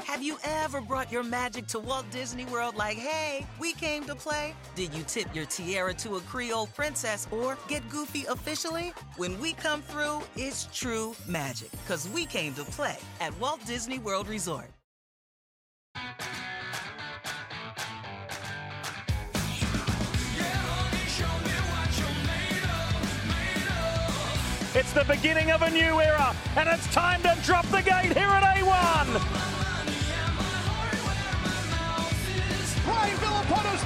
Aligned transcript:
Have 0.00 0.22
you 0.22 0.36
ever 0.44 0.80
brought 0.80 1.12
your 1.12 1.22
magic 1.22 1.66
to 1.68 1.78
Walt 1.78 2.04
Disney 2.10 2.44
World 2.46 2.76
like, 2.76 2.96
hey, 2.96 3.46
we 3.58 3.72
came 3.72 4.04
to 4.04 4.14
play? 4.14 4.54
Did 4.74 4.92
you 4.94 5.02
tip 5.04 5.34
your 5.34 5.46
tiara 5.46 5.94
to 5.94 6.16
a 6.16 6.20
Creole 6.20 6.68
princess 6.74 7.26
or 7.30 7.56
get 7.68 7.88
goofy 7.88 8.24
officially? 8.28 8.92
When 9.16 9.38
we 9.40 9.52
come 9.54 9.82
through, 9.82 10.22
it's 10.36 10.68
true 10.72 11.14
magic, 11.26 11.70
because 11.70 12.08
we 12.08 12.26
came 12.26 12.54
to 12.54 12.64
play 12.64 12.96
at 13.20 13.38
Walt 13.38 13.64
Disney 13.66 13.98
World 13.98 14.28
Resort. 14.28 14.68
It's 24.74 24.92
the 24.94 25.04
beginning 25.06 25.50
of 25.50 25.60
a 25.62 25.70
new 25.70 26.00
era, 26.00 26.34
and 26.56 26.66
it's 26.68 26.86
time 26.94 27.22
to 27.22 27.36
drop 27.44 27.66
the 27.66 27.82
gate 27.82 28.16
here 28.16 28.26
at 28.26 28.56
A1. 28.56 29.61
Brian 32.92 33.16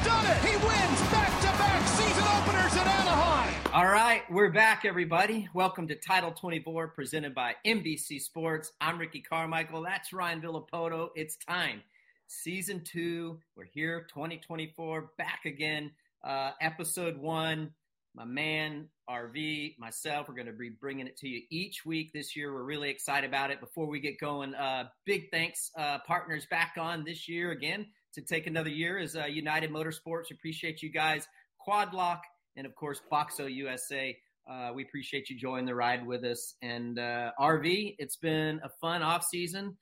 done 0.05 0.27
it. 0.27 0.39
He 0.45 0.57
wins 0.57 1.01
back-to-back 1.13 1.87
season 1.87 2.25
openers 2.25 2.73
in 2.73 2.81
Anaheim. 2.81 3.55
All 3.73 3.87
right, 3.87 4.23
we're 4.29 4.51
back, 4.51 4.85
everybody. 4.85 5.49
Welcome 5.55 5.87
to 5.89 5.95
Title 5.95 6.33
24, 6.33 6.89
presented 6.89 7.33
by 7.33 7.55
NBC 7.65 8.21
Sports. 8.21 8.73
I'm 8.81 8.99
Ricky 8.99 9.21
Carmichael. 9.21 9.83
That's 9.83 10.13
Ryan 10.13 10.41
Villopoto. 10.43 11.11
It's 11.15 11.37
time. 11.37 11.83
Season 12.27 12.83
two. 12.83 13.39
We're 13.57 13.69
here, 13.73 14.09
2024, 14.09 15.13
back 15.17 15.43
again. 15.45 15.93
Uh, 16.25 16.51
episode 16.61 17.17
one. 17.17 17.71
My 18.13 18.25
man, 18.25 18.89
RV, 19.09 19.79
myself, 19.79 20.27
we're 20.29 20.35
going 20.35 20.47
to 20.47 20.53
be 20.53 20.71
bringing 20.71 21.07
it 21.07 21.17
to 21.19 21.29
you 21.29 21.43
each 21.51 21.87
week 21.87 22.13
this 22.13 22.35
year. 22.35 22.53
We're 22.53 22.65
really 22.65 22.91
excited 22.91 23.29
about 23.29 23.53
it. 23.53 23.61
Before 23.61 23.87
we 23.87 24.01
get 24.01 24.19
going, 24.19 24.55
uh, 24.55 24.89
big 25.05 25.31
thanks, 25.31 25.71
uh, 25.79 25.99
partners 26.07 26.47
back 26.51 26.75
on 26.77 27.05
this 27.05 27.29
year 27.29 27.53
again 27.53 27.87
to 28.17 28.23
take 28.23 28.47
another 28.47 28.71
year 28.71 28.99
is 28.99 29.15
uh, 29.15 29.27
United 29.27 29.71
Motorsports. 29.71 30.31
Appreciate 30.31 30.83
you 30.83 30.91
guys. 30.91 31.29
Quad 31.59 31.93
Lock, 31.93 32.23
and 32.57 32.67
of 32.67 32.75
course, 32.75 33.03
Boxo 33.13 33.53
USA. 33.55 34.17
Uh, 34.51 34.71
we 34.75 34.85
appreciate 34.85 35.29
you 35.29 35.37
joining 35.37 35.67
the 35.67 35.75
ride 35.75 36.07
with 36.07 36.25
us. 36.25 36.55
And 36.63 36.99
uh, 36.99 37.33
RV, 37.39 37.97
it's 37.99 38.17
been 38.17 38.59
a 38.65 38.71
fun 38.81 39.03
off 39.03 39.23
season. 39.25 39.77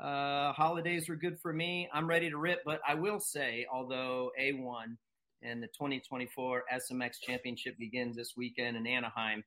Uh, 0.00 0.52
holidays 0.52 1.08
were 1.08 1.16
good 1.16 1.40
for 1.40 1.52
me. 1.52 1.88
I'm 1.92 2.06
ready 2.06 2.30
to 2.30 2.38
rip, 2.38 2.60
but 2.64 2.80
I 2.86 2.94
will 2.94 3.18
say, 3.18 3.66
although 3.72 4.30
A1 4.40 4.96
and 5.42 5.60
the 5.60 5.66
2024 5.68 6.62
SMX 6.72 7.14
Championship 7.20 7.76
begins 7.76 8.14
this 8.14 8.34
weekend 8.36 8.76
in 8.76 8.86
Anaheim, 8.86 9.42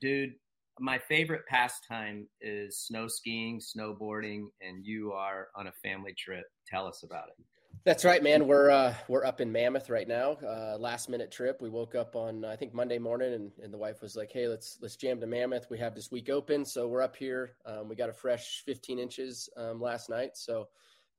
dude, 0.00 0.32
my 0.80 0.98
favorite 0.98 1.46
pastime 1.46 2.28
is 2.40 2.78
snow 2.78 3.08
skiing, 3.08 3.60
snowboarding, 3.60 4.46
and 4.62 4.86
you 4.86 5.12
are 5.12 5.48
on 5.54 5.66
a 5.66 5.72
family 5.82 6.14
trip. 6.14 6.46
Tell 6.66 6.86
us 6.86 7.02
about 7.02 7.28
it. 7.28 7.44
That's 7.84 8.02
right, 8.02 8.22
man. 8.22 8.46
We're 8.46 8.70
uh, 8.70 8.94
we're 9.08 9.26
up 9.26 9.42
in 9.42 9.52
Mammoth 9.52 9.90
right 9.90 10.08
now. 10.08 10.38
Uh, 10.42 10.78
last 10.78 11.10
minute 11.10 11.30
trip. 11.30 11.60
We 11.60 11.68
woke 11.68 11.94
up 11.94 12.16
on 12.16 12.42
I 12.42 12.56
think 12.56 12.72
Monday 12.72 12.98
morning, 12.98 13.34
and, 13.34 13.52
and 13.62 13.72
the 13.72 13.76
wife 13.76 14.00
was 14.00 14.16
like, 14.16 14.32
"Hey, 14.32 14.48
let's 14.48 14.78
let's 14.80 14.96
jam 14.96 15.20
to 15.20 15.26
Mammoth. 15.26 15.66
We 15.68 15.78
have 15.80 15.94
this 15.94 16.10
week 16.10 16.30
open, 16.30 16.64
so 16.64 16.88
we're 16.88 17.02
up 17.02 17.14
here. 17.14 17.56
Um, 17.66 17.90
we 17.90 17.94
got 17.94 18.08
a 18.08 18.14
fresh 18.14 18.62
15 18.64 18.98
inches 18.98 19.50
um, 19.56 19.80
last 19.80 20.08
night, 20.08 20.30
so." 20.34 20.68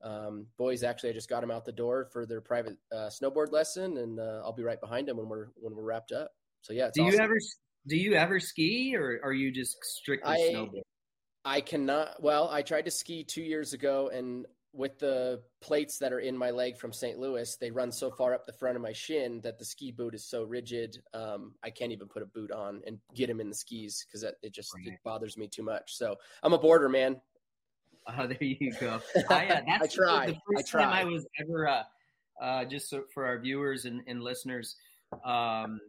Um, 0.01 0.45
boys, 0.57 0.83
actually, 0.83 1.11
I 1.11 1.13
just 1.13 1.29
got 1.29 1.41
them 1.41 1.49
out 1.49 1.65
the 1.65 1.71
door 1.71 2.09
for 2.11 2.25
their 2.25 2.41
private 2.41 2.77
uh, 2.91 3.09
snowboard 3.09 3.51
lesson, 3.51 3.97
and 3.97 4.19
uh, 4.19 4.41
I'll 4.43 4.53
be 4.53 4.61
right 4.61 4.79
behind 4.79 5.07
them 5.07 5.17
when 5.17 5.29
we're 5.29 5.47
when 5.55 5.73
we're 5.75 5.83
wrapped 5.83 6.11
up. 6.11 6.31
So 6.61 6.73
yeah, 6.73 6.89
do 6.93 7.03
awesome. 7.03 7.13
you 7.13 7.23
ever 7.23 7.37
do 7.87 7.95
you 7.95 8.13
ever 8.13 8.39
ski, 8.39 8.95
or 8.95 9.19
are 9.23 9.33
you 9.33 9.51
just 9.51 9.77
strictly 9.83 10.33
I, 10.33 10.53
snowboard? 10.53 10.81
I 11.45 11.61
cannot. 11.61 12.21
Well, 12.21 12.49
I 12.49 12.61
tried 12.61 12.85
to 12.85 12.91
ski 12.91 13.23
two 13.23 13.41
years 13.41 13.73
ago, 13.73 14.09
and 14.13 14.45
with 14.75 14.99
the 14.99 15.41
plates 15.61 15.97
that 15.99 16.11
are 16.11 16.19
in 16.19 16.37
my 16.37 16.51
leg 16.51 16.77
from 16.77 16.91
St. 16.91 17.17
Louis, 17.17 17.55
they 17.57 17.71
run 17.71 17.91
so 17.91 18.11
far 18.11 18.33
up 18.33 18.45
the 18.45 18.53
front 18.53 18.75
of 18.75 18.81
my 18.81 18.91
shin 18.91 19.39
that 19.41 19.57
the 19.57 19.65
ski 19.65 19.91
boot 19.91 20.13
is 20.13 20.25
so 20.25 20.43
rigid. 20.43 21.01
Um, 21.13 21.53
I 21.63 21.69
can't 21.69 21.91
even 21.91 22.07
put 22.07 22.21
a 22.21 22.25
boot 22.25 22.51
on 22.51 22.81
and 22.85 22.99
get 23.15 23.27
them 23.27 23.39
in 23.39 23.49
the 23.49 23.55
skis 23.55 24.05
because 24.05 24.23
it 24.23 24.53
just 24.53 24.73
right. 24.73 24.87
it 24.87 24.99
bothers 25.03 25.37
me 25.37 25.47
too 25.47 25.63
much. 25.63 25.95
So 25.95 26.15
I'm 26.43 26.53
a 26.53 26.59
boarder 26.59 26.89
man. 26.89 27.21
Oh, 28.19 28.27
there 28.27 28.37
you 28.39 28.71
go. 28.79 29.01
I, 29.31 29.47
uh, 29.47 29.61
that's 29.65 29.83
I 29.83 29.87
try. 29.87 30.25
The 30.27 30.33
first 30.33 30.59
I 30.59 30.61
try. 30.69 30.83
time 30.83 30.93
I 30.93 31.03
was 31.05 31.25
ever, 31.41 31.67
uh, 31.67 31.83
uh, 32.39 32.65
just 32.65 32.87
so 32.87 33.05
for 33.11 33.25
our 33.25 33.39
viewers 33.39 33.85
and, 33.85 34.01
and 34.05 34.21
listeners, 34.21 34.75
um, 35.25 35.79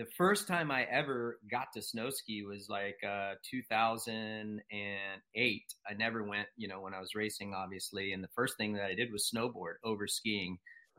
the 0.00 0.06
first 0.16 0.48
time 0.48 0.70
I 0.70 0.84
ever 0.84 1.38
got 1.50 1.66
to 1.74 1.82
snow 1.82 2.08
ski 2.08 2.42
was 2.42 2.70
like 2.70 2.96
uh, 3.06 3.34
2008. 3.50 4.62
I 5.86 5.94
never 5.94 6.22
went, 6.24 6.48
you 6.56 6.68
know, 6.68 6.80
when 6.80 6.94
I 6.94 7.00
was 7.00 7.14
racing, 7.14 7.52
obviously. 7.52 8.14
And 8.14 8.24
the 8.24 8.30
first 8.34 8.56
thing 8.56 8.72
that 8.72 8.86
I 8.86 8.94
did 8.94 9.12
was 9.12 9.30
snowboard 9.30 9.74
over 9.84 10.06
skiing. 10.06 10.56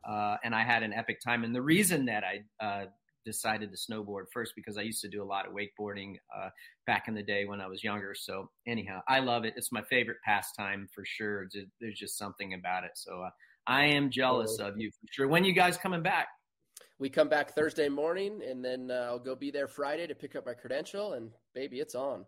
Uh, 0.07 0.37
and 0.43 0.53
I 0.53 0.61
had 0.61 0.83
an 0.83 0.93
epic 0.93 1.19
time. 1.19 1.43
And 1.43 1.55
the 1.55 1.63
reason 1.63 2.05
that 2.05 2.23
I 2.23 2.43
uh, 2.63 2.85
decided 3.25 3.71
to 3.71 3.77
snowboard 3.91 4.25
first 4.31 4.53
because 4.55 4.77
I 4.77 4.81
used 4.81 5.01
to 5.01 5.09
do 5.09 5.23
a 5.23 5.25
lot 5.25 5.47
of 5.47 5.53
wakeboarding 5.53 6.17
uh, 6.37 6.49
back 6.85 7.07
in 7.07 7.15
the 7.15 7.23
day 7.23 7.45
when 7.45 7.59
I 7.59 7.65
was 7.65 7.83
younger. 7.83 8.13
So 8.13 8.51
anyhow, 8.67 9.01
I 9.07 9.21
love 9.21 9.45
it. 9.45 9.55
It's 9.57 9.71
my 9.71 9.81
favorite 9.89 10.17
pastime 10.23 10.87
for 10.93 11.03
sure. 11.05 11.47
There's 11.79 11.97
just 11.97 12.19
something 12.19 12.53
about 12.53 12.83
it. 12.83 12.91
So 12.93 13.23
uh, 13.23 13.31
I 13.65 13.85
am 13.85 14.11
jealous 14.11 14.59
of 14.59 14.79
you 14.79 14.91
for 14.91 15.07
sure. 15.09 15.27
When 15.27 15.43
you 15.43 15.53
guys 15.53 15.75
coming 15.75 16.03
back? 16.03 16.27
We 17.01 17.09
come 17.09 17.29
back 17.29 17.55
Thursday 17.55 17.89
morning, 17.89 18.43
and 18.47 18.63
then 18.63 18.91
uh, 18.91 19.07
I'll 19.09 19.17
go 19.17 19.33
be 19.33 19.49
there 19.49 19.67
Friday 19.67 20.05
to 20.05 20.13
pick 20.13 20.35
up 20.35 20.45
my 20.45 20.53
credential. 20.53 21.13
And 21.13 21.31
baby, 21.55 21.79
it's 21.79 21.95
on. 21.95 22.27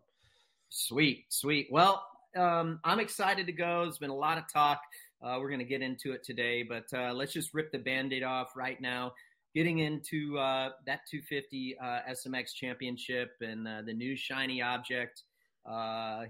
Sweet, 0.69 1.25
sweet. 1.29 1.67
Well, 1.69 2.03
um, 2.35 2.79
I'm 2.83 2.99
excited 2.99 3.45
to 3.45 3.51
go. 3.51 3.83
There's 3.83 3.99
been 3.99 4.09
a 4.09 4.15
lot 4.15 4.39
of 4.39 4.51
talk. 4.51 4.81
Uh, 5.21 5.37
we're 5.39 5.49
going 5.49 5.59
to 5.59 5.65
get 5.65 5.83
into 5.83 6.11
it 6.13 6.23
today, 6.23 6.63
but 6.63 6.85
uh, 6.91 7.13
let's 7.13 7.33
just 7.33 7.53
rip 7.53 7.71
the 7.71 7.77
band 7.77 8.13
aid 8.13 8.23
off 8.23 8.55
right 8.55 8.81
now 8.81 9.13
getting 9.53 9.77
into 9.77 10.39
uh, 10.39 10.71
that 10.87 11.01
250 11.07 11.77
uh, 11.79 11.99
SMX 12.09 12.55
championship 12.55 13.33
and 13.41 13.67
uh, 13.67 13.83
the 13.85 13.93
new 13.93 14.15
shiny 14.15 14.59
object. 14.59 15.21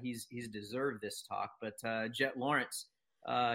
He's 0.01 0.27
he's 0.29 0.49
deserved 0.49 1.01
this 1.01 1.23
talk, 1.25 1.51
but 1.61 1.81
Jett 2.11 2.37
Lawrence, 2.37 2.87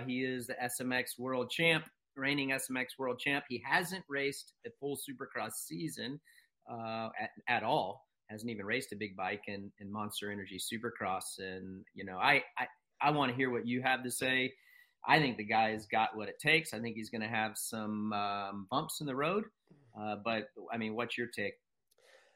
he 0.07 0.25
is 0.25 0.47
the 0.47 0.55
SMX 0.55 1.19
world 1.19 1.51
champ, 1.51 1.85
reigning 2.19 2.51
SMX 2.51 2.99
world 2.99 3.19
champ. 3.19 3.45
He 3.49 3.63
hasn't 3.67 4.05
raced 4.09 4.53
a 4.67 4.71
full 4.81 4.97
Supercross 4.97 5.53
season 5.53 6.21
at, 6.69 7.31
at 7.49 7.63
all. 7.63 8.07
Hasn't 8.29 8.51
even 8.51 8.67
raced 8.67 8.93
a 8.93 8.97
big 8.97 9.17
bike 9.17 9.45
in, 9.47 9.73
in 9.79 9.91
Monster 9.91 10.31
Energy 10.31 10.59
Supercross, 10.59 11.39
and 11.39 11.85
you 11.95 12.05
know 12.05 12.19
I 12.19 12.43
I, 12.59 12.67
I 13.01 13.11
want 13.11 13.31
to 13.31 13.37
hear 13.37 13.51
what 13.51 13.67
you 13.67 13.81
have 13.81 14.03
to 14.03 14.11
say. 14.11 14.53
I 15.07 15.19
think 15.19 15.39
the 15.39 15.45
guy's 15.45 15.87
got 15.87 16.17
what 16.17 16.29
it 16.29 16.39
takes. 16.39 16.75
I 16.75 16.81
think 16.81 16.97
he's 16.97 17.09
going 17.09 17.23
to 17.23 17.29
have 17.29 17.57
some 17.57 18.13
um, 18.13 18.67
bumps 18.71 19.01
in 19.01 19.07
the 19.07 19.15
road. 19.15 19.45
Uh, 19.99 20.17
but 20.23 20.51
I 20.73 20.77
mean, 20.77 20.95
what's 20.95 21.17
your 21.17 21.29
take? 21.29 21.55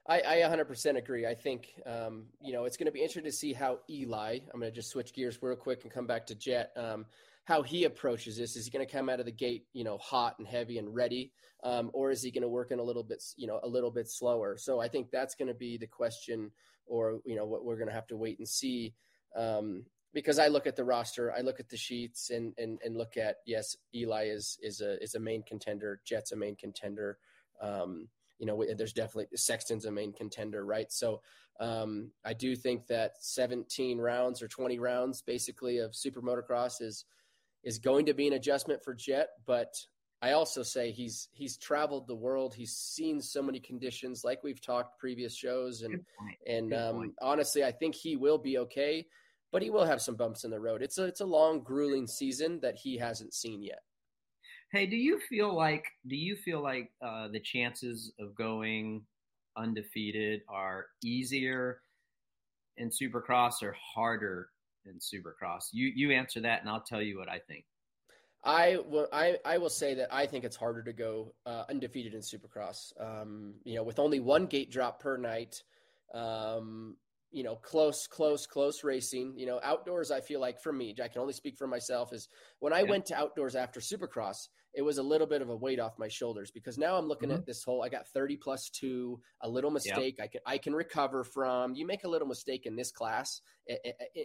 I, 0.08 0.20
I 0.20 0.36
100% 0.38 0.96
agree. 0.96 1.26
I 1.26 1.34
think, 1.34 1.74
um, 1.86 2.24
you 2.40 2.52
know, 2.52 2.64
it's 2.64 2.76
going 2.76 2.86
to 2.86 2.92
be 2.92 3.00
interesting 3.00 3.24
to 3.24 3.32
see 3.32 3.52
how 3.52 3.78
Eli, 3.88 4.38
I'm 4.52 4.60
going 4.60 4.72
to 4.72 4.74
just 4.74 4.90
switch 4.90 5.12
gears 5.12 5.38
real 5.40 5.54
quick 5.54 5.84
and 5.84 5.92
come 5.92 6.06
back 6.06 6.26
to 6.26 6.34
Jett. 6.34 6.72
um, 6.76 7.06
how 7.44 7.62
he 7.62 7.84
approaches 7.84 8.36
this. 8.36 8.56
Is 8.56 8.64
he 8.64 8.70
going 8.70 8.86
to 8.86 8.92
come 8.92 9.08
out 9.08 9.20
of 9.20 9.26
the 9.26 9.32
gate, 9.32 9.66
you 9.72 9.84
know, 9.84 9.98
hot 9.98 10.36
and 10.38 10.46
heavy 10.46 10.78
and 10.78 10.94
ready? 10.94 11.32
Um, 11.64 11.90
or 11.92 12.10
is 12.10 12.22
he 12.22 12.30
going 12.30 12.42
to 12.42 12.48
work 12.48 12.70
in 12.70 12.78
a 12.78 12.82
little 12.82 13.02
bit, 13.02 13.22
you 13.36 13.46
know, 13.46 13.60
a 13.62 13.68
little 13.68 13.90
bit 13.90 14.08
slower? 14.08 14.56
So 14.56 14.80
I 14.80 14.88
think 14.88 15.10
that's 15.10 15.34
going 15.34 15.48
to 15.48 15.54
be 15.54 15.76
the 15.76 15.86
question 15.86 16.50
or, 16.86 17.20
you 17.24 17.36
know, 17.36 17.44
what 17.44 17.64
we're 17.64 17.76
going 17.76 17.88
to 17.88 17.94
have 17.94 18.06
to 18.08 18.16
wait 18.16 18.38
and 18.38 18.48
see. 18.48 18.94
Um, 19.36 19.84
because 20.14 20.38
I 20.38 20.48
look 20.48 20.66
at 20.66 20.76
the 20.76 20.84
roster, 20.84 21.32
I 21.32 21.40
look 21.40 21.58
at 21.58 21.68
the 21.68 21.76
sheets 21.76 22.30
and, 22.30 22.52
and, 22.58 22.78
and 22.84 22.96
look 22.96 23.16
at, 23.16 23.36
yes, 23.46 23.76
Eli 23.94 24.26
is, 24.26 24.58
is 24.62 24.80
a, 24.80 25.02
is 25.02 25.14
a 25.14 25.20
main 25.20 25.42
contender. 25.42 26.00
Jett's 26.04 26.32
a 26.32 26.36
main 26.36 26.54
contender. 26.54 27.18
Um, 27.60 28.08
you 28.38 28.46
know, 28.46 28.64
there's 28.76 28.92
definitely 28.92 29.28
Sexton's 29.36 29.86
a 29.86 29.90
main 29.90 30.12
contender, 30.12 30.66
right? 30.66 30.92
So 30.92 31.22
um, 31.60 32.10
I 32.24 32.32
do 32.32 32.56
think 32.56 32.88
that 32.88 33.12
17 33.20 33.98
rounds 33.98 34.42
or 34.42 34.48
20 34.48 34.78
rounds, 34.80 35.22
basically, 35.22 35.78
of 35.78 35.94
super 35.94 36.20
motocross 36.20 36.82
is 36.82 37.04
is 37.64 37.78
going 37.78 38.06
to 38.06 38.14
be 38.14 38.26
an 38.26 38.32
adjustment 38.34 38.82
for 38.82 38.94
Jett, 38.94 39.28
But 39.46 39.74
I 40.22 40.32
also 40.32 40.62
say 40.62 40.92
he's 40.92 41.28
he's 41.32 41.56
traveled 41.56 42.06
the 42.06 42.14
world. 42.14 42.54
He's 42.54 42.76
seen 42.76 43.20
so 43.20 43.42
many 43.42 43.58
conditions, 43.58 44.22
like 44.22 44.44
we've 44.44 44.60
talked 44.60 45.00
previous 45.00 45.36
shows, 45.36 45.82
and 45.82 46.00
and 46.46 46.72
um, 46.72 47.14
honestly, 47.20 47.64
I 47.64 47.72
think 47.72 47.96
he 47.96 48.16
will 48.16 48.38
be 48.38 48.58
okay. 48.58 49.04
But 49.50 49.62
he 49.62 49.68
will 49.68 49.84
have 49.84 50.00
some 50.00 50.14
bumps 50.14 50.44
in 50.44 50.50
the 50.50 50.60
road. 50.60 50.80
It's 50.80 50.96
a 50.98 51.04
it's 51.04 51.20
a 51.20 51.26
long, 51.26 51.62
grueling 51.64 52.06
season 52.06 52.60
that 52.60 52.76
he 52.76 52.96
hasn't 52.96 53.34
seen 53.34 53.62
yet. 53.62 53.80
Hey, 54.70 54.86
do 54.86 54.96
you 54.96 55.18
feel 55.28 55.52
like 55.54 55.84
do 56.06 56.14
you 56.14 56.36
feel 56.36 56.62
like 56.62 56.92
uh, 57.04 57.26
the 57.28 57.40
chances 57.40 58.12
of 58.20 58.34
going 58.36 59.02
undefeated 59.56 60.42
are 60.48 60.86
easier 61.04 61.80
in 62.76 62.90
Supercross 62.90 63.62
or 63.62 63.76
harder 63.94 64.48
in 64.86 64.98
Supercross? 64.98 65.66
You 65.72 65.90
you 65.94 66.12
answer 66.12 66.40
that, 66.40 66.60
and 66.60 66.70
I'll 66.70 66.82
tell 66.82 67.02
you 67.02 67.18
what 67.18 67.28
I 67.28 67.38
think. 67.38 67.64
I 68.44 68.78
will. 68.88 69.08
I, 69.12 69.38
I 69.44 69.58
will 69.58 69.70
say 69.70 69.94
that 69.94 70.12
I 70.12 70.26
think 70.26 70.44
it's 70.44 70.56
harder 70.56 70.82
to 70.82 70.92
go 70.92 71.34
uh, 71.46 71.64
undefeated 71.68 72.14
in 72.14 72.20
Supercross. 72.20 72.92
Um, 73.00 73.54
you 73.64 73.76
know, 73.76 73.84
with 73.84 73.98
only 73.98 74.20
one 74.20 74.46
gate 74.46 74.70
drop 74.70 75.00
per 75.00 75.16
night, 75.16 75.62
um, 76.12 76.96
you 77.30 77.44
know, 77.44 77.54
close, 77.56 78.06
close, 78.08 78.46
close 78.46 78.82
racing. 78.82 79.34
You 79.36 79.46
know, 79.46 79.60
outdoors, 79.62 80.10
I 80.10 80.20
feel 80.20 80.40
like 80.40 80.60
for 80.60 80.72
me, 80.72 80.94
I 81.02 81.08
can 81.08 81.20
only 81.20 81.34
speak 81.34 81.56
for 81.56 81.68
myself, 81.68 82.12
is 82.12 82.28
when 82.58 82.72
I 82.72 82.80
yeah. 82.80 82.90
went 82.90 83.06
to 83.06 83.14
outdoors 83.14 83.54
after 83.54 83.78
Supercross, 83.78 84.48
it 84.74 84.82
was 84.82 84.98
a 84.98 85.02
little 85.02 85.26
bit 85.26 85.42
of 85.42 85.50
a 85.50 85.56
weight 85.56 85.78
off 85.78 85.98
my 85.98 86.08
shoulders 86.08 86.50
because 86.50 86.78
now 86.78 86.96
I'm 86.96 87.06
looking 87.06 87.28
mm-hmm. 87.28 87.38
at 87.38 87.46
this 87.46 87.62
whole 87.62 87.82
I 87.82 87.88
got 87.88 88.08
30 88.08 88.36
plus 88.36 88.70
two, 88.70 89.20
a 89.42 89.48
little 89.48 89.70
mistake 89.70 90.16
yep. 90.18 90.24
I 90.24 90.26
can 90.26 90.40
I 90.46 90.58
can 90.58 90.74
recover 90.74 91.24
from. 91.24 91.74
You 91.74 91.86
make 91.86 92.04
a 92.04 92.08
little 92.08 92.28
mistake 92.28 92.66
in 92.66 92.76
this 92.76 92.90
class 92.90 93.40
in 93.66 93.76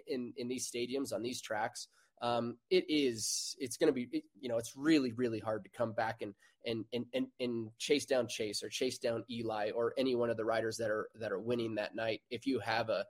in, 0.07 0.33
in 0.37 0.47
these 0.47 0.69
stadiums 0.69 1.13
on 1.13 1.21
these 1.21 1.41
tracks. 1.41 1.87
Um, 2.21 2.57
it 2.69 2.85
is 2.87 3.55
it's 3.59 3.77
going 3.77 3.87
to 3.87 3.93
be 3.93 4.07
it, 4.11 4.23
you 4.39 4.49
know 4.49 4.57
it's 4.57 4.73
really 4.75 5.11
really 5.13 5.39
hard 5.39 5.63
to 5.65 5.69
come 5.69 5.93
back 5.93 6.21
and 6.21 6.33
and, 6.65 6.85
and 6.91 7.05
and 7.13 7.27
and 7.39 7.69
chase 7.77 8.05
down 8.05 8.27
Chase 8.27 8.63
or 8.63 8.69
chase 8.69 8.97
down 8.97 9.23
Eli 9.29 9.71
or 9.71 9.93
any 9.97 10.15
one 10.15 10.29
of 10.29 10.37
the 10.37 10.45
riders 10.45 10.77
that 10.77 10.89
are 10.89 11.09
that 11.19 11.31
are 11.31 11.39
winning 11.39 11.75
that 11.75 11.95
night 11.95 12.21
if 12.29 12.45
you 12.45 12.59
have 12.59 12.89
a 12.89 13.05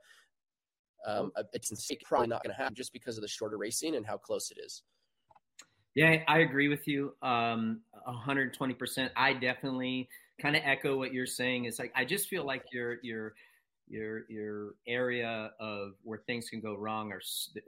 um, 1.06 1.30
it's 1.52 1.72
probably 2.04 2.26
not 2.26 2.42
going 2.42 2.54
to 2.54 2.60
happen 2.60 2.74
just 2.74 2.92
because 2.92 3.16
of 3.16 3.22
the 3.22 3.28
shorter 3.28 3.56
racing 3.56 3.94
and 3.94 4.04
how 4.04 4.16
close 4.16 4.50
it 4.50 4.58
is. 4.62 4.82
Yeah, 5.98 6.22
I 6.28 6.38
agree 6.38 6.68
with 6.68 6.86
you. 6.86 7.16
Um, 7.22 7.80
120%. 8.06 9.10
I 9.16 9.32
definitely 9.32 10.08
kind 10.40 10.54
of 10.54 10.62
echo 10.64 10.96
what 10.96 11.12
you're 11.12 11.26
saying. 11.26 11.64
It's 11.64 11.80
like 11.80 11.90
I 11.96 12.04
just 12.04 12.28
feel 12.28 12.44
like 12.44 12.66
your 12.72 12.98
your 13.02 13.34
your 13.88 14.22
your 14.30 14.74
area 14.86 15.50
of 15.58 15.94
where 16.04 16.20
things 16.24 16.48
can 16.50 16.60
go 16.60 16.76
wrong 16.76 17.10
are 17.10 17.20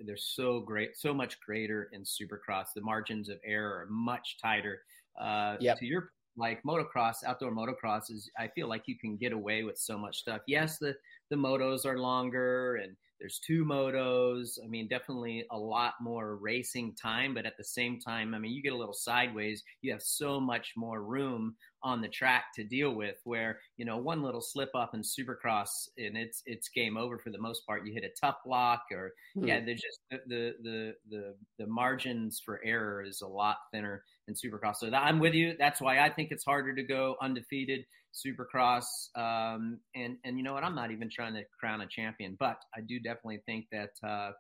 they're 0.07 0.17
so 0.17 0.61
great, 0.61 0.97
so 0.97 1.13
much 1.13 1.41
greater 1.41 1.89
in 1.93 2.03
Supercross. 2.03 2.67
The 2.73 2.83
margins 2.83 3.29
of 3.29 3.41
error 3.45 3.81
are 3.81 3.87
much 3.91 4.37
tighter. 4.41 4.83
Uh, 5.21 5.57
yep. 5.59 5.79
To 5.79 5.87
your 5.87 6.13
like 6.37 6.63
motocross, 6.63 7.25
outdoor 7.27 7.51
motocross 7.51 8.13
is. 8.13 8.31
I 8.39 8.47
feel 8.47 8.69
like 8.69 8.85
you 8.87 8.97
can 8.97 9.17
get 9.17 9.33
away 9.33 9.65
with 9.65 9.77
so 9.77 9.99
much 9.99 10.19
stuff. 10.19 10.43
Yes, 10.47 10.79
the 10.79 10.95
the 11.31 11.37
motos 11.37 11.85
are 11.85 11.99
longer 11.99 12.77
and 12.77 12.97
there's 13.21 13.39
two 13.39 13.65
motos. 13.65 14.59
I 14.65 14.67
mean, 14.67 14.89
definitely 14.89 15.45
a 15.51 15.59
lot 15.59 15.95
more 16.01 16.37
racing 16.37 16.95
time, 17.01 17.35
but 17.35 17.47
at 17.47 17.57
the 17.59 17.65
same 17.65 18.01
time, 18.01 18.35
I 18.35 18.39
mean, 18.39 18.53
you 18.53 18.63
get 18.63 18.73
a 18.73 18.77
little 18.77 18.95
sideways. 18.95 19.63
You 19.83 19.93
have 19.93 20.03
so 20.03 20.41
much 20.41 20.73
more 20.77 21.03
room 21.03 21.55
on 21.83 22.01
the 22.01 22.09
track 22.09 22.47
to 22.55 22.65
deal 22.65 22.95
with. 22.95 23.17
Where 23.25 23.61
you 23.77 23.85
know 23.85 23.99
one 23.99 24.23
little 24.23 24.41
slip 24.41 24.71
up 24.75 24.95
in 24.95 25.03
Supercross 25.03 25.69
and 25.99 26.17
it's 26.17 26.43
it's 26.47 26.69
game 26.69 26.97
over 26.97 27.19
for 27.19 27.31
the 27.31 27.39
most 27.39 27.67
part. 27.67 27.87
You 27.87 27.93
hit 27.93 28.05
a 28.05 28.27
tough 28.27 28.37
block, 28.45 28.85
or 28.91 29.13
mm-hmm. 29.37 29.47
yeah, 29.47 29.61
there's 29.65 29.83
just 29.83 30.01
the, 30.11 30.21
the 30.27 30.55
the 30.63 30.95
the 31.11 31.35
the 31.59 31.67
margins 31.67 32.41
for 32.45 32.61
error 32.65 33.03
is 33.03 33.21
a 33.21 33.29
lot 33.29 33.57
thinner 33.73 34.03
in 34.31 34.35
Supercross. 34.35 34.77
So 34.77 34.91
that, 34.91 35.03
I'm 35.03 35.19
with 35.19 35.35
you. 35.35 35.55
That's 35.59 35.81
why 35.81 35.99
I 35.99 36.09
think 36.09 36.31
it's 36.31 36.45
harder 36.45 36.75
to 36.75 36.83
go 36.83 37.17
undefeated 37.21 37.85
Supercross. 38.15 38.85
Um, 39.15 39.81
and 39.95 40.17
and 40.25 40.39
you 40.39 40.43
know 40.43 40.55
what? 40.55 40.65
I'm 40.65 40.75
not 40.75 40.91
even 40.91 41.11
trying 41.11 41.35
to 41.35 41.43
crown 41.59 41.81
a 41.81 41.87
champion, 41.87 42.37
but 42.39 42.57
I 42.75 42.81
do 42.81 42.99
definitely 42.99 43.43
think 43.47 43.67
that 43.73 43.91
uh, 44.07 44.33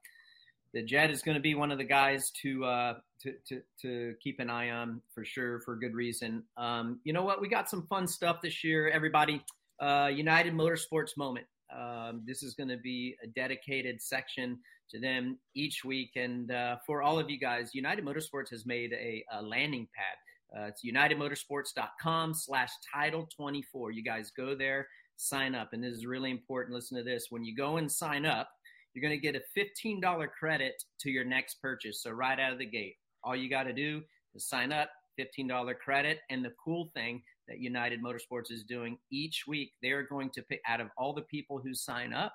the 0.72 0.82
Jett 0.82 1.10
is 1.10 1.22
going 1.22 1.36
to 1.36 1.42
be 1.42 1.54
one 1.54 1.70
of 1.70 1.78
the 1.78 1.84
guys 1.84 2.30
to, 2.42 2.64
uh, 2.64 2.94
to 3.22 3.34
to 3.48 3.60
to 3.82 4.14
keep 4.22 4.40
an 4.40 4.50
eye 4.50 4.70
on 4.70 5.02
for 5.14 5.24
sure 5.24 5.60
for 5.60 5.76
good 5.76 5.94
reason. 5.94 6.44
Um, 6.56 7.00
you 7.04 7.12
know 7.12 7.22
what? 7.22 7.40
We 7.40 7.48
got 7.48 7.68
some 7.68 7.86
fun 7.88 8.06
stuff 8.06 8.40
this 8.42 8.64
year, 8.64 8.88
everybody. 8.88 9.42
Uh, 9.80 10.10
United 10.12 10.54
Motorsports 10.54 11.16
moment. 11.16 11.46
Um, 11.76 12.22
this 12.26 12.42
is 12.42 12.54
going 12.54 12.68
to 12.68 12.76
be 12.76 13.16
a 13.22 13.26
dedicated 13.28 14.02
section 14.02 14.58
to 14.90 15.00
them 15.00 15.38
each 15.54 15.84
week. 15.84 16.10
And 16.16 16.50
uh, 16.50 16.76
for 16.86 17.02
all 17.02 17.18
of 17.18 17.30
you 17.30 17.38
guys, 17.38 17.74
United 17.74 18.04
Motorsports 18.04 18.50
has 18.50 18.66
made 18.66 18.92
a, 18.92 19.24
a 19.32 19.42
landing 19.42 19.88
pad 19.94 20.16
uh, 20.56 20.64
it's 20.64 20.84
unitedmotorsports.com 20.84 22.34
slash 22.34 22.70
title 22.92 23.28
24. 23.34 23.92
You 23.92 24.02
guys 24.02 24.32
go 24.36 24.54
there, 24.54 24.88
sign 25.16 25.54
up. 25.54 25.72
And 25.72 25.82
this 25.82 25.94
is 25.94 26.06
really 26.06 26.30
important. 26.30 26.74
Listen 26.74 26.96
to 26.98 27.04
this. 27.04 27.26
When 27.30 27.44
you 27.44 27.54
go 27.54 27.76
and 27.76 27.90
sign 27.90 28.26
up, 28.26 28.48
you're 28.92 29.02
going 29.02 29.18
to 29.18 29.24
get 29.24 29.36
a 29.36 29.58
$15 29.58 30.28
credit 30.30 30.82
to 31.00 31.10
your 31.10 31.24
next 31.24 31.62
purchase. 31.62 32.02
So 32.02 32.10
right 32.10 32.38
out 32.38 32.52
of 32.52 32.58
the 32.58 32.66
gate, 32.66 32.96
all 33.22 33.36
you 33.36 33.48
got 33.48 33.64
to 33.64 33.72
do 33.72 34.02
is 34.34 34.48
sign 34.48 34.72
up, 34.72 34.90
$15 35.38 35.78
credit. 35.78 36.20
And 36.30 36.44
the 36.44 36.52
cool 36.62 36.90
thing 36.94 37.22
that 37.48 37.58
United 37.58 38.02
Motorsports 38.02 38.50
is 38.50 38.64
doing 38.64 38.98
each 39.10 39.44
week, 39.46 39.72
they 39.82 39.90
are 39.90 40.02
going 40.02 40.30
to 40.30 40.42
pick 40.42 40.60
out 40.66 40.80
of 40.80 40.88
all 40.96 41.12
the 41.12 41.22
people 41.22 41.58
who 41.58 41.74
sign 41.74 42.12
up, 42.12 42.34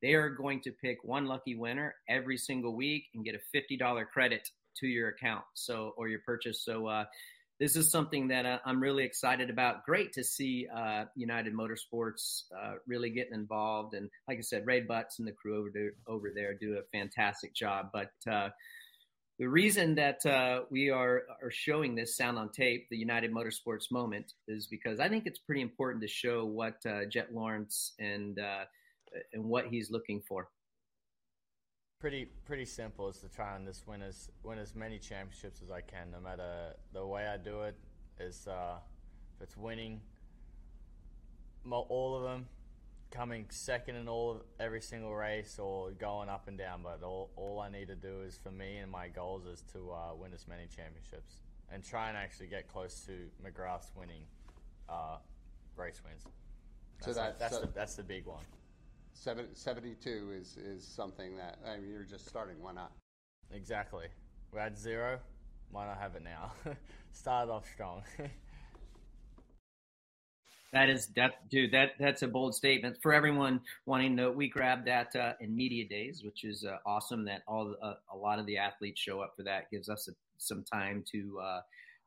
they 0.00 0.14
are 0.14 0.30
going 0.30 0.60
to 0.62 0.72
pick 0.72 0.98
one 1.04 1.26
lucky 1.26 1.54
winner 1.54 1.94
every 2.08 2.36
single 2.36 2.74
week 2.74 3.04
and 3.14 3.24
get 3.24 3.34
a 3.34 3.56
$50 3.56 4.06
credit 4.06 4.48
to 4.78 4.86
your 4.86 5.08
account. 5.08 5.44
So, 5.54 5.94
or 5.96 6.08
your 6.08 6.20
purchase. 6.26 6.64
So, 6.64 6.86
uh, 6.86 7.04
this 7.62 7.76
is 7.76 7.92
something 7.92 8.26
that 8.26 8.44
uh, 8.44 8.58
I'm 8.64 8.80
really 8.80 9.04
excited 9.04 9.48
about. 9.48 9.84
Great 9.84 10.12
to 10.14 10.24
see 10.24 10.66
uh, 10.74 11.04
United 11.14 11.54
Motorsports 11.54 12.42
uh, 12.60 12.74
really 12.88 13.10
getting 13.10 13.34
involved, 13.34 13.94
and 13.94 14.10
like 14.26 14.38
I 14.38 14.40
said, 14.40 14.66
Ray 14.66 14.80
Butts 14.80 15.20
and 15.20 15.28
the 15.28 15.32
crew 15.32 15.60
over 15.60 15.94
over 16.08 16.32
there 16.34 16.54
do 16.54 16.78
a 16.78 16.82
fantastic 16.90 17.54
job. 17.54 17.90
But 17.92 18.10
uh, 18.28 18.48
the 19.42 19.48
reason 19.48 19.96
that 19.96 20.24
uh, 20.24 20.60
we 20.70 20.88
are 20.88 21.22
are 21.42 21.50
showing 21.50 21.96
this 21.96 22.16
sound 22.16 22.38
on 22.38 22.48
tape, 22.50 22.88
the 22.90 22.96
United 22.96 23.32
Motorsports 23.34 23.90
moment, 23.90 24.34
is 24.46 24.68
because 24.68 25.00
I 25.00 25.08
think 25.08 25.26
it's 25.26 25.40
pretty 25.40 25.62
important 25.62 26.00
to 26.02 26.08
show 26.08 26.44
what 26.44 26.76
uh, 26.86 27.06
Jett 27.06 27.34
Lawrence 27.34 27.94
and 27.98 28.38
and 29.32 29.44
what 29.44 29.66
he's 29.66 29.90
looking 29.90 30.22
for 30.28 30.48
pretty 32.02 32.28
pretty 32.44 32.64
simple 32.64 33.08
is 33.08 33.18
to 33.18 33.28
try 33.28 33.54
and 33.56 33.66
just 33.66 33.86
win 33.88 34.00
as 34.02 34.28
win 34.44 34.58
as 34.60 34.76
many 34.76 34.98
championships 34.98 35.60
as 35.60 35.72
I 35.72 35.80
can. 35.80 36.12
No 36.12 36.20
matter 36.20 36.74
the 36.92 37.04
way 37.04 37.26
I 37.26 37.36
do 37.36 37.62
it 37.62 37.76
is 38.20 38.46
uh, 38.46 38.76
if 39.34 39.42
it's 39.42 39.56
winning 39.56 40.00
all 41.70 42.16
of 42.16 42.22
them, 42.22 42.46
coming 43.12 43.46
second 43.50 43.96
in 43.96 44.08
all 44.08 44.32
of 44.32 44.36
every 44.58 44.80
single 44.80 45.14
race, 45.14 45.58
or 45.58 45.90
going 45.92 46.28
up 46.28 46.48
and 46.48 46.58
down. 46.58 46.80
But 46.82 47.04
all 47.04 47.30
all 47.36 47.60
I 47.60 47.70
need 47.70 47.88
to 47.88 47.94
do 47.94 48.22
is 48.26 48.38
for 48.42 48.50
me 48.50 48.78
and 48.78 48.90
my 48.90 49.08
goals 49.08 49.46
is 49.46 49.62
to 49.72 49.92
uh, 49.92 50.14
win 50.16 50.32
as 50.32 50.48
many 50.48 50.66
championships 50.66 51.36
and 51.70 51.84
try 51.84 52.08
and 52.08 52.16
actually 52.16 52.48
get 52.48 52.68
close 52.68 53.06
to 53.06 53.12
McGrath's 53.44 53.92
winning 53.96 54.24
uh, 54.88 55.18
race 55.76 56.00
wins. 56.04 56.24
That's, 57.00 57.16
so 57.16 57.22
that, 57.22 57.38
that's 57.38 57.54
so 57.54 57.60
the 57.62 57.68
that's 57.68 57.94
the 57.94 58.02
big 58.02 58.26
one. 58.26 58.44
72 59.14 60.32
is, 60.40 60.56
is 60.56 60.84
something 60.84 61.36
that, 61.36 61.58
I 61.66 61.76
mean, 61.76 61.90
you're 61.90 62.02
just 62.02 62.28
starting. 62.28 62.56
Why 62.60 62.72
not? 62.72 62.92
Exactly. 63.52 64.06
We're 64.50 64.60
at 64.60 64.76
zero. 64.76 65.18
Why 65.70 65.86
not 65.86 65.98
have 65.98 66.16
it 66.16 66.24
now? 66.24 66.52
Start 67.12 67.48
off 67.48 67.66
strong. 67.72 68.02
that 70.72 70.88
is 70.88 71.08
that 71.16 71.48
dude. 71.50 71.72
That 71.72 71.92
that's 71.98 72.22
a 72.22 72.28
bold 72.28 72.54
statement 72.54 72.96
for 73.02 73.12
everyone 73.12 73.60
wanting 73.86 74.16
to. 74.16 74.30
We 74.30 74.48
grabbed 74.48 74.86
that 74.86 75.14
uh, 75.14 75.34
in 75.40 75.54
media 75.54 75.86
days, 75.86 76.22
which 76.24 76.44
is 76.44 76.64
uh, 76.64 76.78
awesome. 76.86 77.24
That 77.24 77.42
all 77.46 77.74
uh, 77.82 77.94
a 78.12 78.16
lot 78.16 78.38
of 78.38 78.46
the 78.46 78.56
athletes 78.56 79.00
show 79.00 79.20
up 79.20 79.34
for 79.36 79.42
that. 79.42 79.70
Gives 79.70 79.88
us 79.88 80.08
a, 80.08 80.12
some 80.38 80.64
time 80.64 81.04
to 81.12 81.40
uh, 81.40 81.60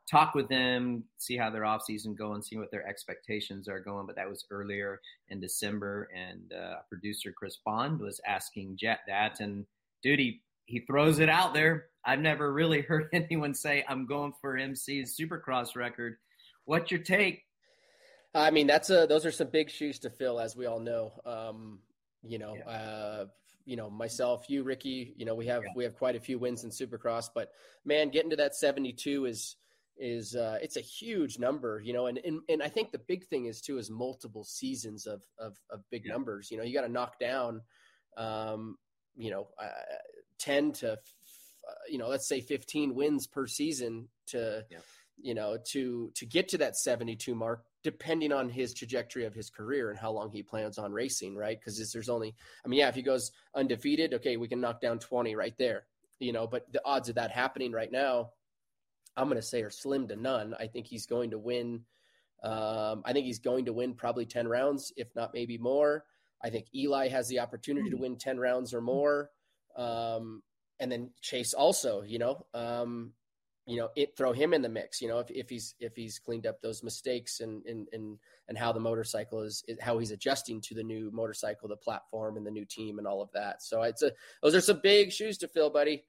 talk 0.09 0.35
with 0.35 0.47
them, 0.49 1.03
see 1.17 1.37
how 1.37 1.49
their 1.49 1.65
off 1.65 1.83
season 1.83 2.15
going, 2.15 2.41
see 2.41 2.57
what 2.57 2.71
their 2.71 2.87
expectations 2.87 3.67
are 3.67 3.79
going. 3.79 4.05
But 4.05 4.15
that 4.15 4.29
was 4.29 4.45
earlier 4.49 5.01
in 5.29 5.39
December, 5.39 6.09
and 6.15 6.53
uh, 6.53 6.77
producer 6.89 7.31
Chris 7.31 7.59
Bond 7.65 7.99
was 7.99 8.19
asking 8.27 8.77
Jett 8.77 8.99
that, 9.07 9.39
and 9.39 9.65
dude, 10.03 10.19
he, 10.19 10.41
he 10.65 10.79
throws 10.79 11.19
it 11.19 11.29
out 11.29 11.53
there. 11.53 11.87
I've 12.03 12.19
never 12.19 12.53
really 12.53 12.81
heard 12.81 13.09
anyone 13.13 13.53
say 13.53 13.83
I'm 13.87 14.05
going 14.05 14.33
for 14.41 14.57
MC's 14.57 15.17
Supercross 15.19 15.75
record. 15.75 16.17
What's 16.65 16.91
your 16.91 17.01
take? 17.01 17.43
I 18.35 18.51
mean, 18.51 18.67
that's 18.67 18.89
a 18.89 19.07
those 19.07 19.25
are 19.25 19.31
some 19.31 19.47
big 19.47 19.69
shoes 19.69 19.99
to 19.99 20.09
fill, 20.09 20.39
as 20.39 20.55
we 20.55 20.65
all 20.65 20.79
know. 20.79 21.13
Um, 21.25 21.79
you 22.21 22.37
know, 22.37 22.55
yeah. 22.55 22.69
uh, 22.69 23.25
you 23.65 23.77
know 23.77 23.89
myself, 23.89 24.45
you, 24.49 24.63
Ricky. 24.63 25.13
You 25.15 25.25
know, 25.25 25.35
we 25.35 25.47
have 25.47 25.63
yeah. 25.63 25.71
we 25.75 25.83
have 25.85 25.95
quite 25.95 26.15
a 26.15 26.19
few 26.19 26.37
wins 26.37 26.63
in 26.63 26.69
Supercross, 26.69 27.29
but 27.33 27.51
man, 27.85 28.09
getting 28.09 28.29
to 28.31 28.35
that 28.35 28.55
72 28.55 29.25
is 29.25 29.55
is 29.97 30.35
uh, 30.35 30.57
it's 30.61 30.75
a 30.75 30.81
huge 30.81 31.39
number, 31.39 31.81
you 31.83 31.93
know, 31.93 32.07
and, 32.07 32.19
and 32.25 32.41
and 32.49 32.61
I 32.61 32.67
think 32.67 32.91
the 32.91 32.99
big 32.99 33.25
thing 33.27 33.45
is 33.45 33.61
too 33.61 33.77
is 33.77 33.89
multiple 33.89 34.43
seasons 34.43 35.05
of 35.07 35.21
of, 35.39 35.57
of 35.69 35.81
big 35.89 36.03
yeah. 36.05 36.13
numbers. 36.13 36.51
You 36.51 36.57
know, 36.57 36.63
you 36.63 36.73
got 36.73 36.85
to 36.85 36.91
knock 36.91 37.19
down, 37.19 37.61
um, 38.17 38.77
you 39.15 39.31
know, 39.31 39.47
uh, 39.61 39.69
ten 40.37 40.73
to, 40.73 40.93
uh, 40.93 41.73
you 41.89 41.97
know, 41.97 42.09
let's 42.09 42.27
say 42.27 42.41
fifteen 42.41 42.95
wins 42.95 43.27
per 43.27 43.47
season 43.47 44.09
to, 44.27 44.65
yeah. 44.69 44.79
you 45.17 45.33
know, 45.33 45.57
to 45.71 46.11
to 46.15 46.25
get 46.25 46.49
to 46.49 46.57
that 46.57 46.75
seventy 46.75 47.15
two 47.15 47.35
mark, 47.35 47.63
depending 47.85 48.33
on 48.33 48.49
his 48.49 48.73
trajectory 48.73 49.23
of 49.23 49.33
his 49.33 49.49
career 49.49 49.89
and 49.91 49.97
how 49.97 50.11
long 50.11 50.29
he 50.29 50.43
plans 50.43 50.77
on 50.77 50.91
racing, 50.91 51.35
right? 51.35 51.57
Because 51.57 51.93
there's 51.93 52.09
only, 52.09 52.35
I 52.65 52.67
mean, 52.67 52.79
yeah, 52.79 52.89
if 52.89 52.95
he 52.95 53.01
goes 53.01 53.31
undefeated, 53.55 54.13
okay, 54.15 54.35
we 54.35 54.49
can 54.49 54.59
knock 54.59 54.81
down 54.81 54.99
twenty 54.99 55.35
right 55.35 55.55
there, 55.57 55.85
you 56.19 56.33
know, 56.33 56.47
but 56.47 56.65
the 56.73 56.81
odds 56.83 57.07
of 57.07 57.15
that 57.15 57.31
happening 57.31 57.71
right 57.71 57.91
now 57.91 58.31
I'm 59.17 59.27
going 59.27 59.41
to 59.41 59.47
say 59.47 59.61
are 59.61 59.69
slim 59.69 60.07
to 60.09 60.15
none. 60.15 60.55
I 60.59 60.67
think 60.67 60.87
he's 60.87 61.05
going 61.05 61.31
to 61.31 61.37
win. 61.37 61.81
Um, 62.43 63.01
I 63.05 63.13
think 63.13 63.25
he's 63.25 63.39
going 63.39 63.65
to 63.65 63.73
win 63.73 63.93
probably 63.93 64.25
10 64.25 64.47
rounds, 64.47 64.91
if 64.97 65.07
not 65.15 65.33
maybe 65.33 65.57
more. 65.57 66.03
I 66.43 66.49
think 66.49 66.67
Eli 66.75 67.07
has 67.07 67.27
the 67.27 67.39
opportunity 67.39 67.89
to 67.89 67.95
hmm. 67.95 68.01
win 68.03 68.15
10 68.17 68.39
rounds 68.39 68.73
or 68.73 68.81
more. 68.81 69.31
Um, 69.75 70.43
and 70.79 70.91
then 70.91 71.11
Chase 71.21 71.53
also, 71.53 72.01
you 72.01 72.19
know, 72.19 72.45
um, 72.53 73.13
you 73.65 73.77
know, 73.77 73.89
it 73.95 74.15
throw 74.15 74.31
him 74.31 74.53
in 74.53 74.61
the 74.61 74.69
mix. 74.69 75.01
You 75.01 75.07
know, 75.07 75.19
if, 75.19 75.29
if 75.29 75.49
he's 75.49 75.75
if 75.79 75.95
he's 75.95 76.19
cleaned 76.19 76.45
up 76.45 76.61
those 76.61 76.83
mistakes 76.83 77.39
and 77.39 77.65
and 77.65 77.87
and 77.93 78.17
and 78.47 78.57
how 78.57 78.71
the 78.71 78.79
motorcycle 78.79 79.41
is, 79.41 79.63
how 79.81 79.97
he's 79.97 80.11
adjusting 80.11 80.61
to 80.61 80.75
the 80.75 80.83
new 80.83 81.09
motorcycle, 81.11 81.67
the 81.67 81.75
platform, 81.75 82.37
and 82.37 82.45
the 82.45 82.51
new 82.51 82.65
team, 82.65 82.99
and 82.99 83.07
all 83.07 83.21
of 83.21 83.29
that. 83.33 83.63
So 83.63 83.81
it's 83.83 84.03
a 84.03 84.11
those 84.43 84.55
are 84.55 84.61
some 84.61 84.81
big 84.83 85.11
shoes 85.11 85.37
to 85.39 85.47
fill, 85.47 85.69
buddy. 85.69 86.05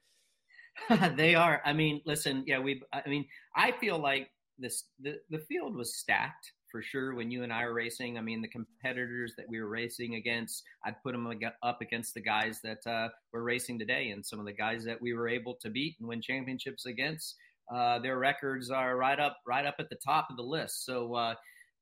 they 1.17 1.35
are. 1.35 1.63
I 1.65 1.73
mean, 1.73 2.03
listen, 2.05 2.45
yeah, 2.47 2.59
we. 2.59 2.83
I 2.93 3.09
mean, 3.09 3.27
I 3.55 3.73
feel 3.73 3.99
like 3.99 4.31
this 4.59 4.85
the 5.01 5.17
the 5.31 5.39
field 5.39 5.75
was 5.75 5.97
stacked 5.97 6.53
for 6.71 6.83
sure 6.83 7.15
when 7.15 7.31
you 7.31 7.43
and 7.43 7.53
I 7.53 7.65
were 7.65 7.73
racing. 7.73 8.19
I 8.19 8.21
mean, 8.21 8.43
the 8.43 8.49
competitors 8.49 9.35
that 9.37 9.47
we 9.49 9.61
were 9.61 9.69
racing 9.69 10.17
against, 10.17 10.63
I'd 10.85 11.01
put 11.03 11.13
them 11.13 11.27
up 11.63 11.81
against 11.81 12.15
the 12.15 12.21
guys 12.21 12.61
that 12.63 12.87
uh, 12.87 13.09
were 13.33 13.45
racing 13.45 13.79
today, 13.79 14.11
and 14.11 14.25
some 14.25 14.41
of 14.41 14.47
the 14.47 14.53
guys 14.53 14.85
that 14.85 15.01
we 15.01 15.15
were 15.15 15.29
able 15.29 15.55
to 15.63 15.71
beat 15.71 15.97
and 16.01 16.09
win 16.09 16.21
championships 16.21 16.87
against. 16.87 17.37
Uh, 17.75 17.99
their 17.99 18.19
records 18.19 18.71
are 18.71 18.97
right 18.97 19.19
up, 19.19 19.39
right 19.47 19.67
up 19.67 19.77
at 19.79 19.89
the 19.89 19.99
top 20.05 20.29
of 20.31 20.37
the 20.37 20.43
list. 20.43 20.85
So, 20.85 21.15
uh, 21.15 21.35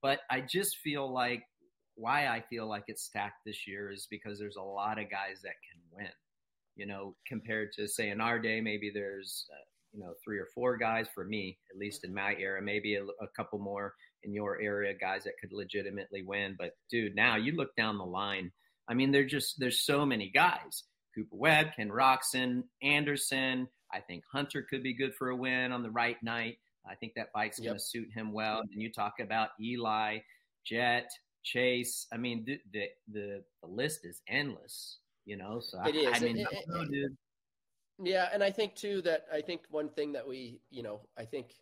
but 0.03 0.21
I 0.31 0.41
just 0.41 0.79
feel 0.79 1.13
like 1.13 1.43
why 1.97 2.27
I 2.27 2.43
feel 2.49 2.69
like 2.69 2.85
it's 2.89 3.05
stacked 3.05 3.45
this 3.45 3.67
year 3.67 3.91
is 3.91 4.07
because 4.11 4.39
there's 4.39 4.57
a 4.57 4.63
lot 4.63 4.99
of 4.99 5.11
guys 5.11 5.41
that 5.43 5.55
can 5.71 5.81
win. 5.93 6.13
You 6.77 6.87
know, 6.87 7.15
compared 7.27 7.73
to 7.75 7.87
say 7.87 8.11
in 8.11 8.21
our 8.21 8.39
day, 8.39 8.61
maybe 8.61 8.91
there's 8.93 9.47
uh, 9.53 9.65
you 9.93 10.01
know 10.01 10.15
three 10.25 10.39
or 10.39 10.49
four 10.55 10.77
guys 10.77 11.07
for 11.15 11.25
me, 11.25 11.59
at 11.71 11.79
least 11.79 12.05
in 12.05 12.13
my 12.13 12.35
era, 12.39 12.61
maybe 12.61 12.97
a, 12.97 13.05
a 13.05 13.29
couple 13.37 13.59
more 13.59 13.95
in 14.25 14.33
your 14.33 14.61
area, 14.61 14.93
guys 14.95 15.25
that 15.25 15.39
could 15.41 15.53
legitimately 15.53 16.23
win. 16.23 16.57
But 16.59 16.73
dude, 16.91 17.15
now 17.15 17.37
you 17.37 17.53
look 17.53 17.77
down 17.77 17.99
the 17.99 18.05
line. 18.05 18.51
I 18.89 18.95
mean, 18.95 19.13
there's 19.13 19.31
just 19.31 19.59
there's 19.59 19.83
so 19.83 20.05
many 20.05 20.31
guys. 20.31 20.85
Cooper 21.15 21.37
Webb, 21.37 21.67
Ken 21.77 21.91
Roczen, 21.91 22.65
Anderson, 22.83 23.69
I 23.93 24.01
think 24.01 24.25
Hunter 24.31 24.63
could 24.63 24.83
be 24.83 24.95
good 24.95 25.15
for 25.15 25.31
a 25.31 25.37
win 25.37 25.73
on 25.73 25.83
the 25.83 25.91
right 25.91 26.21
night. 26.23 26.59
I 26.89 26.95
think 26.95 27.15
that 27.15 27.33
bike's 27.33 27.59
yep. 27.59 27.67
going 27.67 27.79
to 27.79 27.85
suit 27.85 28.09
him 28.13 28.33
well. 28.33 28.61
And 28.61 28.83
you 28.83 28.93
talk 28.93 29.21
about 29.21 29.51
Eli, 29.61 30.19
Jet, 30.65 31.11
Chase. 31.43 32.07
I 32.13 32.17
mean, 32.17 32.45
the 32.45 32.61
the 32.73 32.87
the, 33.13 33.43
the 33.63 33.69
list 33.69 34.05
is 34.05 34.23
endless. 34.29 34.99
You 35.25 35.37
know, 35.37 35.61
so 35.61 35.81
it 35.87 35.95
I, 35.95 35.99
is. 35.99 36.17
I 36.17 36.19
mean, 36.21 36.39
it, 36.39 36.49
it, 36.51 37.13
yeah, 38.03 38.29
and 38.33 38.43
I 38.43 38.51
think 38.51 38.75
too 38.75 39.01
that 39.03 39.25
I 39.33 39.41
think 39.41 39.63
one 39.71 39.89
thing 39.89 40.13
that 40.13 40.27
we, 40.27 40.61
you 40.71 40.83
know, 40.83 41.01
I 41.17 41.25
think, 41.25 41.55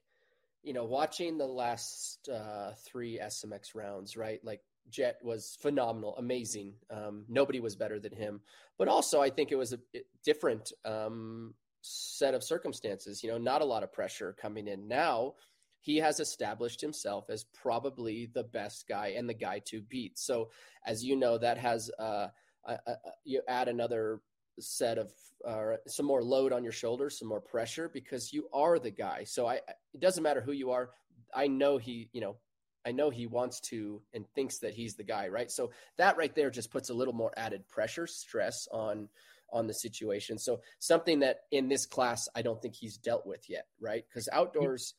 you 0.63 0.73
know, 0.73 0.85
watching 0.85 1.39
the 1.39 1.47
last 1.47 2.29
uh, 2.29 2.73
three 2.85 3.21
SMX 3.23 3.75
rounds, 3.75 4.17
right? 4.17 4.41
Like 4.43 4.61
Jet 4.91 5.19
was 5.23 5.57
phenomenal, 5.61 6.17
amazing. 6.17 6.75
Um, 6.91 7.25
nobody 7.29 7.61
was 7.61 7.77
better 7.77 8.01
than 8.01 8.13
him. 8.13 8.41
But 8.79 8.89
also, 8.89 9.21
I 9.21 9.31
think 9.31 9.53
it 9.53 9.57
was 9.57 9.73
a 9.73 9.79
different 10.25 10.73
um, 10.85 11.55
set 11.83 12.35
of 12.35 12.43
circumstances. 12.43 13.23
You 13.23 13.31
know, 13.31 13.39
not 13.39 13.63
a 13.63 13.67
lot 13.67 13.83
of 13.83 13.93
pressure 13.93 14.35
coming 14.41 14.69
in. 14.69 14.89
Now 14.89 15.35
he 15.81 15.99
has 15.99 16.21
established 16.21 16.81
himself 16.81 17.29
as 17.29 17.45
probably 17.45 18.31
the 18.33 18.45
best 18.45 18.89
guy 18.89 19.15
and 19.17 19.29
the 19.29 19.35
guy 19.35 19.59
to 19.67 19.83
beat. 19.83 20.19
So, 20.19 20.51
as 20.87 21.05
you 21.05 21.17
know, 21.17 21.39
that 21.39 21.59
has 21.59 21.91
uh, 21.99 22.29
a, 22.65 22.73
a, 22.87 22.97
you 23.25 23.43
add 23.49 23.69
another 23.69 24.21
set 24.61 24.97
of 24.97 25.13
uh, 25.47 25.77
some 25.89 26.07
more 26.07 26.23
load 26.23 26.53
on 26.53 26.63
your 26.63 26.73
shoulders, 26.73 27.19
some 27.19 27.29
more 27.29 27.41
pressure 27.41 27.91
because 27.93 28.33
you 28.33 28.49
are 28.53 28.79
the 28.79 28.91
guy. 28.91 29.25
So 29.25 29.47
I, 29.47 29.55
it 29.93 30.01
doesn't 30.01 30.23
matter 30.23 30.41
who 30.41 30.53
you 30.53 30.71
are. 30.71 30.91
I 31.35 31.49
know 31.49 31.79
he, 31.79 32.09
you 32.13 32.21
know, 32.21 32.37
I 32.87 32.93
know 32.93 33.11
he 33.11 33.27
wants 33.27 33.61
to 33.61 34.03
and 34.13 34.25
thinks 34.35 34.59
that 34.59 34.75
he's 34.75 34.95
the 34.95 35.05
guy, 35.05 35.29
right? 35.29 35.51
So 35.51 35.71
that 35.99 36.17
right 36.17 36.35
there 36.35 36.51
just 36.51 36.71
puts 36.71 36.91
a 36.91 36.95
little 36.95 37.15
more 37.15 37.33
added 37.37 37.69
pressure, 37.69 38.07
stress 38.07 38.69
on 38.71 39.09
on 39.53 39.67
the 39.67 39.75
situation. 39.75 40.39
So 40.39 40.61
something 40.79 41.21
that 41.21 41.41
in 41.51 41.69
this 41.69 41.87
class 41.87 42.29
I 42.35 42.43
don't 42.43 42.61
think 42.61 42.75
he's 42.75 42.97
dealt 42.97 43.27
with 43.27 43.49
yet, 43.49 43.67
right? 43.81 44.05
Because 44.09 44.29
outdoors, 44.33 44.95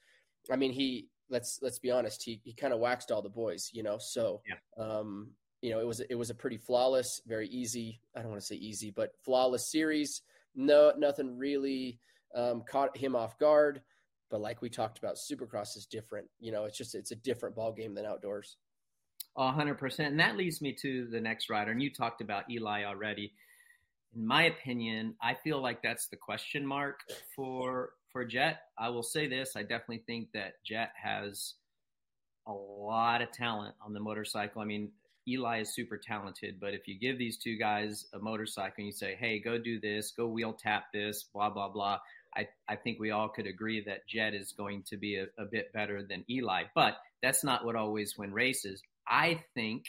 I 0.52 0.56
mean, 0.56 0.72
he 0.72 1.08
let's 1.30 1.60
let's 1.62 1.80
be 1.80 1.92
honest, 1.92 2.24
he 2.24 2.40
he 2.44 2.54
kind 2.54 2.74
of 2.74 2.80
waxed 2.80 3.12
all 3.12 3.22
the 3.22 3.30
boys, 3.30 3.70
you 3.74 3.84
know. 3.84 3.98
So 4.00 4.42
yeah. 4.48 4.84
um, 4.84 5.32
you 5.62 5.72
know, 5.72 5.80
it 5.80 5.88
was 5.88 6.00
it 6.02 6.16
was 6.16 6.30
a 6.30 6.36
pretty 6.36 6.58
flawless, 6.58 7.22
very 7.26 7.48
easy. 7.48 8.02
I 8.16 8.22
don't 8.22 8.30
want 8.30 8.42
to 8.42 8.48
say 8.48 8.56
easy, 8.56 8.92
but 8.92 9.12
flawless 9.24 9.72
series. 9.72 10.22
No, 10.56 10.94
nothing 10.98 11.38
really 11.38 12.00
um, 12.36 12.64
caught 12.70 12.96
him 12.96 13.16
off 13.16 13.40
guard. 13.40 13.82
But 14.30 14.42
like 14.42 14.62
we 14.62 14.70
talked 14.70 14.98
about, 14.98 15.16
Supercross 15.16 15.78
is 15.78 15.88
different. 15.90 16.28
You 16.40 16.52
know, 16.52 16.66
it's 16.66 16.78
just 16.78 16.96
it's 16.96 17.12
a 17.12 17.16
different 17.16 17.56
ball 17.56 17.72
game 17.72 17.94
than 17.96 18.06
outdoors. 18.06 18.58
hundred 19.38 19.78
percent, 19.78 20.12
and 20.12 20.20
that 20.20 20.38
leads 20.38 20.62
me 20.62 20.76
to 20.82 21.08
the 21.08 21.22
next 21.22 21.50
rider. 21.50 21.72
And 21.72 21.82
you 21.82 21.92
talked 21.92 22.22
about 22.22 22.50
Eli 22.50 22.84
already 22.84 23.34
in 24.16 24.28
my 24.28 24.44
opinion, 24.44 25.16
I 25.22 25.34
feel 25.34 25.62
like 25.62 25.82
that's 25.82 26.08
the 26.08 26.16
question 26.16 26.66
mark 26.66 27.02
for 27.36 27.92
for 28.12 28.26
Jett. 28.26 28.62
I 28.78 28.90
will 28.90 29.04
say 29.04 29.28
this: 29.28 29.56
I 29.56 29.62
definitely 29.62 30.04
think 30.06 30.30
that 30.34 30.64
Jett 30.64 30.92
has 31.02 31.56
a 32.48 32.54
lot 32.54 33.22
of 33.22 33.32
talent 33.32 33.76
on 33.86 33.94
the 33.94 34.00
motorcycle. 34.00 34.62
I 34.62 34.66
mean, 34.66 34.92
Eli 35.28 35.62
is 35.62 35.74
super 35.74 35.98
talented, 35.98 36.60
but 36.60 36.74
if 36.74 36.88
you 36.88 37.00
give 37.00 37.18
these 37.18 37.38
two 37.38 37.58
guys 37.58 38.06
a 38.14 38.20
motorcycle 38.20 38.76
and 38.80 38.88
you 38.88 38.92
say, 38.92 39.16
"Hey, 39.16 39.40
go 39.40 39.58
do 39.58 39.80
this, 39.80 40.12
go 40.12 40.28
wheel 40.28 40.54
tap 40.54 40.92
this," 40.94 41.24
blah 41.34 41.50
blah 41.50 41.70
blah, 41.70 42.00
I 42.36 42.48
I 42.68 42.76
think 42.76 43.00
we 43.00 43.12
all 43.12 43.30
could 43.30 43.48
agree 43.48 43.84
that 43.86 44.08
Jett 44.08 44.34
is 44.34 44.52
going 44.52 44.84
to 44.84 44.98
be 44.98 45.16
a, 45.18 45.28
a 45.38 45.46
bit 45.46 45.74
better 45.74 46.04
than 46.04 46.26
Eli. 46.30 46.64
But 46.76 46.98
that's 47.22 47.44
not 47.44 47.66
what 47.66 47.76
always 47.76 48.18
win 48.18 48.34
races. 48.34 48.82
I 49.08 49.44
think 49.54 49.86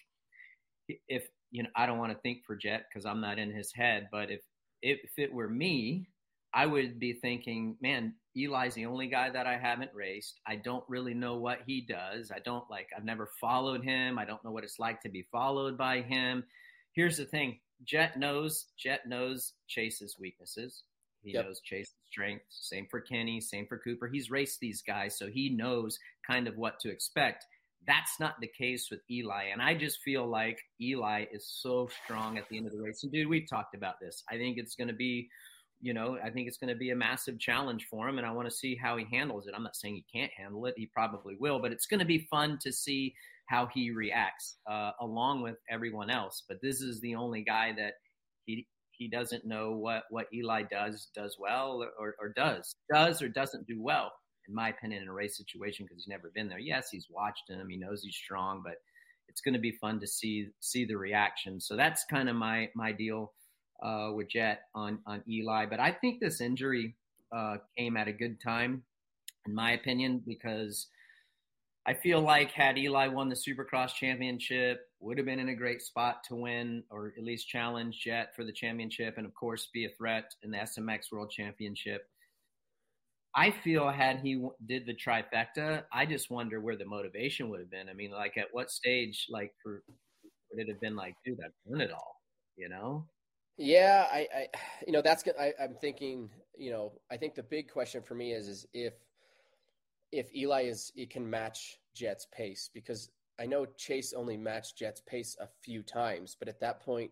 if 1.09 1.29
you 1.55 1.63
know, 1.63 1.69
I 1.77 1.87
don't 1.87 1.99
want 1.99 2.11
to 2.11 2.19
think 2.19 2.45
for 2.45 2.57
Jett 2.57 2.87
because 2.89 3.07
I'm 3.07 3.21
not 3.21 3.39
in 3.39 3.53
his 3.53 3.73
head. 3.73 4.09
But 4.11 4.29
if 4.29 4.41
if 4.83 4.99
it 5.17 5.33
were 5.33 5.49
me, 5.49 6.09
I 6.53 6.67
would 6.67 6.99
be 6.99 7.13
thinking, 7.13 7.77
man, 7.81 8.15
Eli's 8.37 8.75
the 8.75 8.87
only 8.87 9.07
guy 9.07 9.31
that 9.31 9.47
I 9.47 9.57
haven't 9.57 9.93
raced. 9.95 10.41
I 10.45 10.57
don't 10.57 10.83
really 10.89 11.15
know 11.15 11.37
what 11.37 11.61
he 11.65 11.81
does. 11.81 12.33
I 12.35 12.41
don't 12.41 12.69
like. 12.69 12.89
I've 12.95 13.05
never 13.05 13.31
followed 13.41 13.85
him. 13.85 14.19
I 14.19 14.25
don't 14.25 14.45
know 14.45 14.51
what 14.51 14.65
it's 14.65 14.81
like 14.81 15.01
to 15.03 15.09
be 15.09 15.29
followed 15.31 15.79
by 15.79 16.01
him. 16.01 16.43
Here's 16.93 17.19
the 17.19 17.25
thing: 17.25 17.61
Jett 17.85 18.19
knows. 18.19 18.67
Jett 18.77 19.07
knows 19.07 19.53
Chase's 19.69 20.17
weaknesses. 20.19 20.83
He 21.23 21.35
yep. 21.35 21.45
knows 21.45 21.61
Chase's 21.61 21.95
strengths. 22.11 22.69
Same 22.69 22.89
for 22.91 23.01
Kenny. 23.01 23.41
Same 23.41 23.67
for 23.69 23.79
Cooper. 23.79 24.09
He's 24.09 24.29
raced 24.29 24.59
these 24.59 24.83
guys, 24.83 25.17
so 25.17 25.29
he 25.29 25.51
knows 25.51 26.01
kind 26.27 26.49
of 26.49 26.57
what 26.57 26.81
to 26.81 26.91
expect. 26.91 27.47
That's 27.87 28.19
not 28.21 28.41
the 28.41 28.49
case 28.49 28.89
with 28.91 29.01
Eli. 29.11 29.45
And 29.53 29.61
I 29.61 29.75
just 29.75 30.01
feel 30.03 30.27
like 30.27 30.59
Eli 30.81 31.27
is 31.33 31.47
so 31.47 31.89
strong 32.05 32.39
at 32.39 32.49
the 32.49 32.57
end 32.57 32.67
of 32.67 32.73
the 32.73 32.81
race. 32.81 33.03
And 33.03 33.13
dude, 33.13 33.29
we've 33.29 33.49
talked 33.49 33.75
about 33.75 34.01
this. 34.01 34.23
I 34.31 34.37
think 34.37 34.59
it's 34.59 34.75
going 34.75 34.89
to 34.89 34.95
be, 34.95 35.29
you 35.81 35.93
know, 35.93 36.19
I 36.25 36.31
think 36.31 36.49
it's 36.49 36.57
going 36.57 36.73
to 36.73 36.79
be 36.79 36.91
a 36.91 36.97
massive 36.97 37.39
challenge 37.39 37.87
for 37.91 38.09
him. 38.09 38.19
And 38.19 38.27
I 38.27 38.33
want 38.33 38.49
to 38.49 38.55
see 38.55 38.77
how 38.77 38.97
he 38.97 39.05
handles 39.11 39.47
it. 39.47 39.55
I'm 39.57 39.63
not 39.63 39.77
saying 39.77 39.95
he 39.95 40.19
can't 40.19 40.33
handle 40.37 40.65
it. 40.67 40.75
He 40.77 40.87
probably 40.87 41.37
will, 41.39 41.59
but 41.59 41.73
it's 41.73 41.87
going 41.87 42.01
to 42.01 42.07
be 42.07 42.27
fun 42.31 42.59
to 42.63 42.73
see 42.73 43.15
how 43.47 43.67
he 43.67 43.91
reacts 43.91 44.57
uh, 44.71 44.93
along 45.01 45.43
with 45.43 45.57
everyone 45.71 46.11
else. 46.11 46.43
But 46.49 46.63
this 46.63 46.81
is 46.81 47.01
the 47.01 47.15
only 47.15 47.43
guy 47.43 47.75
that 47.77 47.95
he, 48.47 48.67
he 48.93 49.09
doesn't 49.09 49.45
know 49.45 49.73
what, 49.73 50.05
what 50.09 50.27
Eli 50.33 50.63
does, 50.63 51.09
does 51.15 51.37
well 51.39 51.87
or, 51.99 52.15
or 52.19 52.33
does, 52.35 52.75
does 52.91 53.21
or 53.21 53.29
doesn't 53.29 53.67
do 53.67 53.83
well 53.83 54.13
in 54.49 54.55
my 54.55 54.69
opinion, 54.71 55.03
in 55.03 55.09
a 55.09 55.13
race 55.13 55.37
situation 55.37 55.85
because 55.85 56.03
he's 56.03 56.09
never 56.09 56.31
been 56.35 56.49
there. 56.49 56.59
Yes, 56.59 56.89
he's 56.91 57.09
watched 57.11 57.49
him, 57.49 57.69
he 57.69 57.77
knows 57.77 58.03
he's 58.03 58.15
strong, 58.15 58.63
but 58.65 58.77
it's 59.29 59.41
going 59.41 59.55
to 59.55 59.61
be 59.61 59.73
fun 59.73 60.01
to 60.01 60.07
see 60.07 60.49
see 60.61 60.85
the 60.85 60.97
reaction. 60.97 61.61
So 61.61 61.77
that's 61.77 62.05
kind 62.05 62.29
of 62.29 62.37
my 62.37 62.69
my 62.75 62.93
deal 62.93 63.33
uh, 63.83 64.11
with 64.15 64.29
Jett 64.29 64.63
on 64.75 64.99
on 65.07 65.23
Eli. 65.29 65.67
But 65.67 65.81
I 65.81 65.93
think 65.93 66.21
this 66.21 66.41
injury 66.41 66.97
uh, 67.35 67.57
came 67.77 67.97
at 67.97 68.09
a 68.09 68.13
good 68.13 68.41
time, 68.41 68.83
in 69.47 69.55
my 69.55 69.73
opinion, 69.73 70.23
because 70.27 70.87
I 71.87 71.93
feel 71.95 72.21
like 72.21 72.51
had 72.51 72.79
Eli 72.79 73.09
won 73.09 73.29
the 73.29 73.35
Supercross 73.35 73.95
championship, 73.95 74.89
would 75.01 75.19
have 75.19 75.27
been 75.27 75.41
in 75.41 75.51
a 75.51 75.55
great 75.55 75.83
spot 75.83 76.25
to 76.29 76.35
win 76.35 76.83
or 76.91 77.13
at 77.19 77.25
least 77.25 77.49
challenge 77.49 78.01
Jett 78.03 78.35
for 78.35 78.45
the 78.45 78.53
championship, 78.53 79.19
and 79.19 79.27
of 79.27 79.35
course 79.35 79.69
be 79.73 79.85
a 79.85 79.91
threat 79.91 80.35
in 80.43 80.51
the 80.51 80.59
SMX 80.59 81.13
World 81.13 81.31
Championship. 81.31 82.09
I 83.37 83.51
feel 83.51 83.91
had 83.91 84.21
he 84.21 84.47
did 84.67 84.87
the 84.87 84.95
trifecta, 84.95 85.85
I 85.93 86.07
just 86.07 86.31
wonder 86.31 86.61
where 86.61 86.77
the 86.77 86.85
motivation 86.85 87.49
would 87.51 87.61
have 87.61 87.71
been. 87.71 87.89
I 87.89 87.93
mean, 87.93 88.13
like 88.13 88.39
at 88.39 88.47
what 88.53 88.71
stage, 88.71 89.27
like 89.29 89.53
for 89.63 89.83
would 90.51 90.61
it 90.61 90.69
have 90.69 90.81
been 90.81 90.95
like, 90.95 91.15
dude, 91.25 91.39
I've 91.45 91.51
won 91.65 91.81
it 91.81 91.91
all, 91.91 92.21
you 92.57 92.69
know? 92.69 93.07
Yeah, 93.57 94.07
I, 94.11 94.29
I 94.35 94.47
you 94.87 94.93
know, 94.93 95.03
that's 95.03 95.23
good. 95.23 95.35
I, 95.39 95.53
I'm 95.61 95.75
thinking, 95.81 96.31
you 96.57 96.71
know, 96.71 96.93
I 97.11 97.17
think 97.17 97.35
the 97.35 97.43
big 97.43 97.71
question 97.71 98.03
for 98.03 98.15
me 98.15 98.33
is, 98.33 98.49
is 98.49 98.67
if, 98.73 98.95
if 100.13 100.35
Eli 100.35 100.63
is, 100.63 100.93
it 100.95 101.11
can 101.11 101.29
match 101.29 101.79
Jett's 101.95 102.27
pace 102.33 102.71
because 102.73 103.11
I 103.41 103.47
know 103.47 103.67
Chase 103.77 104.13
only 104.13 104.37
matched 104.37 104.77
Jett's 104.77 105.01
pace 105.01 105.37
a 105.41 105.49
few 105.63 105.83
times, 105.83 106.37
but 106.39 106.49
at 106.49 106.61
that 106.61 106.81
point, 106.81 107.11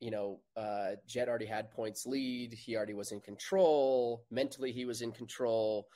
you 0.00 0.10
know, 0.10 0.40
uh, 0.56 0.90
Jett 1.06 1.28
already 1.28 1.46
had 1.46 1.70
points 1.70 2.06
lead. 2.06 2.54
He 2.54 2.76
already 2.76 2.94
was 2.94 3.12
in 3.12 3.20
control. 3.20 4.24
Mentally, 4.30 4.72
he 4.72 4.84
was 4.84 5.02
in 5.02 5.12
control. 5.12 5.88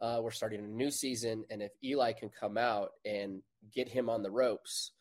Uh, 0.00 0.20
we're 0.22 0.30
starting 0.30 0.60
a 0.60 0.68
new 0.68 0.90
season. 0.90 1.44
And 1.50 1.62
if 1.62 1.72
Eli 1.82 2.12
can 2.12 2.28
come 2.28 2.56
out 2.56 2.90
and 3.04 3.42
get 3.74 3.88
him 3.88 4.08
on 4.08 4.22
the 4.22 4.30
ropes, 4.30 4.92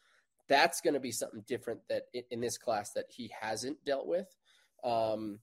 that's 0.50 0.82
going 0.82 0.96
to 0.96 1.00
be 1.00 1.12
something 1.12 1.44
different 1.48 1.82
that 1.90 2.04
in 2.32 2.42
this 2.42 2.58
class 2.58 2.94
that 2.94 3.06
he 3.10 3.32
hasn't 3.40 3.84
dealt 3.86 4.08
with. 4.08 4.28
Um, 4.84 5.40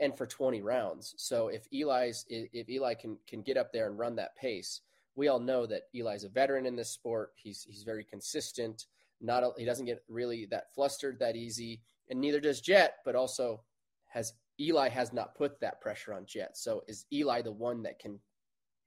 and 0.00 0.16
for 0.16 0.26
20 0.26 0.62
rounds. 0.62 1.14
So 1.16 1.48
if 1.48 1.66
Eli's 1.72 2.24
if 2.28 2.68
Eli 2.68 2.94
can 2.94 3.18
can 3.26 3.42
get 3.42 3.56
up 3.56 3.72
there 3.72 3.88
and 3.88 3.98
run 3.98 4.16
that 4.16 4.36
pace, 4.36 4.80
we 5.14 5.28
all 5.28 5.40
know 5.40 5.66
that 5.66 5.82
Eli's 5.94 6.24
a 6.24 6.28
veteran 6.28 6.66
in 6.66 6.76
this 6.76 6.90
sport. 6.90 7.32
He's 7.36 7.64
he's 7.68 7.82
very 7.82 8.04
consistent. 8.04 8.86
Not 9.20 9.42
a, 9.42 9.50
he 9.56 9.64
doesn't 9.64 9.86
get 9.86 10.02
really 10.08 10.46
that 10.50 10.72
flustered 10.72 11.18
that 11.18 11.34
easy, 11.34 11.80
and 12.10 12.20
neither 12.20 12.40
does 12.40 12.60
Jett, 12.60 12.96
But 13.04 13.14
also 13.14 13.62
has 14.08 14.34
Eli 14.60 14.88
has 14.88 15.12
not 15.12 15.34
put 15.34 15.60
that 15.60 15.80
pressure 15.80 16.12
on 16.12 16.26
Jett. 16.26 16.56
So 16.56 16.82
is 16.88 17.06
Eli 17.12 17.42
the 17.42 17.52
one 17.52 17.82
that 17.82 17.98
can 17.98 18.18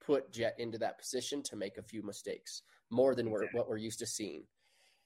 put 0.04 0.30
Jett 0.32 0.54
into 0.58 0.78
that 0.78 0.98
position 0.98 1.42
to 1.44 1.56
make 1.56 1.78
a 1.78 1.82
few 1.82 2.02
mistakes 2.02 2.62
more 2.90 3.14
than 3.14 3.30
we're, 3.30 3.48
what 3.52 3.68
we're 3.68 3.78
used 3.78 3.98
to 4.00 4.06
seeing? 4.06 4.44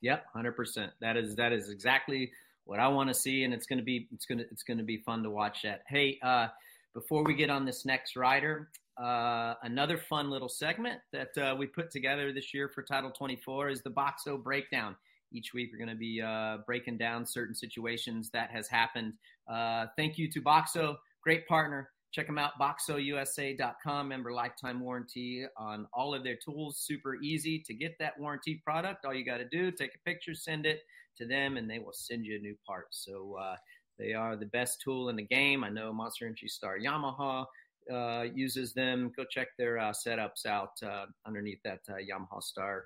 Yep, 0.00 0.26
hundred 0.32 0.52
percent. 0.52 0.92
That 1.00 1.16
is 1.16 1.37
that 1.37 1.52
is 1.52 1.70
exactly 1.70 2.30
what 2.64 2.80
I 2.80 2.88
want 2.88 3.08
to 3.08 3.14
see, 3.14 3.44
and 3.44 3.54
it's 3.54 3.66
going 3.66 3.78
to 3.78 3.85
be 3.85 4.08
it's 4.12 4.26
going 4.26 4.38
to 4.38 4.44
it's 4.50 4.64
to 4.64 4.82
be 4.82 4.99
fun 4.99 5.23
to 5.23 5.30
watch 5.30 5.62
that. 5.62 5.82
Hey, 5.87 6.18
uh, 6.23 6.49
before 6.92 7.25
we 7.25 7.35
get 7.35 7.50
on 7.50 7.64
this 7.64 7.85
next 7.85 8.16
rider, 8.16 8.70
uh, 9.00 9.54
another 9.62 9.99
fun 9.99 10.30
little 10.30 10.49
segment 10.49 11.00
that 11.12 11.37
uh, 11.38 11.54
we 11.56 11.66
put 11.66 11.90
together 11.90 12.32
this 12.32 12.52
year 12.54 12.68
for 12.68 12.82
Title 12.82 13.11
24 13.11 13.68
is 13.68 13.82
the 13.82 13.90
Boxo 13.90 14.42
Breakdown. 14.42 14.96
Each 15.33 15.52
week, 15.52 15.71
we're 15.73 15.78
going 15.78 15.90
to 15.90 15.97
be 15.97 16.23
uh, 16.23 16.59
breaking 16.66 16.99
down 16.99 17.26
certain 17.26 17.54
situations 17.54 18.30
that 18.30 18.50
has 18.50 18.68
happened. 18.68 19.14
Uh, 19.49 19.87
thank 19.97 20.18
you 20.18 20.30
to 20.30 20.40
Boxo, 20.40 20.97
great 21.23 21.47
partner. 21.47 21.90
Check 22.12 22.28
them 22.28 22.38
out, 22.38 22.52
boxousa.com. 22.61 24.09
Member 24.09 24.33
lifetime 24.33 24.80
warranty 24.80 25.45
on 25.56 25.87
all 25.92 26.14
of 26.14 26.25
their 26.25 26.37
tools. 26.37 26.78
Super 26.78 27.16
easy 27.16 27.59
to 27.66 27.75
get 27.75 27.99
that 27.99 28.18
warranty 28.18 28.61
product. 28.64 29.04
All 29.04 29.12
you 29.12 29.25
got 29.25 29.38
to 29.38 29.49
do, 29.49 29.71
take 29.71 29.95
a 29.95 30.09
picture, 30.09 30.35
send 30.35 30.64
it 30.64 30.80
to 31.18 31.26
them, 31.26 31.56
and 31.56 31.68
they 31.68 31.78
will 31.78 31.92
send 31.92 32.25
you 32.25 32.37
a 32.37 32.40
new 32.40 32.56
part. 32.66 32.87
So 32.90 33.37
uh, 33.38 33.56
they 33.99 34.14
are 34.14 34.37
the 34.37 34.47
best 34.47 34.80
tool 34.80 35.09
in 35.09 35.16
the 35.16 35.25
game. 35.25 35.64
I 35.64 35.68
know 35.68 35.92
Monster 35.92 36.26
Energy 36.26 36.49
Star 36.49 36.78
Yamaha 36.78 37.45
uh, 37.92 38.25
uses 38.35 38.73
them. 38.73 39.12
Go 39.16 39.25
check 39.30 39.49
their 39.59 39.78
uh, 39.78 39.92
setups 39.92 40.47
out 40.47 40.73
uh, 40.83 41.06
underneath 41.26 41.62
that 41.64 41.80
uh, 41.88 41.95
Yamaha 41.95 42.42
Star 42.42 42.85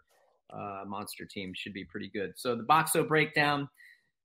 uh, 0.53 0.85
Monster 0.87 1.25
team. 1.25 1.53
Should 1.55 1.75
be 1.75 1.85
pretty 1.85 2.09
good. 2.09 2.33
So 2.37 2.57
the 2.57 2.63
Boxo 2.63 3.07
breakdown 3.07 3.69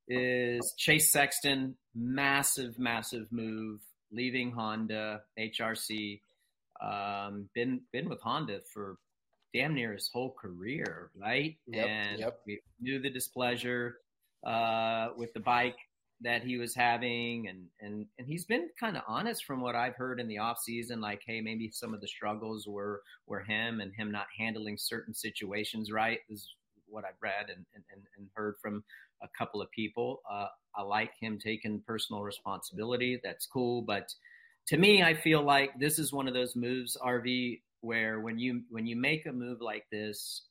is 0.07 0.73
Chase 0.77 1.11
Sexton, 1.11 1.75
massive, 1.95 2.77
massive 2.77 3.27
move, 3.31 3.81
leaving 4.11 4.51
Honda 4.51 5.21
HRC. 5.39 6.21
Um, 6.81 7.49
been 7.55 7.81
been 7.91 8.09
with 8.09 8.21
Honda 8.21 8.59
for 8.73 8.97
damn 9.53 9.73
near 9.73 9.93
his 9.93 10.09
whole 10.11 10.31
career, 10.31 11.11
right? 11.15 11.55
Yep, 11.67 11.87
and 11.87 12.19
yep. 12.19 12.39
we 12.45 12.59
knew 12.81 12.99
the 12.99 13.09
displeasure 13.09 13.97
uh, 14.45 15.09
with 15.17 15.33
the 15.33 15.39
bike 15.39 15.77
that 16.21 16.43
he 16.43 16.57
was 16.57 16.73
having 16.73 17.47
and 17.49 17.65
and 17.81 18.05
and 18.17 18.27
he's 18.27 18.45
been 18.45 18.69
kind 18.79 18.95
of 18.95 19.03
honest 19.07 19.43
from 19.43 19.61
what 19.61 19.75
I've 19.75 19.95
heard 19.95 20.19
in 20.19 20.27
the 20.27 20.37
off 20.37 20.59
season 20.59 21.01
like 21.01 21.21
hey 21.25 21.41
maybe 21.41 21.69
some 21.71 21.93
of 21.93 22.01
the 22.01 22.07
struggles 22.07 22.67
were 22.67 23.01
were 23.27 23.41
him 23.41 23.81
and 23.81 23.91
him 23.93 24.11
not 24.11 24.27
handling 24.37 24.77
certain 24.77 25.13
situations 25.13 25.91
right 25.91 26.19
is 26.29 26.55
what 26.87 27.03
I've 27.03 27.21
read 27.21 27.49
and 27.49 27.65
and, 27.75 27.83
and 28.17 28.27
heard 28.33 28.55
from 28.61 28.83
a 29.23 29.27
couple 29.37 29.61
of 29.61 29.71
people. 29.71 30.21
Uh, 30.29 30.47
I 30.75 30.81
like 30.81 31.11
him 31.19 31.39
taking 31.39 31.81
personal 31.85 32.21
responsibility 32.23 33.19
that's 33.23 33.45
cool 33.45 33.81
but 33.81 34.13
to 34.67 34.77
me 34.77 35.03
I 35.03 35.13
feel 35.13 35.41
like 35.43 35.77
this 35.79 35.99
is 35.99 36.13
one 36.13 36.27
of 36.27 36.33
those 36.33 36.55
moves 36.55 36.97
RV 37.03 37.61
where 37.81 38.21
when 38.21 38.39
you 38.39 38.61
when 38.69 38.85
you 38.85 38.95
make 38.95 39.25
a 39.25 39.31
move 39.33 39.59
like 39.59 39.85
this 39.91 40.43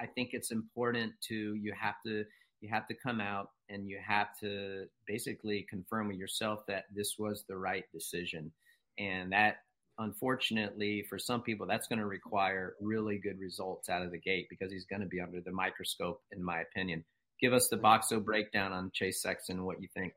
I 0.00 0.06
think 0.06 0.30
it's 0.32 0.50
important 0.50 1.12
to 1.28 1.54
you 1.54 1.72
have 1.80 1.94
to 2.04 2.24
you 2.60 2.68
have 2.68 2.86
to 2.88 2.94
come 2.94 3.20
out 3.20 3.50
and 3.68 3.86
you 3.86 3.98
have 4.06 4.28
to 4.40 4.86
basically 5.06 5.66
confirm 5.68 6.08
with 6.08 6.16
yourself 6.16 6.60
that 6.68 6.84
this 6.94 7.16
was 7.18 7.44
the 7.48 7.56
right 7.56 7.84
decision. 7.92 8.52
And 8.98 9.32
that, 9.32 9.58
unfortunately, 9.98 11.04
for 11.08 11.18
some 11.18 11.42
people, 11.42 11.66
that's 11.66 11.86
going 11.86 12.00
to 12.00 12.06
require 12.06 12.74
really 12.80 13.18
good 13.18 13.38
results 13.38 13.88
out 13.88 14.02
of 14.02 14.10
the 14.10 14.18
gate 14.18 14.46
because 14.50 14.72
he's 14.72 14.86
going 14.86 15.02
to 15.02 15.06
be 15.06 15.20
under 15.20 15.40
the 15.40 15.52
microscope, 15.52 16.20
in 16.32 16.42
my 16.42 16.60
opinion. 16.60 17.04
Give 17.40 17.52
us 17.52 17.68
the 17.68 17.76
Boxo 17.76 18.24
breakdown 18.24 18.72
on 18.72 18.90
Chase 18.92 19.22
Sexton, 19.22 19.64
what 19.64 19.80
you 19.80 19.88
think. 19.94 20.12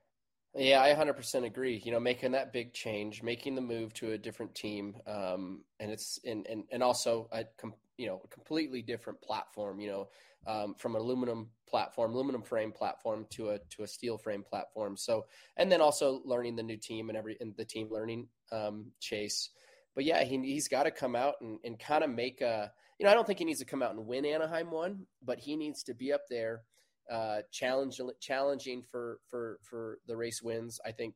Yeah, 0.56 0.82
I 0.82 0.94
100% 0.94 1.46
agree. 1.46 1.82
You 1.86 1.92
know, 1.92 2.00
making 2.00 2.34
that 2.34 2.52
big 2.52 2.74
change, 2.74 3.24
making 3.24 3.56
the 3.56 3.62
move 3.62 3.94
to 3.96 4.12
a 4.12 4.18
different 4.18 4.54
team, 4.54 4.96
um, 5.08 5.62
and 5.80 5.92
it's 5.92 6.20
and 6.26 6.46
and 6.48 6.66
and 6.72 6.84
also 6.84 7.30
a 7.32 7.46
com- 7.58 7.74
you 8.02 8.08
know 8.08 8.20
a 8.24 8.28
completely 8.28 8.82
different 8.82 9.22
platform. 9.22 9.80
You 9.80 9.90
know, 9.92 10.08
um, 10.48 10.74
from 10.74 10.96
an 10.96 11.02
aluminum 11.02 11.50
platform, 11.70 12.14
aluminum 12.14 12.42
frame 12.42 12.72
platform 12.72 13.28
to 13.32 13.52
a 13.52 13.60
to 13.70 13.84
a 13.84 13.88
steel 13.88 14.18
frame 14.18 14.44
platform. 14.44 14.98
So, 14.98 15.26
and 15.56 15.72
then 15.72 15.82
also 15.82 16.22
learning 16.26 16.56
the 16.56 16.64
new 16.64 16.78
team 16.78 17.10
and 17.10 17.18
every 17.18 17.38
and 17.40 17.56
the 17.56 17.66
team 17.66 17.90
learning 17.92 18.28
um, 18.52 18.92
Chase. 19.00 19.52
But 19.94 20.06
yeah, 20.06 20.24
he 20.24 20.40
he's 20.40 20.68
got 20.68 20.84
to 20.84 20.92
come 20.92 21.16
out 21.16 21.36
and 21.42 21.60
and 21.64 21.80
kind 21.80 22.04
of 22.04 22.10
make 22.10 22.42
a. 22.42 22.72
You 22.98 23.06
know, 23.06 23.12
I 23.12 23.16
don't 23.16 23.26
think 23.26 23.40
he 23.40 23.46
needs 23.46 23.60
to 23.60 23.66
come 23.66 23.82
out 23.84 23.96
and 23.96 24.06
win 24.06 24.26
Anaheim 24.26 24.70
one, 24.70 25.08
but 25.24 25.40
he 25.40 25.56
needs 25.56 25.84
to 25.84 25.96
be 25.96 26.14
up 26.14 26.22
there 26.30 26.62
uh, 27.10 27.42
challenge, 27.52 28.00
challenging 28.20 28.84
for 28.84 29.20
for 29.30 29.60
for 29.62 30.00
the 30.08 30.18
race 30.18 30.42
wins. 30.42 30.80
I 30.86 30.92
think 30.92 31.14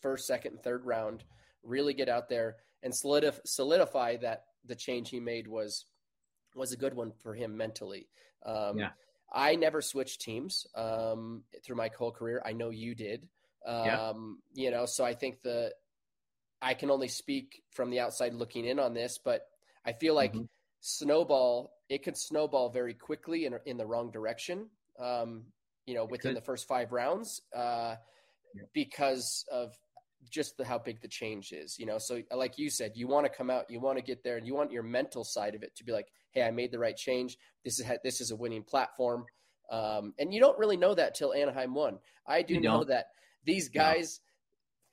first, 0.00 0.26
second, 0.26 0.52
and 0.52 0.62
third 0.62 0.84
round 0.84 1.24
really 1.62 1.94
get 1.94 2.08
out 2.08 2.28
there 2.28 2.56
and 2.82 2.94
solidify, 2.94 3.40
solidify 3.44 4.16
that 4.16 4.44
the 4.64 4.74
change 4.74 5.10
he 5.10 5.20
made 5.20 5.46
was 5.46 5.86
was 6.54 6.72
a 6.72 6.76
good 6.76 6.94
one 6.94 7.12
for 7.22 7.34
him 7.34 7.56
mentally. 7.56 8.08
Um, 8.44 8.78
yeah. 8.78 8.90
I 9.32 9.54
never 9.54 9.80
switched 9.80 10.20
teams 10.20 10.66
um, 10.74 11.44
through 11.64 11.76
my 11.76 11.90
whole 11.96 12.10
career. 12.10 12.42
I 12.44 12.52
know 12.52 12.70
you 12.70 12.94
did. 12.94 13.28
Um, 13.64 13.84
yeah. 13.86 14.12
You 14.54 14.70
know, 14.70 14.86
so 14.86 15.04
I 15.04 15.14
think 15.14 15.42
the 15.42 15.72
I 16.62 16.74
can 16.74 16.90
only 16.90 17.08
speak 17.08 17.62
from 17.70 17.90
the 17.90 18.00
outside 18.00 18.34
looking 18.34 18.66
in 18.66 18.78
on 18.78 18.92
this, 18.92 19.18
but 19.22 19.46
I 19.84 19.92
feel 19.92 20.14
like 20.14 20.32
mm-hmm. 20.32 20.44
snowball 20.80 21.72
it 21.88 22.02
could 22.02 22.16
snowball 22.16 22.70
very 22.70 22.94
quickly 22.94 23.46
in 23.46 23.54
in 23.66 23.76
the 23.76 23.86
wrong 23.86 24.10
direction 24.10 24.68
um, 25.00 25.44
you 25.86 25.94
know, 25.94 26.04
within 26.04 26.34
the 26.34 26.40
first 26.40 26.68
five 26.68 26.92
rounds 26.92 27.40
uh, 27.56 27.96
yeah. 28.54 28.62
because 28.72 29.44
of 29.50 29.74
just 30.28 30.56
the, 30.56 30.64
how 30.64 30.78
big 30.78 31.00
the 31.00 31.08
change 31.08 31.52
is, 31.52 31.78
you 31.78 31.86
know. 31.86 31.98
So, 31.98 32.20
like 32.34 32.58
you 32.58 32.70
said, 32.70 32.92
you 32.94 33.08
want 33.08 33.24
to 33.26 33.30
come 33.30 33.50
out, 33.50 33.70
you 33.70 33.80
want 33.80 33.98
to 33.98 34.04
get 34.04 34.22
there, 34.22 34.36
and 34.36 34.46
you 34.46 34.54
want 34.54 34.72
your 34.72 34.82
mental 34.82 35.24
side 35.24 35.54
of 35.54 35.62
it 35.62 35.74
to 35.76 35.84
be 35.84 35.92
like, 35.92 36.08
"Hey, 36.32 36.42
I 36.42 36.50
made 36.50 36.72
the 36.72 36.78
right 36.78 36.96
change. 36.96 37.38
This 37.64 37.80
is 37.80 37.86
this 38.04 38.20
is 38.20 38.30
a 38.30 38.36
winning 38.36 38.62
platform." 38.62 39.24
Um, 39.70 40.14
and 40.18 40.34
you 40.34 40.40
don't 40.40 40.58
really 40.58 40.76
know 40.76 40.94
that 40.94 41.14
till 41.14 41.32
Anaheim 41.32 41.74
won. 41.74 41.98
I 42.26 42.42
do 42.42 42.54
you 42.54 42.60
know 42.60 42.78
don't. 42.78 42.88
that 42.88 43.06
these 43.44 43.68
guys 43.68 44.20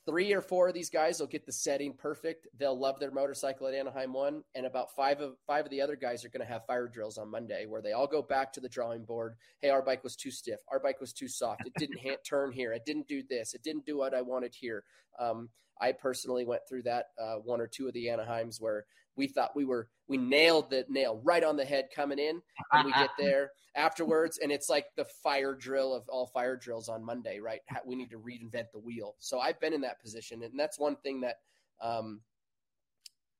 three 0.08 0.34
or 0.34 0.42
four 0.42 0.70
of 0.70 0.74
these 0.74 0.90
guys 0.90 1.20
will 1.20 1.28
get 1.28 1.46
the 1.46 1.52
setting 1.52 1.94
perfect. 1.94 2.48
They'll 2.58 2.80
love 2.80 3.00
their 3.00 3.12
motorcycle 3.12 3.68
at 3.68 3.74
Anaheim 3.74 4.14
one, 4.14 4.44
and 4.56 4.66
about 4.66 4.96
five 4.96 5.20
of 5.20 5.36
five 5.46 5.66
of 5.66 5.72
the 5.72 5.82
other 5.82 5.96
guys 5.96 6.24
are 6.24 6.30
going 6.30 6.46
to 6.46 6.52
have 6.52 6.66
fire 6.66 6.88
drills 6.88 7.18
on 7.18 7.30
Monday, 7.30 7.66
where 7.68 7.82
they 7.82 7.92
all 7.92 8.08
go 8.08 8.22
back 8.22 8.54
to 8.54 8.62
the 8.62 8.70
drawing 8.70 9.04
board. 9.04 9.36
Hey, 9.62 9.70
our 9.70 9.82
bike 9.82 10.04
was 10.04 10.16
too 10.16 10.32
stiff. 10.32 10.60
Our 10.72 10.80
bike 10.80 11.02
was 11.02 11.14
too 11.14 11.28
soft. 11.28 11.62
It 11.66 11.74
didn't 11.78 12.00
ha- 12.04 12.18
turn 12.28 12.52
here. 12.52 12.72
It 12.74 12.86
didn't 12.86 13.08
do 13.08 13.22
this. 13.30 13.54
It 13.54 13.64
didn't 13.64 13.86
do 13.86 13.98
what 13.98 14.14
I 14.14 14.22
wanted 14.22 14.56
here. 14.56 14.84
Um, 15.20 15.50
I 15.82 15.92
personally 15.92 16.46
went 16.46 16.62
through 16.68 16.84
that 16.84 17.08
uh, 17.22 17.36
one 17.36 17.62
or 17.62 17.68
two 17.68 17.88
of 17.88 17.94
the 17.94 18.08
Anaheims 18.08 18.60
where 18.62 18.86
we 19.16 19.28
thought 19.28 19.56
we 19.56 19.66
were 19.66 19.90
we 20.08 20.18
nailed 20.18 20.70
the 20.70 20.86
nail 20.90 21.20
right 21.24 21.44
on 21.44 21.58
the 21.58 21.66
head 21.66 21.90
coming 21.94 22.20
in, 22.20 22.42
and 22.72 22.86
we 22.86 22.94
get 22.94 23.10
there 23.18 23.52
afterwards, 23.76 24.40
and 24.42 24.52
it's 24.52 24.70
like 24.70 24.86
the 24.96 25.06
fire 25.06 25.54
drill 25.54 25.94
of 25.94 26.08
all 26.08 26.28
fire 26.28 26.56
drills 26.56 26.88
on 26.88 27.04
Monday, 27.04 27.40
right? 27.40 27.60
We 27.86 27.96
need 27.96 28.10
to 28.12 28.20
reinvent 28.20 28.72
the 28.72 28.80
wheel. 28.80 29.16
So 29.20 29.40
I've 29.40 29.60
been 29.60 29.74
in 29.74 29.82
that 29.82 30.02
position, 30.02 30.44
and 30.44 30.58
that's 30.58 30.80
one 30.80 30.96
thing 30.98 31.22
that 31.22 31.38
um, 31.82 32.22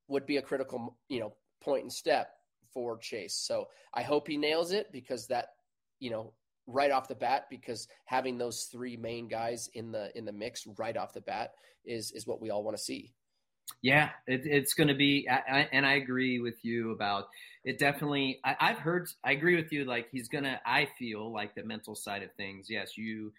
would 0.08 0.26
be 0.26 0.36
a 0.36 0.42
critical, 0.42 0.96
you 1.08 1.20
know, 1.20 1.34
point 1.60 1.82
and 1.82 1.92
step 1.92 2.30
for 2.72 2.98
Chase. 2.98 3.34
So 3.34 3.68
I 3.94 4.02
hope 4.02 4.28
he 4.28 4.36
nails 4.36 4.72
it 4.72 4.92
because 4.92 5.26
that, 5.28 5.48
you 6.00 6.10
know, 6.10 6.32
right 6.68 6.90
off 6.90 7.08
the 7.08 7.14
bat 7.14 7.46
because 7.50 7.88
having 8.04 8.38
those 8.38 8.68
three 8.70 8.96
main 8.96 9.26
guys 9.26 9.68
in 9.74 9.90
the 9.90 10.16
in 10.16 10.24
the 10.24 10.32
mix 10.32 10.66
right 10.78 10.96
off 10.96 11.12
the 11.14 11.20
bat 11.20 11.54
is 11.84 12.12
is 12.12 12.26
what 12.26 12.40
we 12.40 12.50
all 12.50 12.62
want 12.62 12.76
to 12.76 12.82
see. 12.82 13.12
Yeah, 13.82 14.10
it, 14.26 14.42
it's 14.44 14.72
going 14.72 14.88
to 14.88 14.94
be, 14.94 15.28
I, 15.28 15.68
and 15.72 15.84
I 15.84 15.96
agree 15.96 16.40
with 16.40 16.64
you 16.64 16.90
about 16.90 17.28
it. 17.64 17.78
Definitely, 17.78 18.40
I, 18.42 18.56
I've 18.58 18.78
heard. 18.78 19.08
I 19.22 19.32
agree 19.32 19.56
with 19.56 19.72
you. 19.72 19.84
Like 19.84 20.08
he's 20.10 20.28
gonna. 20.28 20.60
I 20.64 20.88
feel 20.98 21.32
like 21.32 21.54
the 21.54 21.64
mental 21.64 21.94
side 21.94 22.22
of 22.22 22.32
things. 22.36 22.68
Yes, 22.70 22.96
you 22.96 23.32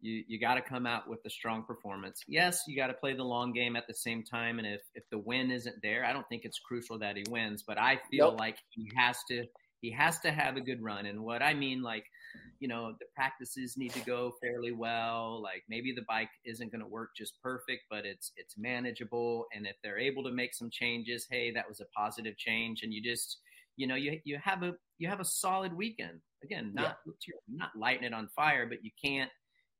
you 0.00 0.24
you 0.28 0.40
got 0.40 0.54
to 0.54 0.62
come 0.62 0.86
out 0.86 1.08
with 1.08 1.20
a 1.26 1.30
strong 1.30 1.62
performance. 1.62 2.22
Yes, 2.26 2.62
you 2.66 2.76
got 2.76 2.86
to 2.86 2.94
play 2.94 3.14
the 3.14 3.24
long 3.24 3.52
game 3.52 3.76
at 3.76 3.86
the 3.86 3.94
same 3.94 4.22
time. 4.22 4.58
And 4.58 4.66
if 4.66 4.80
if 4.94 5.04
the 5.10 5.18
win 5.18 5.50
isn't 5.50 5.82
there, 5.82 6.04
I 6.04 6.12
don't 6.12 6.28
think 6.28 6.44
it's 6.44 6.58
crucial 6.58 6.98
that 7.00 7.16
he 7.16 7.24
wins. 7.28 7.62
But 7.66 7.78
I 7.78 8.00
feel 8.10 8.30
nope. 8.30 8.40
like 8.40 8.56
he 8.70 8.90
has 8.96 9.18
to 9.28 9.44
he 9.80 9.90
has 9.92 10.18
to 10.20 10.30
have 10.30 10.56
a 10.56 10.60
good 10.60 10.82
run. 10.82 11.06
And 11.06 11.20
what 11.20 11.42
I 11.42 11.54
mean, 11.54 11.82
like, 11.82 12.04
you 12.60 12.68
know, 12.68 12.94
the 12.98 13.06
practices 13.14 13.76
need 13.76 13.92
to 13.92 14.00
go 14.00 14.34
fairly 14.40 14.72
well. 14.72 15.40
Like 15.42 15.64
maybe 15.68 15.92
the 15.92 16.04
bike 16.08 16.30
isn't 16.44 16.72
going 16.72 16.82
to 16.82 16.88
work 16.88 17.10
just 17.16 17.40
perfect, 17.42 17.84
but 17.90 18.04
it's 18.06 18.32
it's 18.36 18.56
manageable. 18.58 19.46
And 19.54 19.66
if 19.66 19.76
they're 19.82 19.98
able 19.98 20.22
to 20.24 20.30
make 20.30 20.54
some 20.54 20.70
changes, 20.70 21.26
hey, 21.30 21.50
that 21.52 21.68
was 21.68 21.80
a 21.80 21.86
positive 21.96 22.36
change. 22.36 22.82
And 22.82 22.92
you 22.92 23.02
just, 23.02 23.38
you 23.76 23.86
know, 23.86 23.96
you 23.96 24.20
you 24.24 24.38
have 24.42 24.62
a 24.62 24.74
you 24.98 25.08
have 25.08 25.20
a 25.20 25.24
solid 25.24 25.72
weekend. 25.72 26.20
Again, 26.42 26.72
not 26.74 26.98
yeah. 27.06 27.34
not 27.48 27.70
lighting 27.76 28.04
it 28.04 28.12
on 28.12 28.28
fire, 28.34 28.66
but 28.66 28.84
you 28.84 28.90
can't 29.02 29.30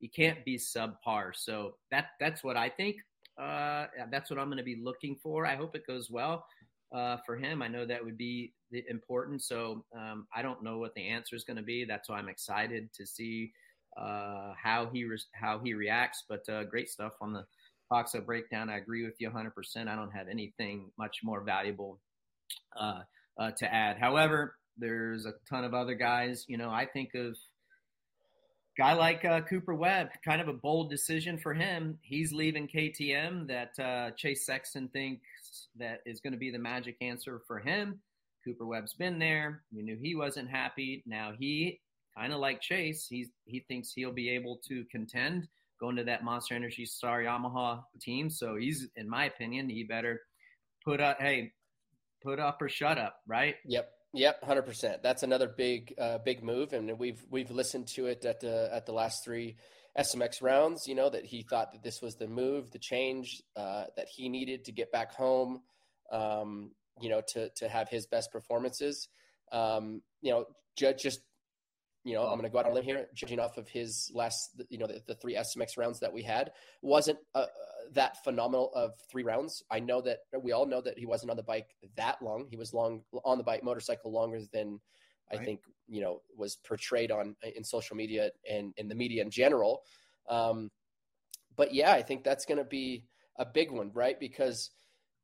you 0.01 0.09
can't 0.11 0.45
be 0.45 0.59
subpar. 0.59 1.31
So 1.35 1.77
that 1.91 2.07
that's 2.21 2.45
what 2.45 2.57
I 2.57 2.69
think. 2.69 2.97
Uh, 3.41 3.87
that's 4.11 4.31
what 4.31 4.39
I'm 4.39 4.47
going 4.47 4.57
to 4.57 4.65
be 4.65 4.81
looking 4.83 5.15
for. 5.23 5.45
I 5.45 5.57
hope 5.57 5.77
it 5.77 5.87
goes 5.87 6.11
well 6.11 6.47
uh, 6.95 7.19
for 7.27 7.37
him. 7.37 7.63
I 7.63 7.69
know 7.69 7.85
that 7.87 8.05
would 8.05 8.19
be 8.19 8.53
important. 8.89 9.43
So 9.43 9.85
um, 9.97 10.27
I 10.35 10.43
don't 10.43 10.63
know 10.63 10.79
what 10.79 10.95
the 10.95 11.09
answer 11.09 11.37
is 11.37 11.45
going 11.45 11.57
to 11.57 11.63
be. 11.63 11.85
That's 11.85 12.09
why 12.09 12.19
I'm 12.19 12.29
excited 12.29 12.93
to 12.95 13.07
see 13.07 13.53
uh, 13.97 14.53
how 14.63 14.91
he 14.93 15.05
re- 15.05 15.19
how 15.33 15.61
he 15.63 15.75
reacts. 15.75 16.25
But 16.29 16.49
uh, 16.49 16.65
great 16.65 16.89
stuff 16.89 17.15
on 17.21 17.33
the 17.33 17.45
Boxo 17.91 18.25
breakdown. 18.25 18.69
I 18.69 18.79
agree 18.79 19.05
with 19.05 19.15
you 19.19 19.29
100. 19.29 19.55
percent 19.55 19.89
I 19.89 19.97
don't 19.97 20.11
have 20.11 20.29
anything 20.29 20.91
much 20.99 21.21
more 21.23 21.41
valuable 21.43 22.01
uh, 22.79 23.01
uh, 23.39 23.51
to 23.53 23.73
add. 23.73 23.99
However, 23.99 24.57
there's 24.77 25.27
a 25.27 25.35
ton 25.49 25.65
of 25.65 25.75
other 25.75 25.95
guys. 25.95 26.45
You 26.49 26.59
know, 26.59 26.71
I 26.71 26.87
think 26.87 27.15
of 27.15 27.37
guy 28.77 28.93
like 28.93 29.25
uh, 29.25 29.41
Cooper 29.43 29.75
Webb, 29.75 30.09
kind 30.25 30.41
of 30.41 30.49
a 30.49 30.53
bold 30.53 30.91
decision 30.91 31.39
for 31.39 31.55
him. 31.55 31.99
He's 32.03 32.33
leaving 32.33 32.69
KTM. 32.69 33.49
That 33.49 33.83
uh, 33.83 34.11
Chase 34.17 34.45
Sexton 34.45 34.89
that 35.79 36.01
is 36.07 36.21
going 36.21 36.33
to 36.33 36.39
be 36.39 36.51
the 36.51 36.59
magic 36.59 36.97
answer 37.01 37.41
for 37.47 37.59
him. 37.59 38.01
Cooper 38.45 38.67
Webb's 38.67 38.95
been 38.95 39.19
there. 39.19 39.63
We 39.75 39.83
knew 39.83 39.99
he 40.01 40.15
wasn't 40.15 40.49
happy. 40.49 41.03
Now 41.07 41.33
he 41.39 41.81
kind 42.17 42.33
of 42.33 42.39
like 42.41 42.61
Chase. 42.61 43.07
He's 43.09 43.29
he 43.45 43.65
thinks 43.69 43.93
he'll 43.93 44.13
be 44.13 44.31
able 44.31 44.61
to 44.69 44.85
contend 44.91 45.49
going 45.81 45.97
to 45.97 46.05
that 46.05 46.25
Monster 46.25 46.55
Energy 46.55 46.87
Star 46.87 47.21
Yamaha 47.21 47.83
team. 48.01 48.31
So 48.31 48.57
he's, 48.57 48.89
in 48.97 49.09
my 49.09 49.27
opinion, 49.27 49.69
he 49.69 49.85
better 49.85 50.21
put 50.85 51.01
up. 51.01 51.19
Hey, 51.21 51.53
put 52.23 52.39
up 52.39 52.61
or 52.63 52.69
shut 52.69 52.99
up, 52.99 53.17
right? 53.27 53.57
Yep. 53.67 53.91
Yep, 54.15 54.45
hundred 54.45 54.63
percent. 54.63 55.03
That's 55.03 55.25
another 55.25 55.47
big, 55.47 55.93
uh, 55.99 56.19
big 56.25 56.43
move, 56.43 56.73
and 56.73 56.99
we've 56.99 57.23
we've 57.29 57.51
listened 57.51 57.89
to 57.89 58.07
it 58.07 58.25
at 58.25 58.41
the 58.41 58.71
at 58.73 58.87
the 58.87 58.93
last 58.93 59.25
three 59.25 59.57
SMX 59.99 60.43
rounds. 60.43 60.87
You 60.87 60.95
know 60.95 61.11
that 61.11 61.25
he 61.25 61.43
thought 61.43 61.73
that 61.73 61.83
this 61.83 62.03
was 62.03 62.17
the 62.17 62.29
move, 62.29 62.71
the 62.71 62.79
change 62.79 63.43
uh, 63.57 63.85
that 63.97 64.09
he 64.09 64.29
needed 64.29 64.65
to 64.65 64.73
get 64.73 64.93
back 64.93 65.13
home. 65.15 65.63
Um, 66.13 66.73
you 67.01 67.11
know, 67.11 67.21
to 67.29 67.51
to 67.57 67.69
have 67.69 67.89
his 67.89 68.07
best 68.07 68.33
performances. 68.33 69.09
Um, 69.53 70.03
you 70.23 70.31
know, 70.31 70.47
just 70.77 70.99
just 70.99 71.21
you 72.07 72.15
know, 72.15 72.23
I'm 72.23 72.39
going 72.39 72.45
to 72.45 72.51
go 72.51 72.61
out 72.61 72.67
on 72.67 72.71
a 72.71 72.75
limb 72.75 72.85
here, 72.85 73.09
judging 73.15 73.41
off 73.41 73.59
of 73.59 73.69
his 73.69 74.13
last, 74.15 74.63
you 74.71 74.79
know, 74.79 74.87
the, 74.87 75.03
the 75.09 75.17
three 75.17 75.35
SMX 75.35 75.77
rounds 75.77 75.99
that 75.99 76.13
we 76.13 76.23
had, 76.23 76.53
wasn't 76.81 77.19
uh, 77.35 77.47
that 77.95 78.23
phenomenal 78.23 78.71
of 78.77 78.93
three 79.11 79.25
rounds. 79.25 79.65
I 79.73 79.81
know 79.81 80.01
that 80.03 80.19
we 80.41 80.53
all 80.53 80.67
know 80.67 80.81
that 80.83 80.97
he 80.97 81.05
wasn't 81.05 81.33
on 81.33 81.37
the 81.37 81.43
bike 81.43 81.75
that 81.97 82.23
long. 82.23 82.47
He 82.49 82.57
was 82.57 82.73
long 82.73 83.03
on 83.25 83.39
the 83.39 83.45
bike 83.45 83.65
motorcycle 83.65 84.13
longer 84.13 84.39
than 84.53 84.79
I 85.33 85.39
think 85.39 85.61
you 85.89 86.01
know 86.01 86.23
was 86.37 86.57
portrayed 86.57 87.11
on 87.11 87.37
in 87.55 87.65
social 87.65 87.97
media 87.97 88.31
and 88.49 88.73
in 88.77 88.89
the 88.89 88.95
media 88.95 89.23
in 89.23 89.31
general. 89.31 89.83
Um, 90.29 90.71
but 91.57 91.73
yeah, 91.75 91.93
I 91.93 92.03
think 92.03 92.25
that's 92.25 92.45
going 92.45 92.59
to 92.59 92.65
be 92.65 93.05
a 93.39 93.47
big 93.47 93.71
one, 93.71 93.91
right? 93.95 94.19
Because 94.19 94.71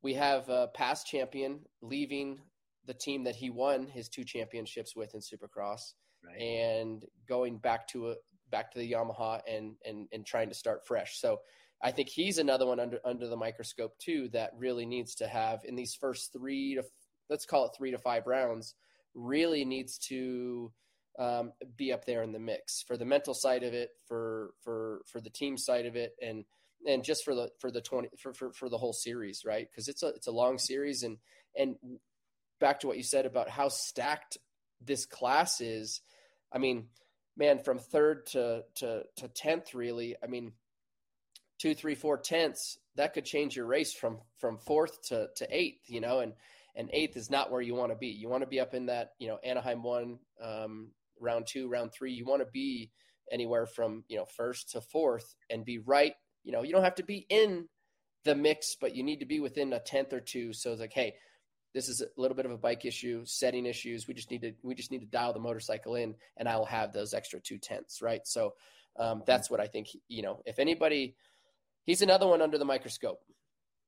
we 0.01 0.13
have 0.15 0.49
a 0.49 0.69
past 0.73 1.07
champion 1.07 1.61
leaving 1.81 2.39
the 2.85 2.93
team 2.93 3.23
that 3.23 3.35
he 3.35 3.49
won 3.49 3.87
his 3.87 4.09
two 4.09 4.23
championships 4.23 4.95
with 4.95 5.13
in 5.13 5.21
Supercross, 5.21 5.93
right. 6.25 6.37
and 6.39 7.05
going 7.27 7.57
back 7.57 7.87
to 7.89 8.11
a 8.11 8.15
back 8.51 8.71
to 8.71 8.79
the 8.79 8.91
Yamaha 8.91 9.41
and 9.47 9.75
and 9.85 10.07
and 10.11 10.25
trying 10.25 10.49
to 10.49 10.55
start 10.55 10.85
fresh. 10.85 11.19
So 11.19 11.39
I 11.81 11.91
think 11.91 12.09
he's 12.09 12.37
another 12.37 12.65
one 12.65 12.79
under 12.79 12.99
under 13.05 13.27
the 13.27 13.37
microscope 13.37 13.97
too 13.99 14.29
that 14.33 14.51
really 14.57 14.85
needs 14.85 15.15
to 15.15 15.27
have 15.27 15.61
in 15.65 15.75
these 15.75 15.95
first 15.95 16.33
three 16.33 16.75
to 16.75 16.83
let's 17.29 17.45
call 17.45 17.65
it 17.65 17.71
three 17.77 17.91
to 17.91 17.97
five 17.97 18.27
rounds 18.27 18.75
really 19.13 19.65
needs 19.65 19.97
to 19.97 20.71
um, 21.19 21.51
be 21.77 21.93
up 21.93 22.05
there 22.05 22.23
in 22.23 22.31
the 22.31 22.39
mix 22.39 22.83
for 22.87 22.97
the 22.97 23.05
mental 23.05 23.33
side 23.33 23.63
of 23.63 23.73
it 23.73 23.89
for 24.07 24.51
for 24.63 25.01
for 25.05 25.21
the 25.21 25.29
team 25.29 25.57
side 25.57 25.85
of 25.85 25.95
it 25.95 26.13
and 26.21 26.43
and 26.87 27.03
just 27.03 27.23
for 27.23 27.35
the 27.35 27.49
for 27.59 27.69
the 27.69 27.81
20 27.81 28.09
for 28.17 28.33
for, 28.33 28.51
for 28.51 28.67
the 28.67 28.77
whole 28.77 28.93
series 28.93 29.43
right 29.45 29.67
because 29.69 29.87
it's 29.87 30.01
a 30.01 30.07
it's 30.07 30.27
a 30.27 30.31
long 30.31 30.57
series 30.57 31.03
and 31.03 31.17
and 31.55 31.75
back 32.59 32.79
to 32.79 32.87
what 32.87 32.97
you 32.97 33.03
said 33.03 33.27
about 33.27 33.47
how 33.47 33.69
stacked 33.69 34.39
this 34.81 35.05
class 35.05 35.61
is 35.61 36.01
i 36.51 36.57
mean 36.57 36.87
man 37.37 37.59
from 37.59 37.77
third 37.77 38.25
to 38.25 38.63
to 38.73 39.03
to 39.15 39.27
10th 39.27 39.75
really 39.75 40.15
i 40.23 40.27
mean 40.27 40.51
two, 41.63 41.73
three, 41.73 41.95
four 41.95 42.17
tenths, 42.17 42.77
that 42.95 43.13
could 43.13 43.23
change 43.23 43.55
your 43.55 43.65
race 43.65 43.93
from 43.93 44.19
from 44.37 44.57
fourth 44.57 45.01
to 45.07 45.29
to 45.37 45.47
eighth. 45.49 45.89
You 45.89 46.01
know, 46.01 46.19
and 46.19 46.33
and 46.75 46.89
eighth 46.91 47.17
is 47.17 47.29
not 47.29 47.51
where 47.51 47.61
you 47.61 47.75
want 47.75 47.91
to 47.91 47.97
be. 47.97 48.07
You 48.07 48.29
want 48.29 48.41
to 48.41 48.49
be 48.49 48.59
up 48.59 48.73
in 48.73 48.87
that 48.87 49.11
you 49.19 49.27
know 49.27 49.37
Anaheim 49.43 49.83
one, 49.83 50.19
um, 50.41 50.89
round 51.19 51.47
two, 51.47 51.69
round 51.69 51.91
three. 51.93 52.13
You 52.13 52.25
want 52.25 52.41
to 52.41 52.51
be 52.51 52.91
anywhere 53.31 53.65
from 53.65 54.03
you 54.07 54.17
know 54.17 54.25
first 54.25 54.71
to 54.71 54.81
fourth 54.81 55.35
and 55.49 55.65
be 55.65 55.79
right. 55.79 56.13
You 56.43 56.51
know, 56.51 56.63
you 56.63 56.71
don't 56.71 56.83
have 56.83 56.95
to 56.95 57.03
be 57.03 57.25
in 57.29 57.69
the 58.25 58.35
mix, 58.35 58.75
but 58.79 58.95
you 58.95 59.03
need 59.03 59.19
to 59.19 59.25
be 59.25 59.39
within 59.39 59.73
a 59.73 59.79
tenth 59.79 60.13
or 60.13 60.19
two. 60.19 60.53
So 60.53 60.71
it's 60.71 60.81
like, 60.81 60.93
hey, 60.93 61.15
this 61.73 61.89
is 61.89 62.01
a 62.01 62.21
little 62.21 62.35
bit 62.35 62.45
of 62.45 62.51
a 62.51 62.57
bike 62.57 62.85
issue, 62.85 63.23
setting 63.25 63.65
issues. 63.65 64.07
We 64.07 64.13
just 64.13 64.29
need 64.29 64.41
to 64.41 64.53
we 64.61 64.75
just 64.75 64.91
need 64.91 64.99
to 64.99 65.07
dial 65.07 65.33
the 65.33 65.39
motorcycle 65.39 65.95
in, 65.95 66.15
and 66.37 66.47
I 66.47 66.57
will 66.57 66.65
have 66.65 66.93
those 66.93 67.13
extra 67.13 67.39
two 67.39 67.57
tenths, 67.57 68.01
right? 68.01 68.21
So 68.25 68.53
um, 68.99 69.23
that's 69.25 69.49
what 69.49 69.59
I 69.59 69.67
think. 69.67 69.87
You 70.07 70.21
know, 70.21 70.41
if 70.45 70.59
anybody 70.59 71.15
he's 71.85 72.01
another 72.01 72.27
one 72.27 72.41
under 72.41 72.57
the 72.57 72.65
microscope. 72.65 73.19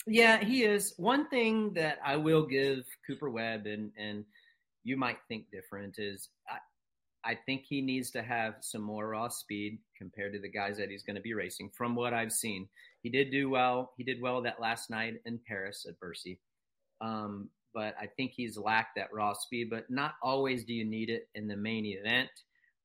Yeah, 0.08 0.44
he 0.44 0.64
is. 0.64 0.94
One 0.98 1.28
thing 1.30 1.74
that 1.74 1.98
I 2.06 2.16
will 2.18 2.46
give 2.46 2.86
Cooper 3.08 3.30
Webb, 3.30 3.66
and 3.66 3.92
and 3.98 4.24
you 4.84 4.98
might 4.98 5.18
think 5.28 5.46
different, 5.52 5.96
is 5.98 6.30
I, 6.48 7.32
I 7.32 7.40
think 7.46 7.64
he 7.68 7.82
needs 7.82 8.12
to 8.12 8.22
have 8.22 8.56
some 8.62 8.82
more 8.82 9.10
raw 9.10 9.30
speed 9.30 9.80
compared 9.98 10.34
to 10.34 10.40
the 10.40 10.52
guys 10.52 10.78
that 10.78 10.90
he's 10.90 11.04
going 11.04 11.16
to 11.16 11.22
be 11.22 11.34
racing. 11.34 11.72
From 11.76 11.96
what 11.96 12.14
I've 12.14 12.32
seen, 12.32 12.68
he 13.02 13.10
did 13.10 13.32
do 13.32 13.50
well. 13.50 13.94
He 13.98 14.04
did 14.04 14.22
well 14.22 14.44
that 14.44 14.62
last 14.62 14.92
night 14.92 15.16
in 15.26 15.40
Paris 15.48 15.86
at 15.90 16.00
Bercy. 16.00 16.40
Um, 17.02 17.50
but 17.74 17.96
I 18.00 18.06
think 18.06 18.32
he's 18.32 18.58
lacked 18.58 18.96
that 18.98 19.12
raw 19.12 19.34
speed. 19.34 19.70
But 19.72 19.90
not 19.90 20.14
always 20.22 20.66
do 20.66 20.74
you 20.74 20.86
need 20.86 21.10
it 21.10 21.28
in 21.34 21.48
the 21.48 21.58
main 21.58 21.86
event. 21.86 22.30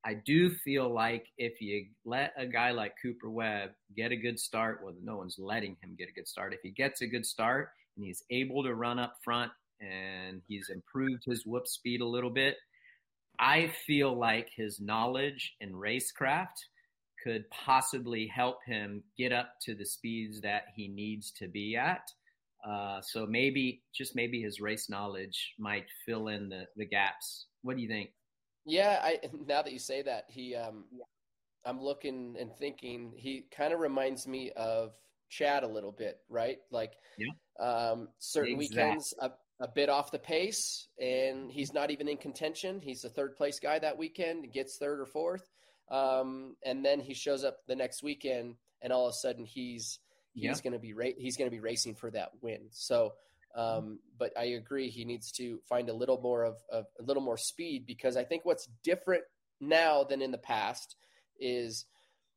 I 0.03 0.15
do 0.15 0.49
feel 0.49 0.91
like 0.91 1.27
if 1.37 1.61
you 1.61 1.85
let 2.05 2.33
a 2.35 2.45
guy 2.45 2.71
like 2.71 2.95
Cooper 3.01 3.29
Webb 3.29 3.71
get 3.95 4.11
a 4.11 4.15
good 4.15 4.39
start, 4.39 4.81
well, 4.83 4.95
no 5.03 5.17
one's 5.17 5.37
letting 5.37 5.77
him 5.81 5.95
get 5.97 6.09
a 6.09 6.13
good 6.13 6.27
start. 6.27 6.53
If 6.53 6.61
he 6.63 6.71
gets 6.71 7.01
a 7.01 7.07
good 7.07 7.25
start 7.25 7.69
and 7.95 8.05
he's 8.05 8.23
able 8.31 8.63
to 8.63 8.73
run 8.73 8.97
up 8.97 9.15
front 9.23 9.51
and 9.79 10.41
he's 10.47 10.69
improved 10.69 11.23
his 11.25 11.45
whoop 11.45 11.67
speed 11.67 12.01
a 12.01 12.07
little 12.07 12.29
bit, 12.31 12.57
I 13.39 13.67
feel 13.85 14.17
like 14.17 14.49
his 14.55 14.79
knowledge 14.79 15.55
and 15.61 15.75
racecraft 15.75 16.57
could 17.23 17.47
possibly 17.51 18.25
help 18.25 18.57
him 18.65 19.03
get 19.17 19.31
up 19.31 19.53
to 19.61 19.75
the 19.75 19.85
speeds 19.85 20.41
that 20.41 20.63
he 20.75 20.87
needs 20.87 21.31
to 21.31 21.47
be 21.47 21.75
at. 21.75 22.09
Uh, 22.67 23.01
so 23.01 23.25
maybe, 23.25 23.81
just 23.93 24.15
maybe 24.15 24.41
his 24.41 24.59
race 24.59 24.89
knowledge 24.89 25.53
might 25.59 25.85
fill 26.05 26.27
in 26.27 26.49
the, 26.49 26.65
the 26.75 26.85
gaps. 26.85 27.45
What 27.61 27.75
do 27.75 27.81
you 27.81 27.87
think? 27.87 28.11
Yeah, 28.65 28.99
I 29.01 29.19
now 29.47 29.61
that 29.61 29.71
you 29.71 29.79
say 29.79 30.01
that, 30.03 30.25
he 30.29 30.55
um 30.55 30.85
I'm 31.65 31.79
looking 31.79 32.35
and 32.39 32.51
thinking 32.55 33.13
he 33.15 33.45
kind 33.55 33.73
of 33.73 33.79
reminds 33.79 34.27
me 34.27 34.51
of 34.55 34.93
Chad 35.29 35.63
a 35.63 35.67
little 35.67 35.91
bit, 35.91 36.19
right? 36.29 36.57
Like 36.71 36.93
yeah. 37.17 37.31
um 37.59 38.09
certain 38.19 38.59
exactly. 38.59 38.83
weekends 38.83 39.13
a, 39.19 39.31
a 39.59 39.67
bit 39.67 39.89
off 39.89 40.11
the 40.11 40.19
pace 40.19 40.87
and 40.99 41.51
he's 41.51 41.73
not 41.73 41.91
even 41.91 42.07
in 42.07 42.17
contention. 42.17 42.81
He's 42.81 43.01
the 43.01 43.09
third 43.09 43.35
place 43.35 43.59
guy 43.59 43.79
that 43.79 43.97
weekend, 43.97 44.51
gets 44.51 44.77
third 44.77 44.99
or 44.99 45.05
fourth. 45.05 45.49
Um 45.89 46.55
and 46.65 46.83
then 46.83 46.99
he 46.99 47.13
shows 47.13 47.43
up 47.43 47.57
the 47.67 47.75
next 47.75 48.03
weekend 48.03 48.55
and 48.81 48.91
all 48.91 49.07
of 49.07 49.11
a 49.11 49.13
sudden 49.13 49.45
he's 49.45 49.99
he's 50.33 50.43
yeah. 50.43 50.53
going 50.63 50.73
to 50.73 50.79
be 50.79 50.93
ra- 50.93 51.17
he's 51.17 51.37
going 51.37 51.49
to 51.49 51.55
be 51.55 51.59
racing 51.59 51.95
for 51.95 52.09
that 52.11 52.29
win. 52.41 52.61
So 52.71 53.13
um, 53.55 53.99
but 54.17 54.31
I 54.37 54.45
agree 54.45 54.89
he 54.89 55.05
needs 55.05 55.31
to 55.33 55.59
find 55.67 55.89
a 55.89 55.93
little 55.93 56.19
more 56.21 56.43
of, 56.43 56.55
of 56.71 56.85
a 56.99 57.03
little 57.03 57.23
more 57.23 57.37
speed 57.37 57.85
because 57.85 58.17
I 58.17 58.23
think 58.23 58.45
what's 58.45 58.67
different 58.83 59.23
now 59.59 60.03
than 60.03 60.21
in 60.21 60.31
the 60.31 60.37
past 60.37 60.95
is 61.39 61.85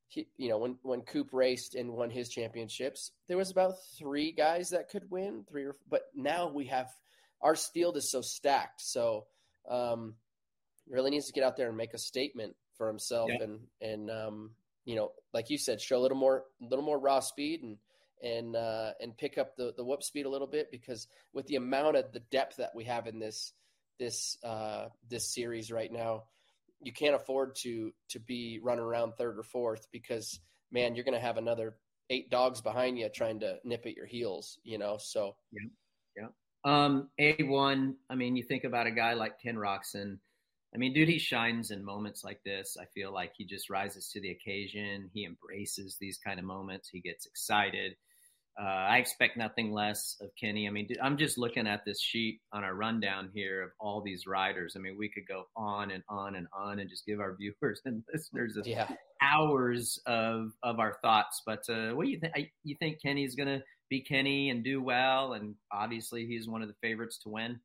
he, 0.08 0.28
you 0.36 0.48
know, 0.48 0.58
when 0.58 0.76
when 0.82 1.02
Coop 1.02 1.28
raced 1.32 1.74
and 1.74 1.92
won 1.92 2.10
his 2.10 2.28
championships, 2.28 3.10
there 3.28 3.36
was 3.36 3.50
about 3.50 3.74
three 3.98 4.32
guys 4.32 4.70
that 4.70 4.88
could 4.88 5.10
win, 5.10 5.44
three 5.48 5.64
or 5.64 5.76
but 5.88 6.02
now 6.14 6.48
we 6.48 6.66
have 6.66 6.88
our 7.40 7.56
field 7.56 7.96
is 7.96 8.10
so 8.10 8.20
stacked. 8.22 8.80
So 8.80 9.26
um, 9.68 10.14
really 10.88 11.10
needs 11.10 11.26
to 11.26 11.32
get 11.32 11.44
out 11.44 11.56
there 11.56 11.68
and 11.68 11.76
make 11.76 11.94
a 11.94 11.98
statement 11.98 12.56
for 12.76 12.88
himself 12.88 13.30
yeah. 13.32 13.44
and 13.44 13.60
and 13.80 14.10
um, 14.10 14.50
you 14.84 14.96
know, 14.96 15.12
like 15.32 15.50
you 15.50 15.58
said, 15.58 15.80
show 15.80 15.96
a 15.96 16.02
little 16.02 16.16
more 16.16 16.44
a 16.62 16.66
little 16.66 16.84
more 16.84 16.98
raw 16.98 17.20
speed 17.20 17.62
and 17.62 17.78
and 18.22 18.56
uh, 18.56 18.92
and 19.00 19.16
pick 19.16 19.38
up 19.38 19.56
the 19.56 19.72
the 19.76 19.84
whoop 19.84 20.02
speed 20.02 20.26
a 20.26 20.30
little 20.30 20.46
bit 20.46 20.70
because 20.70 21.08
with 21.32 21.46
the 21.46 21.56
amount 21.56 21.96
of 21.96 22.12
the 22.12 22.20
depth 22.30 22.56
that 22.56 22.74
we 22.74 22.84
have 22.84 23.06
in 23.06 23.18
this 23.18 23.52
this 23.98 24.38
uh, 24.44 24.86
this 25.08 25.32
series 25.32 25.70
right 25.70 25.92
now, 25.92 26.24
you 26.80 26.92
can't 26.92 27.14
afford 27.14 27.56
to 27.56 27.92
to 28.10 28.20
be 28.20 28.60
running 28.62 28.84
around 28.84 29.12
third 29.12 29.38
or 29.38 29.42
fourth 29.42 29.86
because 29.92 30.40
man, 30.70 30.94
you're 30.94 31.04
going 31.04 31.14
to 31.14 31.20
have 31.20 31.38
another 31.38 31.76
eight 32.10 32.30
dogs 32.30 32.60
behind 32.60 32.98
you 32.98 33.08
trying 33.08 33.40
to 33.40 33.56
nip 33.64 33.86
at 33.86 33.96
your 33.96 34.06
heels, 34.06 34.58
you 34.64 34.78
know. 34.78 34.98
So 34.98 35.36
yeah, 35.52 35.68
yeah. 36.16 36.26
Um, 36.64 37.10
a 37.18 37.36
one. 37.42 37.96
I 38.10 38.14
mean, 38.14 38.36
you 38.36 38.42
think 38.42 38.64
about 38.64 38.86
a 38.86 38.90
guy 38.90 39.14
like 39.14 39.40
Ken 39.40 39.56
Roczen. 39.56 40.18
I 40.74 40.78
mean, 40.78 40.92
dude, 40.92 41.08
he 41.08 41.18
shines 41.18 41.70
in 41.70 41.84
moments 41.84 42.24
like 42.24 42.40
this. 42.44 42.76
I 42.80 42.86
feel 42.94 43.12
like 43.12 43.32
he 43.36 43.44
just 43.44 43.70
rises 43.70 44.08
to 44.10 44.20
the 44.20 44.30
occasion. 44.30 45.08
He 45.12 45.24
embraces 45.24 45.96
these 46.00 46.18
kind 46.18 46.40
of 46.40 46.44
moments. 46.44 46.88
He 46.88 47.00
gets 47.00 47.26
excited. 47.26 47.94
Uh, 48.60 48.64
I 48.64 48.98
expect 48.98 49.36
nothing 49.36 49.72
less 49.72 50.16
of 50.20 50.30
Kenny. 50.40 50.68
I 50.68 50.70
mean, 50.70 50.88
I'm 51.02 51.16
just 51.16 51.38
looking 51.38 51.66
at 51.66 51.84
this 51.84 52.00
sheet 52.00 52.40
on 52.52 52.62
our 52.62 52.74
rundown 52.74 53.30
here 53.34 53.62
of 53.62 53.70
all 53.80 54.00
these 54.00 54.26
riders. 54.28 54.74
I 54.76 54.80
mean, 54.80 54.96
we 54.96 55.08
could 55.08 55.26
go 55.26 55.44
on 55.56 55.90
and 55.90 56.04
on 56.08 56.36
and 56.36 56.46
on 56.56 56.78
and 56.78 56.88
just 56.88 57.04
give 57.04 57.18
our 57.18 57.36
viewers 57.40 57.80
and 57.84 58.04
listeners 58.12 58.56
yeah. 58.64 58.88
hours 59.22 59.98
of 60.06 60.52
of 60.62 60.78
our 60.78 60.98
thoughts. 61.02 61.42
But 61.44 61.68
uh, 61.68 61.92
what 61.92 62.04
do 62.04 62.10
you 62.10 62.20
think? 62.20 62.50
You 62.62 62.76
think 62.78 63.02
Kenny's 63.02 63.34
going 63.34 63.48
to 63.48 63.62
be 63.90 64.00
Kenny 64.00 64.50
and 64.50 64.62
do 64.62 64.80
well? 64.80 65.32
And 65.32 65.56
obviously, 65.72 66.26
he's 66.26 66.48
one 66.48 66.62
of 66.62 66.68
the 66.68 66.76
favorites 66.80 67.18
to 67.24 67.30
win. 67.30 67.58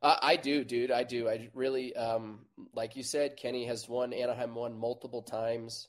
Uh, 0.00 0.16
I 0.22 0.36
do, 0.36 0.64
dude. 0.64 0.90
I 0.90 1.02
do. 1.02 1.28
I 1.28 1.48
really, 1.54 1.94
um, 1.96 2.40
like 2.72 2.94
you 2.94 3.02
said, 3.02 3.36
Kenny 3.36 3.66
has 3.66 3.88
won 3.88 4.12
Anaheim 4.12 4.54
one 4.54 4.78
multiple 4.78 5.22
times. 5.22 5.88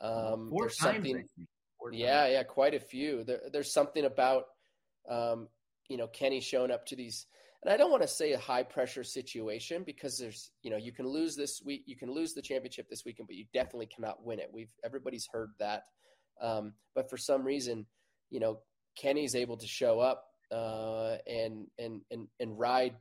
Um, 0.00 0.50
Four 0.50 0.64
there's 0.64 0.76
times, 0.76 0.94
something, 0.96 1.24
Four 1.78 1.92
yeah, 1.92 2.22
times. 2.22 2.32
yeah, 2.32 2.42
quite 2.42 2.74
a 2.74 2.80
few. 2.80 3.24
There, 3.24 3.40
there's 3.50 3.72
something 3.72 4.04
about, 4.04 4.44
um, 5.08 5.48
you 5.88 5.96
know, 5.96 6.06
Kenny 6.06 6.40
showing 6.40 6.70
up 6.70 6.84
to 6.86 6.96
these, 6.96 7.26
and 7.62 7.72
I 7.72 7.78
don't 7.78 7.90
want 7.90 8.02
to 8.02 8.08
say 8.08 8.32
a 8.32 8.38
high 8.38 8.62
pressure 8.62 9.04
situation 9.04 9.84
because 9.84 10.18
there's, 10.18 10.50
you 10.62 10.70
know, 10.70 10.76
you 10.76 10.92
can 10.92 11.06
lose 11.06 11.34
this 11.34 11.62
week, 11.64 11.84
you 11.86 11.96
can 11.96 12.12
lose 12.12 12.34
the 12.34 12.42
championship 12.42 12.90
this 12.90 13.04
weekend, 13.06 13.26
but 13.26 13.36
you 13.36 13.46
definitely 13.54 13.86
cannot 13.86 14.22
win 14.22 14.38
it. 14.38 14.50
We've 14.52 14.70
everybody's 14.84 15.26
heard 15.32 15.52
that, 15.60 15.84
um, 16.42 16.74
but 16.94 17.08
for 17.08 17.16
some 17.16 17.42
reason, 17.42 17.86
you 18.28 18.40
know, 18.40 18.58
Kenny's 18.98 19.34
able 19.34 19.56
to 19.56 19.66
show 19.66 20.00
up 20.00 20.24
uh, 20.52 21.16
and 21.26 21.66
and 21.78 22.02
and 22.10 22.28
and 22.38 22.58
ride 22.58 22.94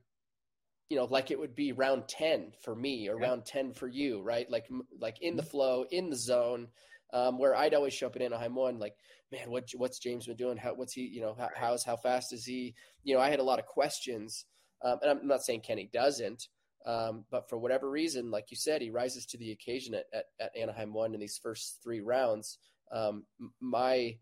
you 0.90 0.98
know 0.98 1.06
like 1.06 1.32
it 1.32 1.40
would 1.40 1.56
be 1.56 1.72
round 1.72 2.08
10 2.08 2.54
for 2.64 2.76
me 2.76 3.10
or 3.10 3.18
Yeah. 3.18 3.28
round 3.28 3.46
10 3.46 3.74
for 3.74 3.88
you 3.88 4.22
right? 4.22 4.50
Like 4.50 4.68
like 5.00 5.22
in 5.22 5.36
the 5.36 5.44
flow 5.44 5.86
in 5.92 6.10
the 6.10 6.16
zone 6.16 6.68
um, 7.14 7.38
where 7.38 7.56
I'd 7.56 7.74
always 7.74 7.94
show 7.94 8.08
up 8.08 8.16
at 8.16 8.22
Anaheim 8.22 8.56
one 8.56 8.80
like 8.80 8.96
man 9.32 9.50
what 9.50 9.70
what's 9.76 10.00
James 10.00 10.28
been 10.28 10.38
doing? 10.38 10.58
How 10.58 10.74
what's 10.74 10.94
he 10.94 11.02
you 11.02 11.22
know 11.22 11.36
how, 11.38 11.50
how's 11.56 11.84
how 11.84 11.96
fast 11.96 12.34
is 12.34 12.46
he? 12.46 12.76
You 13.04 13.16
know 13.16 13.22
I 13.22 13.30
had 13.30 13.40
a 13.40 13.44
lot 13.44 13.60
of 13.60 13.66
questions 13.66 14.46
um, 14.84 15.00
and 15.02 15.12
I'm 15.12 15.28
not 15.28 15.44
saying 15.44 15.62
Kenny 15.62 15.90
doesn't 15.92 16.48
um, 16.86 17.26
but 17.32 17.50
for 17.50 17.58
whatever 17.58 17.90
reason 17.90 18.30
like 18.30 18.52
you 18.52 18.58
said 18.58 18.82
he 18.82 18.92
rises 18.92 19.26
to 19.28 19.38
the 19.38 19.52
occasion 19.52 19.96
at, 19.96 20.06
at, 20.14 20.26
at 20.40 20.56
Anaheim 20.56 20.94
one 20.94 21.14
in 21.14 21.20
these 21.20 21.40
first 21.42 21.80
three 21.84 22.02
rounds. 22.02 22.60
Um, 22.92 23.26
my 23.60 24.18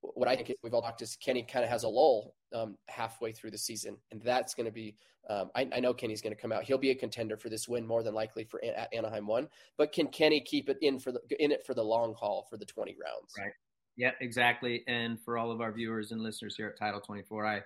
what 0.00 0.28
I 0.28 0.36
think 0.36 0.52
we've 0.62 0.74
all 0.74 0.82
talked 0.82 1.02
is 1.02 1.16
Kenny 1.16 1.42
kind 1.42 1.64
of 1.64 1.70
has 1.70 1.84
a 1.84 1.88
lull 1.88 2.34
um, 2.54 2.76
halfway 2.88 3.32
through 3.32 3.50
the 3.50 3.58
season, 3.58 3.96
and 4.10 4.20
that's 4.22 4.54
going 4.54 4.66
to 4.66 4.72
be. 4.72 4.96
Um, 5.28 5.50
I, 5.54 5.68
I 5.72 5.80
know 5.80 5.92
Kenny's 5.92 6.22
going 6.22 6.34
to 6.34 6.40
come 6.40 6.50
out. 6.50 6.64
He'll 6.64 6.78
be 6.78 6.90
a 6.90 6.94
contender 6.94 7.36
for 7.36 7.50
this 7.50 7.68
win 7.68 7.86
more 7.86 8.02
than 8.02 8.14
likely 8.14 8.44
for 8.44 8.60
at 8.64 8.92
Anaheim 8.92 9.26
one. 9.26 9.48
But 9.76 9.92
can 9.92 10.08
Kenny 10.08 10.40
keep 10.40 10.68
it 10.68 10.78
in 10.80 10.98
for 10.98 11.12
the 11.12 11.20
in 11.38 11.52
it 11.52 11.64
for 11.66 11.74
the 11.74 11.84
long 11.84 12.14
haul 12.14 12.46
for 12.48 12.56
the 12.56 12.64
twenty 12.64 12.96
rounds? 13.02 13.32
Right. 13.38 13.52
Yeah, 13.96 14.12
exactly. 14.20 14.82
And 14.88 15.20
for 15.20 15.36
all 15.36 15.50
of 15.50 15.60
our 15.60 15.72
viewers 15.72 16.10
and 16.10 16.22
listeners 16.22 16.56
here 16.56 16.68
at 16.68 16.78
Title 16.78 17.02
24, 17.02 17.46
I 17.46 17.58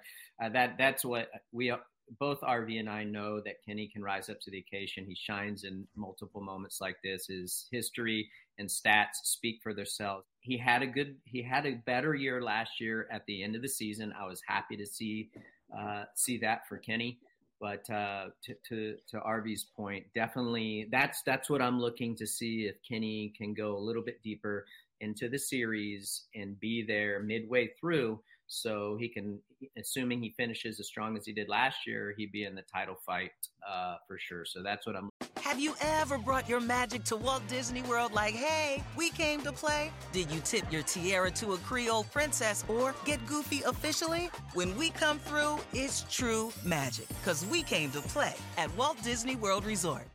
uh, 0.42 0.48
that 0.48 0.76
that's 0.76 1.04
what 1.04 1.28
we 1.52 1.72
both 2.18 2.40
RV 2.40 2.78
and 2.78 2.88
I 2.88 3.04
know 3.04 3.40
that 3.40 3.64
Kenny 3.66 3.88
can 3.88 4.02
rise 4.02 4.28
up 4.28 4.40
to 4.40 4.50
the 4.50 4.58
occasion. 4.58 5.06
He 5.06 5.14
shines 5.14 5.64
in 5.64 5.86
multiple 5.96 6.40
moments 6.40 6.80
like 6.80 6.96
this. 7.02 7.26
His 7.26 7.66
history 7.70 8.28
and 8.58 8.68
stats 8.68 9.24
speak 9.24 9.60
for 9.62 9.74
themselves. 9.74 10.24
He 10.40 10.58
had 10.58 10.82
a 10.82 10.86
good, 10.86 11.16
he 11.24 11.42
had 11.42 11.66
a 11.66 11.74
better 11.86 12.14
year 12.14 12.42
last 12.42 12.80
year 12.80 13.08
at 13.10 13.24
the 13.26 13.42
end 13.42 13.56
of 13.56 13.62
the 13.62 13.68
season. 13.68 14.12
I 14.18 14.26
was 14.26 14.42
happy 14.46 14.76
to 14.76 14.86
see 14.86 15.30
uh, 15.76 16.04
see 16.14 16.38
that 16.38 16.68
for 16.68 16.78
Kenny. 16.78 17.18
But 17.60 17.88
uh, 17.88 18.26
to, 18.42 18.54
to 18.68 18.96
to 19.08 19.20
RV's 19.20 19.64
point, 19.76 20.04
definitely 20.14 20.88
that's 20.90 21.22
that's 21.22 21.48
what 21.48 21.62
I'm 21.62 21.80
looking 21.80 22.14
to 22.16 22.26
see 22.26 22.66
if 22.66 22.76
Kenny 22.86 23.32
can 23.36 23.54
go 23.54 23.76
a 23.76 23.78
little 23.78 24.02
bit 24.02 24.22
deeper 24.22 24.66
into 25.00 25.28
the 25.28 25.38
series 25.38 26.24
and 26.34 26.58
be 26.60 26.84
there 26.86 27.20
midway 27.20 27.70
through 27.80 28.20
so 28.46 28.96
he 29.00 29.08
can 29.08 29.38
assuming 29.78 30.22
he 30.22 30.34
finishes 30.36 30.78
as 30.78 30.86
strong 30.86 31.16
as 31.16 31.24
he 31.24 31.32
did 31.32 31.48
last 31.48 31.78
year 31.86 32.14
he'd 32.18 32.30
be 32.32 32.44
in 32.44 32.54
the 32.54 32.62
title 32.72 32.96
fight 33.06 33.30
uh, 33.68 33.96
for 34.06 34.18
sure 34.18 34.44
so 34.44 34.62
that's 34.62 34.86
what 34.86 34.94
i'm 34.96 35.08
Have 35.42 35.58
you 35.60 35.74
ever 35.80 36.18
brought 36.18 36.48
your 36.48 36.60
magic 36.60 37.04
to 37.04 37.16
Walt 37.16 37.46
Disney 37.48 37.82
World 37.82 38.12
like, 38.12 38.34
hey, 38.34 38.82
we 38.96 39.10
came 39.10 39.40
to 39.42 39.52
play? 39.52 39.90
Did 40.12 40.30
you 40.32 40.40
tip 40.40 40.64
your 40.72 40.82
tiara 40.82 41.30
to 41.32 41.52
a 41.52 41.58
Creole 41.58 42.04
princess 42.04 42.64
or 42.68 42.94
get 43.04 43.24
goofy 43.26 43.60
officially? 43.62 44.30
When 44.54 44.74
we 44.76 44.88
come 44.90 45.18
through, 45.18 45.58
it's 45.74 46.06
true 46.10 46.50
magic 46.64 47.08
because 47.20 47.44
we 47.46 47.62
came 47.62 47.90
to 47.92 48.00
play 48.00 48.34
at 48.56 48.74
Walt 48.76 48.96
Disney 49.02 49.36
World 49.36 49.64
Resort. 49.64 50.06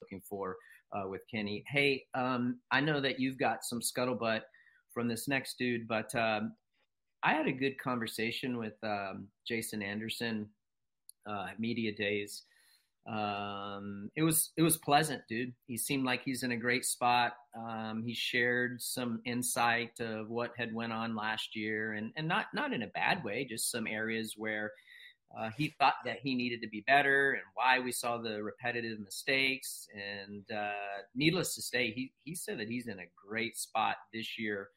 looking 0.00 0.22
for 0.28 0.56
uh, 0.94 1.06
with 1.08 1.22
kenny 1.32 1.64
hey 1.68 2.02
um, 2.14 2.58
i 2.70 2.80
know 2.80 3.00
that 3.00 3.18
you've 3.20 3.38
got 3.38 3.64
some 3.64 3.80
scuttlebutt 3.80 4.40
from 4.94 5.08
this 5.08 5.28
next 5.28 5.56
dude 5.58 5.86
but 5.88 6.14
um, 6.14 6.52
i 7.26 7.34
had 7.34 7.46
a 7.46 7.52
good 7.52 7.78
conversation 7.78 8.56
with 8.56 8.74
um, 8.82 9.28
jason 9.46 9.82
anderson 9.82 10.48
uh, 11.26 11.48
media 11.58 11.92
days 11.92 12.44
um, 13.06 14.10
it 14.16 14.22
was 14.24 14.50
it 14.56 14.62
was 14.62 14.78
pleasant, 14.78 15.22
dude. 15.28 15.52
He 15.68 15.76
seemed 15.76 16.04
like 16.04 16.22
he's 16.24 16.42
in 16.42 16.52
a 16.52 16.56
great 16.56 16.84
spot. 16.84 17.34
Um, 17.56 18.02
he 18.04 18.14
shared 18.14 18.82
some 18.82 19.20
insight 19.24 20.00
of 20.00 20.28
what 20.28 20.52
had 20.56 20.74
went 20.74 20.92
on 20.92 21.14
last 21.14 21.54
year, 21.54 21.92
and 21.92 22.12
and 22.16 22.26
not 22.26 22.46
not 22.52 22.72
in 22.72 22.82
a 22.82 22.88
bad 22.88 23.22
way, 23.22 23.46
just 23.48 23.70
some 23.70 23.86
areas 23.86 24.34
where 24.36 24.72
uh, 25.38 25.50
he 25.56 25.74
thought 25.78 25.94
that 26.04 26.18
he 26.20 26.34
needed 26.34 26.60
to 26.62 26.68
be 26.68 26.82
better, 26.88 27.32
and 27.32 27.42
why 27.54 27.78
we 27.78 27.92
saw 27.92 28.18
the 28.18 28.42
repetitive 28.42 28.98
mistakes. 28.98 29.86
And 29.94 30.44
uh, 30.50 31.02
needless 31.14 31.54
to 31.54 31.62
say, 31.62 31.92
he 31.92 32.12
he 32.24 32.34
said 32.34 32.58
that 32.58 32.68
he's 32.68 32.88
in 32.88 32.98
a 32.98 33.10
great 33.28 33.56
spot 33.56 33.96
this 34.12 34.36
year 34.36 34.70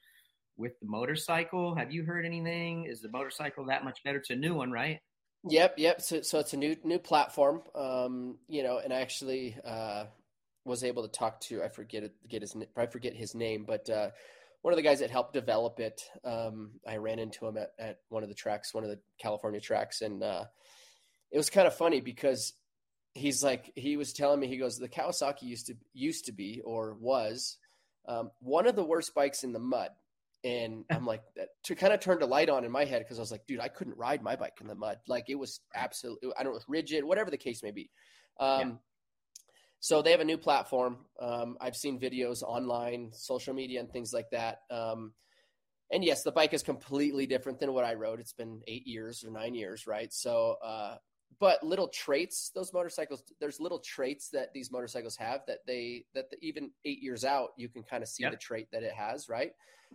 with 0.59 0.79
the 0.79 0.85
motorcycle. 0.85 1.73
Have 1.75 1.91
you 1.91 2.03
heard 2.03 2.25
anything? 2.25 2.85
Is 2.85 3.01
the 3.01 3.09
motorcycle 3.09 3.65
that 3.65 3.83
much 3.83 4.03
better? 4.03 4.17
It's 4.17 4.29
a 4.29 4.35
new 4.35 4.53
one, 4.53 4.71
right? 4.71 4.99
Yep, 5.47 5.75
yep. 5.77 6.01
So, 6.01 6.21
so 6.21 6.39
it's 6.39 6.53
a 6.53 6.57
new 6.57 6.75
new 6.83 6.99
platform, 6.99 7.61
um, 7.73 8.37
you 8.47 8.61
know, 8.61 8.79
and 8.83 8.93
I 8.93 8.99
actually 8.99 9.55
uh, 9.65 10.05
was 10.65 10.83
able 10.83 11.03
to 11.03 11.09
talk 11.09 11.39
to 11.41 11.63
I 11.63 11.69
forget 11.69 12.11
get 12.27 12.41
his 12.41 12.55
I 12.75 12.85
forget 12.87 13.15
his 13.15 13.33
name, 13.33 13.63
but 13.65 13.89
uh, 13.89 14.09
one 14.61 14.73
of 14.73 14.77
the 14.77 14.83
guys 14.83 14.99
that 14.99 15.09
helped 15.09 15.33
develop 15.33 15.79
it. 15.79 16.03
Um, 16.25 16.71
I 16.85 16.97
ran 16.97 17.19
into 17.19 17.47
him 17.47 17.57
at, 17.57 17.71
at 17.79 17.99
one 18.09 18.23
of 18.23 18.29
the 18.29 18.35
tracks, 18.35 18.73
one 18.73 18.83
of 18.83 18.89
the 18.89 18.99
California 19.17 19.61
tracks, 19.61 20.01
and 20.01 20.21
uh, 20.21 20.43
it 21.31 21.37
was 21.37 21.49
kind 21.49 21.67
of 21.67 21.75
funny 21.75 22.01
because 22.01 22.53
he's 23.13 23.43
like 23.43 23.71
he 23.75 23.97
was 23.97 24.13
telling 24.13 24.39
me 24.39 24.47
he 24.47 24.57
goes 24.57 24.77
the 24.77 24.89
Kawasaki 24.89 25.43
used 25.43 25.67
to 25.67 25.75
used 25.93 26.25
to 26.25 26.31
be 26.31 26.61
or 26.65 26.95
was 26.99 27.57
um, 28.07 28.31
one 28.39 28.67
of 28.67 28.75
the 28.75 28.83
worst 28.83 29.13
bikes 29.15 29.43
in 29.43 29.53
the 29.53 29.59
mud. 29.59 29.89
And 30.43 30.85
I'm 30.91 31.05
like, 31.05 31.23
that 31.35 31.49
to 31.65 31.75
kind 31.75 31.93
of 31.93 31.99
turned 31.99 32.21
a 32.21 32.25
light 32.25 32.49
on 32.49 32.63
in 32.63 32.71
my 32.71 32.85
head 32.85 33.03
because 33.03 33.17
I 33.19 33.21
was 33.21 33.31
like, 33.31 33.45
dude, 33.47 33.59
I 33.59 33.67
couldn't 33.67 33.97
ride 33.97 34.21
my 34.21 34.35
bike 34.35 34.57
in 34.61 34.67
the 34.67 34.75
mud. 34.75 34.97
Like 35.07 35.29
it 35.29 35.35
was 35.35 35.61
absolutely, 35.75 36.31
I 36.37 36.43
don't 36.43 36.53
know, 36.53 36.61
rigid, 36.67 37.03
whatever 37.03 37.31
the 37.31 37.37
case 37.37 37.63
may 37.63 37.71
be. 37.71 37.89
Um, 38.39 38.59
Yeah. 38.59 38.71
So 39.81 40.01
they 40.01 40.11
have 40.11 40.19
a 40.19 40.25
new 40.25 40.37
platform. 40.37 41.05
Um, 41.21 41.57
I've 41.61 41.75
seen 41.75 41.99
videos 42.01 42.43
online, 42.43 43.11
social 43.13 43.53
media, 43.53 43.79
and 43.79 43.89
things 43.89 44.11
like 44.11 44.29
that. 44.31 44.59
Um, 44.69 45.13
and 45.91 46.03
yes, 46.03 46.23
the 46.23 46.33
bike 46.33 46.53
is 46.53 46.63
completely 46.63 47.25
different 47.25 47.59
than 47.59 47.73
what 47.73 47.85
I 47.85 47.93
rode. 47.93 48.19
It's 48.19 48.33
been 48.33 48.61
eight 48.67 48.85
years 48.85 49.23
or 49.23 49.31
nine 49.31 49.55
years, 49.55 49.87
right? 49.87 50.11
So, 50.11 50.57
uh, 50.61 50.95
but 51.39 51.63
little 51.63 51.87
traits, 51.87 52.51
those 52.53 52.73
motorcycles, 52.73 53.23
there's 53.39 53.59
little 53.59 53.79
traits 53.79 54.29
that 54.29 54.51
these 54.53 54.71
motorcycles 54.71 55.15
have 55.17 55.41
that 55.47 55.59
they, 55.65 56.05
that 56.13 56.29
the, 56.29 56.37
even 56.41 56.71
eight 56.85 57.01
years 57.01 57.23
out, 57.23 57.51
you 57.57 57.69
can 57.69 57.83
kind 57.83 58.03
of 58.03 58.09
see 58.09 58.23
Yep. 58.23 58.31
the 58.31 58.37
trait 58.37 58.67
that 58.71 58.83
it 58.83 58.93
has, 58.93 59.29
right? 59.29 59.53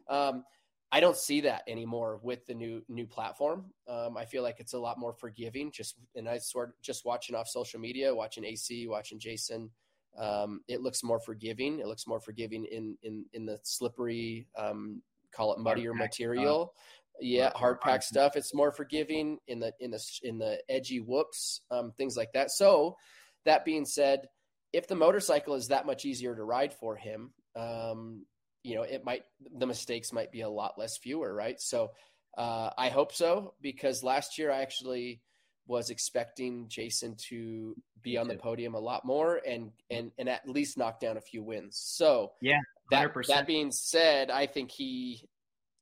Um, 0.09 0.44
I 0.92 1.01
don't 1.01 1.16
see 1.16 1.40
that 1.40 1.64
anymore 1.66 2.20
with 2.23 2.47
the 2.47 2.55
new 2.55 2.85
new 2.88 3.05
platform. 3.07 3.73
Um, 3.88 4.16
I 4.16 4.25
feel 4.25 4.44
like 4.44 4.61
it's 4.61 4.75
a 4.75 4.79
lot 4.79 4.97
more 4.97 5.12
forgiving. 5.12 5.73
Just 5.73 5.97
and 6.14 6.29
I 6.29 6.38
sort 6.38 6.81
just 6.83 7.05
watching 7.05 7.35
off 7.35 7.49
social 7.49 7.81
media, 7.81 8.14
watching 8.14 8.44
AC, 8.44 8.87
watching 8.87 9.18
Jason. 9.18 9.73
Um, 10.16 10.61
it 10.68 10.83
looks 10.83 11.03
more 11.03 11.18
forgiving. 11.18 11.81
It 11.81 11.88
looks 11.88 12.07
more 12.07 12.20
forgiving 12.20 12.64
in 12.66 12.97
in 13.03 13.27
in 13.33 13.44
the 13.44 13.59
slippery, 13.64 14.47
um, 14.57 15.03
call 15.33 15.53
it 15.53 15.59
muddier 15.59 15.94
material. 15.94 16.75
Yeah, 17.20 17.53
Hard- 17.55 17.81
pack 17.81 18.03
stuff. 18.03 18.37
It's 18.37 18.55
more 18.55 18.72
forgiving 18.72 19.38
in 19.46 19.61
the 19.61 19.72
in 19.81 19.90
the 19.90 20.03
in 20.22 20.38
the 20.38 20.61
edgy 20.68 20.98
whoops, 21.00 21.61
um, 21.70 21.92
things 21.92 22.16
like 22.16 22.33
that. 22.33 22.50
So, 22.50 22.96
that 23.44 23.64
being 23.64 23.85
said, 23.85 24.29
if 24.72 24.88
the 24.88 24.96
motorcycle 24.96 25.55
is 25.55 25.68
that 25.68 25.87
much 25.87 26.05
easier 26.05 26.35
to 26.35 26.42
ride 26.42 26.74
for 26.74 26.96
him, 26.96 27.33
um, 27.55 28.27
you 28.62 28.74
know, 28.74 28.83
it 28.83 29.05
might 29.05 29.24
the 29.59 29.66
mistakes 29.66 30.12
might 30.12 30.33
be 30.33 30.40
a 30.40 30.48
lot 30.48 30.79
less 30.79 30.96
fewer, 30.98 31.33
right? 31.33 31.61
So, 31.61 31.92
uh, 32.37 32.70
I 32.77 32.88
hope 32.88 33.12
so 33.12 33.55
because 33.61 34.03
last 34.03 34.38
year 34.38 34.50
I 34.50 34.62
actually 34.62 35.20
was 35.66 35.88
expecting 35.90 36.68
Jason 36.68 37.14
to 37.31 37.74
be 38.03 38.18
on 38.18 38.29
the 38.29 38.37
podium 38.37 38.74
a 38.74 38.79
lot 38.81 39.05
more 39.05 39.40
and 39.46 39.70
and 39.88 40.11
and 40.18 40.29
at 40.29 40.46
least 40.48 40.77
knock 40.77 41.00
down 41.00 41.16
a 41.16 41.20
few 41.22 41.42
wins. 41.42 41.79
So 41.79 42.33
Yeah, 42.42 42.59
that 42.90 43.14
100%. 43.14 43.29
that 43.29 43.46
being 43.46 43.70
said, 43.70 44.31
I 44.31 44.46
think 44.46 44.70
he, 44.70 45.27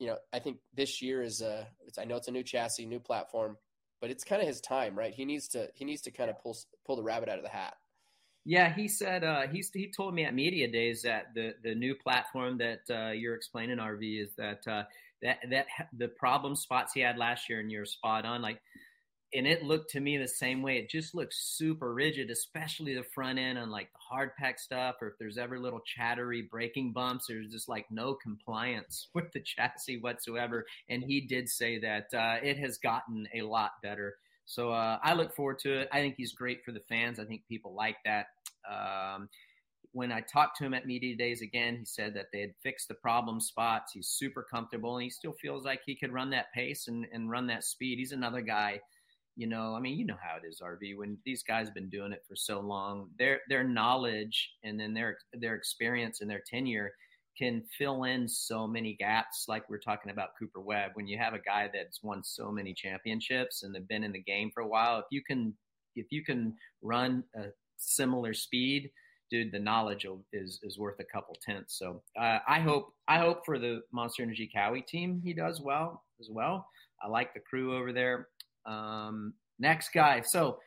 you 0.03 0.09
know, 0.09 0.17
I 0.33 0.41
think 0.41 0.59
this 0.75 1.01
year 1.01 1.23
is 1.23 1.43
a. 1.43 1.65
I 1.97 2.05
know 2.05 2.17
it's 2.17 2.27
a 2.27 2.33
new 2.33 2.43
chassis, 2.43 2.87
new 2.87 2.99
platform, 2.99 3.57
but 4.01 4.11
it's 4.11 4.25
kind 4.25 4.43
of 4.43 4.49
his 4.49 4.61
time, 4.61 4.99
right? 4.99 5.15
He 5.15 5.25
needs 5.25 5.47
to 5.51 5.69
he 5.75 5.85
needs 5.85 6.03
to 6.03 6.11
kind 6.11 6.29
of 6.29 6.41
pull 6.41 6.57
pull 6.85 6.97
the 6.97 7.05
rabbit 7.05 7.29
out 7.29 7.38
of 7.38 7.45
the 7.45 7.51
hat. 7.51 7.75
Yeah, 8.45 8.75
he 8.75 8.88
said 8.88 9.23
uh, 9.23 9.47
he 9.47 9.62
he 9.73 9.93
told 9.97 10.12
me 10.12 10.25
at 10.25 10.35
media 10.35 10.67
days 10.67 11.03
that 11.03 11.27
the 11.37 11.55
the 11.62 11.77
new 11.77 11.95
platform 11.95 12.59
that 12.59 12.81
uh, 12.91 13.12
you're 13.12 13.37
explaining, 13.37 13.79
RV, 13.79 14.25
is 14.25 14.35
that 14.35 14.67
uh, 14.67 14.83
that 15.23 15.38
that 15.51 15.67
the 15.97 16.09
problem 16.09 16.57
spots 16.57 16.95
he 16.95 17.01
had 17.01 17.17
last 17.17 17.49
year 17.49 17.61
and 17.61 17.71
you're 17.71 17.85
spot 17.85 18.27
on. 18.27 18.43
Like, 18.43 18.61
and 19.35 19.47
it 19.47 19.62
looked 19.62 19.90
to 19.90 20.01
me 20.01 20.18
the 20.18 20.29
same 20.29 20.62
way. 20.62 20.77
It 20.77 20.90
just 20.90 21.14
looks 21.14 21.38
super 21.57 21.92
rigid, 21.92 22.31
especially 22.31 22.95
the 22.95 23.03
front 23.03 23.38
end 23.38 23.59
and 23.59 23.71
like 23.71 23.90
the 23.92 23.99
hard 23.99 24.35
pack 24.37 24.59
stuff. 24.59 24.97
Or 25.01 25.09
if 25.09 25.14
there's 25.18 25.38
ever 25.38 25.59
little 25.59 25.81
chattery 25.81 26.42
braking 26.42 26.92
bumps, 26.92 27.27
there's 27.29 27.51
just 27.51 27.68
like 27.68 27.87
no 27.90 28.14
compliance 28.14 29.09
with 29.14 29.33
the 29.33 29.40
chassis 29.40 29.99
whatsoever. 29.99 30.66
And 30.88 31.03
he 31.03 31.21
did 31.23 31.49
say 31.49 31.79
that 31.81 32.12
uh, 32.14 32.38
it 32.42 32.59
has 32.59 32.79
gotten 32.79 33.27
a 33.35 33.42
lot 33.42 33.73
better. 33.83 34.16
So 34.45 34.71
uh, 34.71 34.99
I 35.03 35.14
look 35.14 35.35
forward 35.35 35.61
to 35.61 35.81
it. 35.81 35.88
I 35.92 36.01
think 36.01 36.16
he's 36.16 36.33
great 36.33 36.64
for 36.64 36.73
the 36.73 36.83
fans. 36.88 37.18
I 37.18 37.25
think 37.25 37.42
people 37.49 37.75
like 37.75 37.97
that. 38.05 38.27
Um, 38.71 39.29
when 39.92 40.11
I 40.11 40.21
talked 40.21 40.57
to 40.59 40.64
him 40.64 40.75
at 40.75 40.87
media 40.87 41.16
days 41.16 41.42
again, 41.42 41.77
he 41.77 41.85
said 41.85 42.14
that 42.14 42.27
they 42.33 42.40
had 42.40 42.55
fixed 42.62 42.88
the 42.88 42.95
problem 42.95 43.40
spots. 43.40 43.92
He's 43.92 44.09
super 44.09 44.42
comfortable 44.42 44.97
and 44.97 45.05
he 45.05 45.11
still 45.11 45.35
feels 45.40 45.64
like 45.64 45.81
he 45.85 45.95
could 45.95 46.12
run 46.12 46.31
that 46.31 46.53
pace 46.55 46.88
and, 46.88 47.07
and 47.12 47.31
run 47.31 47.47
that 47.49 47.64
speed. 47.64 47.99
He's 47.99 48.12
another 48.12 48.40
guy, 48.40 48.81
you 49.37 49.47
know, 49.47 49.75
I 49.75 49.81
mean, 49.81 49.99
you 49.99 50.05
know 50.05 50.18
how 50.21 50.37
it 50.37 50.47
is, 50.47 50.61
RV, 50.61 50.97
when 50.97 51.16
these 51.25 51.42
guys 51.42 51.66
have 51.66 51.75
been 51.75 51.88
doing 51.88 52.12
it 52.12 52.25
for 52.29 52.37
so 52.37 52.61
long, 52.61 53.09
their, 53.18 53.40
their 53.49 53.64
knowledge 53.64 54.53
and 54.62 54.79
then 54.79 54.92
their, 54.92 55.18
their 55.33 55.55
experience 55.55 56.21
and 56.21 56.31
their 56.31 56.42
tenure 56.47 56.92
can 57.37 57.62
fill 57.79 58.05
in 58.05 58.29
so 58.29 58.66
many 58.66 58.95
gaps. 58.95 59.47
Like 59.49 59.68
we're 59.71 59.79
talking 59.79 60.12
about 60.12 60.37
Cooper 60.38 60.61
Webb, 60.61 60.92
when 60.95 61.07
you 61.07 61.18
have 61.18 61.33
a 61.33 61.38
guy 61.38 61.71
that's 61.73 62.03
won 62.03 62.23
so 62.23 62.53
many 62.53 62.75
championships 62.75 63.62
and 63.62 63.75
they've 63.75 63.88
been 63.88 64.05
in 64.05 64.12
the 64.12 64.23
game 64.23 64.51
for 64.53 64.62
a 64.62 64.68
while, 64.68 64.99
if 64.99 65.07
you 65.11 65.23
can, 65.23 65.55
if 65.97 66.07
you 66.11 66.25
can 66.25 66.55
run 66.83 67.25
a 67.35 67.47
similar 67.79 68.35
speed, 68.35 68.90
dude, 69.31 69.51
the 69.51 69.59
knowledge 69.59 70.07
is 70.33 70.61
is 70.62 70.79
worth 70.79 71.01
a 71.01 71.05
couple 71.05 71.35
tenths. 71.42 71.79
So 71.79 72.03
uh, 72.21 72.38
I 72.47 72.61
hope 72.61 72.92
I 73.09 73.18
hope 73.18 73.45
for 73.47 73.59
the 73.59 73.81
Monster 73.90 74.23
Energy 74.23 74.49
Cowie 74.55 74.83
team 74.83 75.21
he 75.25 75.33
does 75.33 75.61
well 75.61 76.05
as 76.21 76.29
well. 76.31 76.68
I 77.03 77.09
like 77.09 77.35
the 77.35 77.40
crew 77.40 77.77
over 77.77 77.92
there. 77.92 78.29
Um, 78.66 79.35
next 79.59 79.90
guy, 79.92 80.20
so 80.20 80.59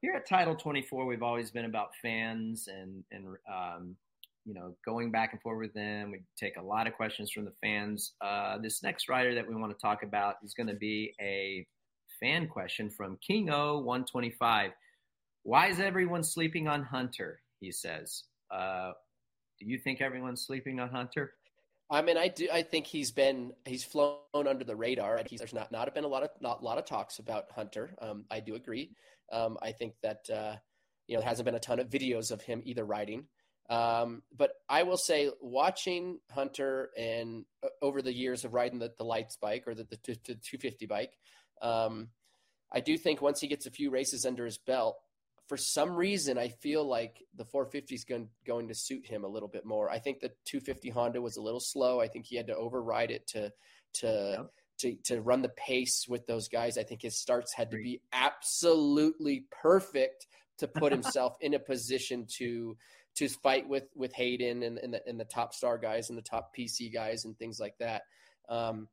here 0.00 0.14
at 0.14 0.28
Title 0.28 0.56
24, 0.56 1.06
we've 1.06 1.22
always 1.22 1.50
been 1.50 1.64
about 1.64 1.90
fans 2.02 2.68
and 2.68 3.04
and 3.12 3.26
um, 3.52 3.96
you 4.44 4.54
know 4.54 4.74
going 4.84 5.10
back 5.10 5.32
and 5.32 5.40
forth 5.40 5.58
with 5.58 5.74
them. 5.74 6.10
We 6.10 6.22
take 6.38 6.56
a 6.56 6.62
lot 6.62 6.86
of 6.86 6.94
questions 6.94 7.30
from 7.30 7.44
the 7.44 7.52
fans. 7.62 8.14
Uh, 8.20 8.58
this 8.58 8.82
next 8.82 9.08
rider 9.08 9.34
that 9.34 9.48
we 9.48 9.54
want 9.54 9.72
to 9.72 9.80
talk 9.80 10.02
about 10.02 10.36
is 10.44 10.54
going 10.54 10.66
to 10.66 10.74
be 10.74 11.14
a 11.20 11.66
fan 12.20 12.48
question 12.48 12.90
from 12.90 13.18
King 13.26 13.50
O 13.50 13.78
125. 13.78 14.72
Why 15.44 15.68
is 15.68 15.80
everyone 15.80 16.22
sleeping 16.22 16.68
on 16.68 16.82
Hunter? 16.82 17.40
He 17.60 17.72
says. 17.72 18.24
Uh, 18.50 18.92
do 19.58 19.66
you 19.66 19.78
think 19.78 20.00
everyone's 20.00 20.44
sleeping 20.44 20.80
on 20.80 20.88
Hunter? 20.88 21.34
I 21.92 22.00
mean, 22.00 22.16
I 22.16 22.28
do. 22.28 22.48
I 22.50 22.62
think 22.62 22.86
he's 22.86 23.12
been 23.12 23.52
he's 23.66 23.84
flown 23.84 24.16
under 24.34 24.64
the 24.64 24.74
radar. 24.74 25.20
He's, 25.26 25.40
there's 25.40 25.52
not 25.52 25.70
not 25.70 25.94
been 25.94 26.04
a 26.04 26.08
lot 26.08 26.22
of 26.22 26.30
not 26.40 26.62
a 26.62 26.64
lot 26.64 26.78
of 26.78 26.86
talks 26.86 27.18
about 27.18 27.50
Hunter. 27.54 27.94
Um, 28.00 28.24
I 28.30 28.40
do 28.40 28.54
agree. 28.54 28.92
Um, 29.30 29.58
I 29.60 29.72
think 29.72 29.94
that 30.02 30.24
uh, 30.32 30.56
you 31.06 31.14
know 31.14 31.20
there 31.20 31.28
hasn't 31.28 31.44
been 31.44 31.54
a 31.54 31.60
ton 31.60 31.80
of 31.80 31.90
videos 31.90 32.30
of 32.32 32.40
him 32.40 32.62
either 32.64 32.84
riding. 32.84 33.26
Um, 33.68 34.22
but 34.36 34.52
I 34.68 34.82
will 34.84 34.96
say, 34.96 35.30
watching 35.40 36.18
Hunter 36.30 36.90
and 36.98 37.44
uh, 37.62 37.68
over 37.82 38.00
the 38.02 38.12
years 38.12 38.44
of 38.44 38.54
riding 38.54 38.78
the, 38.78 38.92
the 38.98 39.04
lights 39.04 39.36
bike 39.36 39.64
or 39.66 39.74
the, 39.74 39.84
the, 39.84 39.96
the 40.04 40.34
250 40.34 40.86
bike, 40.86 41.12
um, 41.60 42.08
I 42.72 42.80
do 42.80 42.98
think 42.98 43.22
once 43.22 43.40
he 43.40 43.48
gets 43.48 43.66
a 43.66 43.70
few 43.70 43.90
races 43.90 44.24
under 44.26 44.44
his 44.44 44.58
belt, 44.58 44.96
for 45.48 45.56
some 45.56 45.94
reason, 45.94 46.38
I 46.38 46.48
feel 46.48 46.84
like 46.84 47.22
the 47.36 47.44
450 47.44 47.94
is 47.94 48.04
going, 48.04 48.28
going 48.46 48.68
to 48.68 48.74
suit 48.74 49.06
him 49.06 49.24
a 49.24 49.28
little 49.28 49.48
bit 49.48 49.64
more. 49.64 49.90
I 49.90 49.98
think 49.98 50.20
the 50.20 50.30
250 50.46 50.90
Honda 50.90 51.20
was 51.20 51.36
a 51.36 51.42
little 51.42 51.60
slow. 51.60 52.00
I 52.00 52.08
think 52.08 52.26
he 52.26 52.36
had 52.36 52.46
to 52.46 52.56
override 52.56 53.10
it 53.10 53.26
to 53.28 53.52
to 53.94 54.06
yeah. 54.38 54.44
to 54.78 54.96
to 55.04 55.20
run 55.20 55.42
the 55.42 55.50
pace 55.50 56.06
with 56.08 56.26
those 56.26 56.48
guys. 56.48 56.78
I 56.78 56.84
think 56.84 57.02
his 57.02 57.20
starts 57.20 57.52
had 57.52 57.70
to 57.72 57.76
be 57.76 58.00
absolutely 58.12 59.44
perfect 59.50 60.26
to 60.58 60.68
put 60.68 60.92
himself 60.92 61.36
in 61.40 61.54
a 61.54 61.58
position 61.58 62.26
to 62.38 62.76
to 63.16 63.28
fight 63.28 63.68
with 63.68 63.84
with 63.94 64.14
Haiden 64.14 64.64
and, 64.64 64.78
and 64.78 64.94
the 64.94 65.02
and 65.06 65.18
the 65.20 65.24
top 65.24 65.54
star 65.54 65.76
guys 65.76 66.08
and 66.08 66.16
the 66.16 66.22
top 66.22 66.54
PC 66.56 66.92
guys 66.92 67.24
and 67.24 67.36
things 67.38 67.60
like 67.60 67.76
that. 67.78 68.02
Um, 68.48 68.88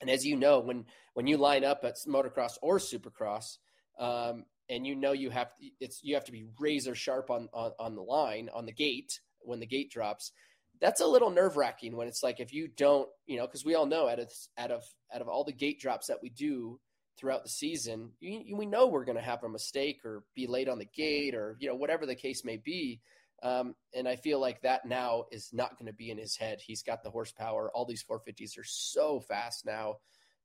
and 0.00 0.08
as 0.08 0.24
you 0.24 0.36
know, 0.36 0.60
when 0.60 0.86
when 1.14 1.26
you 1.26 1.36
line 1.36 1.64
up 1.64 1.84
at 1.84 1.96
motocross 2.06 2.56
or 2.62 2.78
supercross, 2.78 3.58
um, 3.98 4.44
and 4.70 4.86
you 4.86 4.94
know 4.94 5.12
you 5.12 5.28
have 5.30 5.54
to, 5.56 5.70
it's 5.80 6.00
you 6.02 6.14
have 6.14 6.24
to 6.24 6.32
be 6.32 6.46
razor 6.58 6.94
sharp 6.94 7.30
on, 7.30 7.48
on 7.52 7.72
on 7.78 7.94
the 7.94 8.02
line 8.02 8.48
on 8.54 8.64
the 8.64 8.72
gate 8.72 9.20
when 9.40 9.60
the 9.60 9.66
gate 9.66 9.90
drops 9.90 10.32
that's 10.80 11.00
a 11.00 11.06
little 11.06 11.30
nerve 11.30 11.56
wracking 11.56 11.96
when 11.96 12.08
it's 12.08 12.22
like 12.22 12.40
if 12.40 12.52
you 12.52 12.68
don't 12.68 13.08
you 13.26 13.36
know 13.36 13.46
because 13.46 13.64
we 13.64 13.74
all 13.74 13.86
know 13.86 14.08
out 14.08 14.18
of 14.18 14.32
out 14.56 14.70
of 14.70 14.82
out 15.14 15.20
of 15.20 15.28
all 15.28 15.44
the 15.44 15.52
gate 15.52 15.80
drops 15.80 16.06
that 16.06 16.22
we 16.22 16.30
do 16.30 16.78
throughout 17.18 17.42
the 17.42 17.50
season 17.50 18.12
you, 18.20 18.40
you, 18.46 18.56
we 18.56 18.64
know 18.64 18.86
we're 18.86 19.04
going 19.04 19.18
to 19.18 19.22
have 19.22 19.44
a 19.44 19.48
mistake 19.48 19.98
or 20.04 20.22
be 20.34 20.46
late 20.46 20.68
on 20.68 20.78
the 20.78 20.88
gate 20.94 21.34
or 21.34 21.56
you 21.60 21.68
know 21.68 21.74
whatever 21.74 22.06
the 22.06 22.14
case 22.14 22.44
may 22.44 22.56
be 22.56 23.00
um, 23.42 23.74
and 23.94 24.06
I 24.06 24.16
feel 24.16 24.38
like 24.38 24.60
that 24.62 24.84
now 24.84 25.24
is 25.32 25.48
not 25.52 25.78
going 25.78 25.86
to 25.86 25.94
be 25.94 26.10
in 26.10 26.18
his 26.18 26.36
head. 26.36 26.58
He's 26.60 26.82
got 26.82 27.02
the 27.02 27.10
horsepower. 27.10 27.70
All 27.74 27.86
these 27.86 28.04
450s 28.04 28.58
are 28.58 28.64
so 28.64 29.20
fast 29.20 29.64
now. 29.64 29.94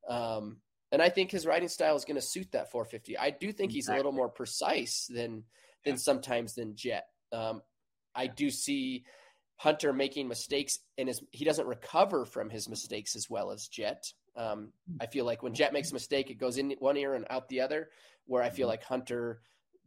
Um, 0.07 0.61
and 0.91 1.01
I 1.01 1.09
think 1.09 1.31
his 1.31 1.45
riding 1.45 1.67
style 1.67 1.95
is 1.95 2.05
going 2.05 2.15
to 2.15 2.21
suit 2.21 2.51
that 2.51 2.71
450. 2.71 3.17
I 3.17 3.31
do 3.31 3.51
think 3.51 3.71
he's 3.71 3.89
a 3.89 3.95
little 3.95 4.11
more 4.11 4.29
precise 4.29 5.07
than 5.07 5.43
than 5.83 5.93
yeah. 5.93 5.99
sometimes 5.99 6.55
than 6.55 6.75
Jett. 6.75 7.07
Um, 7.31 7.61
I 8.15 8.27
do 8.27 8.49
see 8.49 9.05
Hunter 9.57 9.93
making 9.93 10.27
mistakes, 10.27 10.79
and 10.97 11.07
his, 11.07 11.21
he 11.31 11.45
doesn't 11.45 11.67
recover 11.67 12.25
from 12.25 12.49
his 12.49 12.69
mistakes 12.69 13.15
as 13.15 13.29
well 13.29 13.51
as 13.51 13.67
Jett. 13.67 14.13
Um, 14.35 14.71
hmm. 14.89 14.97
I 15.01 15.07
feel 15.07 15.25
like 15.25 15.43
when 15.43 15.53
Jett 15.53 15.73
makes 15.73 15.91
a 15.91 15.93
mistake, 15.93 16.29
it 16.29 16.39
goes 16.39 16.57
in 16.57 16.71
one 16.79 16.97
ear 16.97 17.15
and 17.15 17.25
out 17.29 17.47
the 17.49 17.61
other. 17.61 17.89
Where 18.27 18.41
I 18.41 18.49
feel 18.49 18.65
mm-hmm. 18.65 18.71
like 18.71 18.83
Hunter 18.83 19.41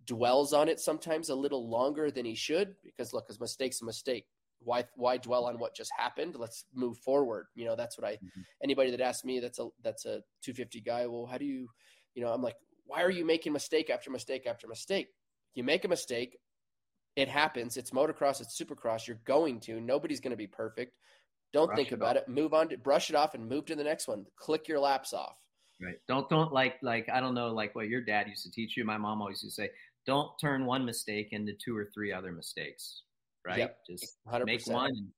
dwells 0.07 0.53
on 0.53 0.69
it 0.69 0.81
sometimes 0.81 1.29
a 1.29 1.35
little 1.35 1.69
longer 1.69 2.11
than 2.11 2.25
he 2.25 2.35
should 2.35 2.75
because 2.83 3.13
look, 3.13 3.29
his 3.29 3.41
mistake's 3.41 3.83
a 3.83 3.85
mistake 3.85 4.27
why 4.61 4.85
why 4.97 5.17
dwell 5.17 5.47
on 5.47 5.59
what 5.59 5.75
just 5.75 5.91
happened? 5.97 6.37
Let's 6.37 6.65
move 6.75 6.99
forward. 6.99 7.47
You 7.55 7.67
know 7.67 7.77
that's 7.77 7.99
what 7.99 8.07
i 8.07 8.15
mm-hmm. 8.15 8.41
anybody 8.63 8.91
that 8.91 9.01
asks 9.01 9.25
me 9.25 9.41
that's 9.41 9.59
a 9.59 9.69
that's 9.83 10.05
a 10.05 10.23
250 10.43 10.81
guy 10.81 11.07
well 11.07 11.27
how 11.27 11.39
do 11.39 11.45
you 11.45 11.69
you 12.15 12.23
know 12.23 12.33
i'm 12.33 12.43
like 12.43 12.57
why 12.87 13.03
are 13.03 13.11
you 13.11 13.25
making 13.25 13.53
mistake 13.53 13.91
after 13.91 14.11
mistake 14.11 14.47
after 14.47 14.67
mistake? 14.67 15.09
You 15.55 15.63
make 15.63 15.85
a 15.85 15.89
mistake 15.89 16.39
it 17.17 17.29
happens 17.29 17.77
it's 17.77 17.91
motocross 17.91 18.41
it's 18.41 18.61
supercross 18.61 19.09
you're 19.09 19.21
going 19.25 19.59
to 19.59 19.81
nobody's 19.81 20.21
going 20.21 20.31
to 20.31 20.37
be 20.37 20.47
perfect. 20.47 20.93
Don't 21.53 21.67
brush 21.67 21.77
think 21.77 21.93
it 21.93 21.95
about 21.95 22.17
off. 22.17 22.23
it 22.25 22.29
move 22.29 22.55
on 22.55 22.69
to 22.69 22.77
brush 22.77 23.11
it 23.11 23.17
off 23.17 23.35
and 23.35 23.49
move 23.49 23.67
to 23.67 23.75
the 23.75 23.85
next 23.85 24.07
one. 24.07 24.27
Click 24.37 24.69
your 24.69 24.79
laps 24.79 25.13
off. 25.13 25.37
Right 25.81 25.97
don't 26.09 26.29
don't 26.29 26.53
like 26.53 26.75
like 26.83 27.09
i 27.13 27.21
don't 27.21 27.35
know 27.35 27.49
like 27.49 27.75
what 27.77 27.89
your 27.89 28.01
dad 28.01 28.27
used 28.29 28.43
to 28.43 28.51
teach 28.51 28.77
you 28.77 28.85
my 28.85 28.99
mom 28.99 29.21
always 29.21 29.43
used 29.43 29.57
to 29.57 29.63
say 29.63 29.71
don't 30.07 30.31
turn 30.41 30.67
one 30.67 30.85
mistake 30.85 31.29
into 31.31 31.53
two 31.65 31.77
or 31.77 31.89
three 31.95 32.13
other 32.13 32.33
mistakes 32.33 33.03
right? 33.49 33.59
Yep. 33.59 33.79
Just 33.89 34.19
100%. 34.31 34.45
make 34.45 34.67
one 34.67 34.91
and 34.91 35.09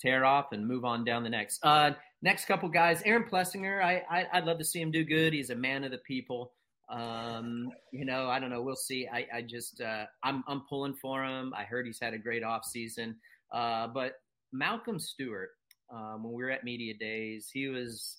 tear 0.00 0.24
off 0.24 0.52
and 0.52 0.66
move 0.66 0.84
on 0.84 1.04
down 1.04 1.22
the 1.22 1.30
next. 1.30 1.60
Uh, 1.62 1.92
next 2.22 2.46
couple 2.46 2.68
guys, 2.68 3.02
Aaron 3.04 3.24
Plessinger. 3.30 3.82
I, 3.82 4.02
I 4.10 4.40
would 4.40 4.46
love 4.46 4.58
to 4.58 4.64
see 4.64 4.80
him 4.80 4.90
do 4.90 5.04
good. 5.04 5.32
He's 5.32 5.50
a 5.50 5.54
man 5.54 5.84
of 5.84 5.90
the 5.90 5.98
people. 5.98 6.52
Um, 6.90 7.70
you 7.92 8.04
know, 8.04 8.28
I 8.28 8.40
don't 8.40 8.50
know. 8.50 8.62
We'll 8.62 8.74
see. 8.74 9.06
I, 9.12 9.26
I 9.32 9.42
just 9.42 9.80
uh, 9.80 10.06
I'm 10.24 10.42
I'm 10.48 10.62
pulling 10.68 10.94
for 10.94 11.24
him. 11.24 11.54
I 11.56 11.62
heard 11.62 11.86
he's 11.86 12.00
had 12.00 12.14
a 12.14 12.18
great 12.18 12.42
off 12.42 12.64
season. 12.64 13.16
Uh, 13.52 13.86
but 13.86 14.14
Malcolm 14.52 14.98
Stewart, 14.98 15.50
um, 15.94 16.24
when 16.24 16.32
we 16.32 16.42
were 16.42 16.50
at 16.50 16.64
media 16.64 16.94
days, 16.94 17.48
he 17.52 17.68
was 17.68 18.16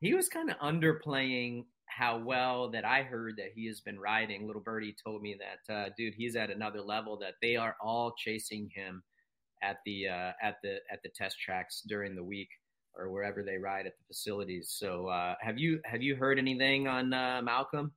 he 0.00 0.12
was 0.12 0.28
kind 0.28 0.50
of 0.50 0.58
underplaying 0.58 1.64
how 1.96 2.18
well 2.18 2.70
that 2.70 2.84
I 2.84 3.02
heard 3.02 3.36
that 3.36 3.52
he 3.54 3.66
has 3.66 3.80
been 3.80 3.98
riding. 3.98 4.46
Little 4.46 4.62
Birdie 4.62 4.94
told 5.04 5.22
me 5.22 5.36
that, 5.38 5.74
uh, 5.74 5.90
dude, 5.96 6.14
he's 6.14 6.36
at 6.36 6.50
another 6.50 6.80
level. 6.80 7.18
That 7.18 7.34
they 7.40 7.56
are 7.56 7.76
all 7.80 8.14
chasing 8.16 8.70
him 8.74 9.02
at 9.62 9.78
the 9.84 10.08
uh, 10.08 10.32
at 10.42 10.56
the 10.62 10.76
at 10.90 11.02
the 11.02 11.10
test 11.10 11.38
tracks 11.40 11.82
during 11.86 12.14
the 12.14 12.24
week 12.24 12.48
or 12.94 13.10
wherever 13.10 13.42
they 13.42 13.56
ride 13.56 13.86
at 13.86 13.96
the 13.98 14.04
facilities. 14.06 14.74
So, 14.76 15.08
uh, 15.08 15.34
have 15.40 15.58
you 15.58 15.80
have 15.84 16.02
you 16.02 16.16
heard 16.16 16.38
anything 16.38 16.88
on 16.88 17.12
uh, 17.12 17.40
Malcolm? 17.42 17.92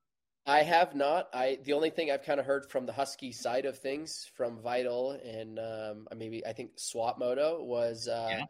I 0.45 0.61
have 0.61 0.93
not. 0.93 1.29
I 1.33 1.59
the 1.63 1.73
only 1.73 1.89
thing 1.89 2.11
I've 2.11 2.23
kind 2.23 2.39
of 2.39 2.45
heard 2.45 2.69
from 2.69 2.85
the 2.85 2.93
Husky 2.93 3.31
side 3.31 3.65
of 3.65 3.79
things 3.79 4.29
from 4.35 4.59
Vital 4.59 5.11
and 5.11 5.59
um, 5.59 6.07
maybe 6.15 6.45
I 6.45 6.53
think 6.53 6.71
Swap 6.75 7.17
Moto 7.17 7.63
was. 7.63 8.07
Uh, 8.07 8.27
yeah 8.29 8.45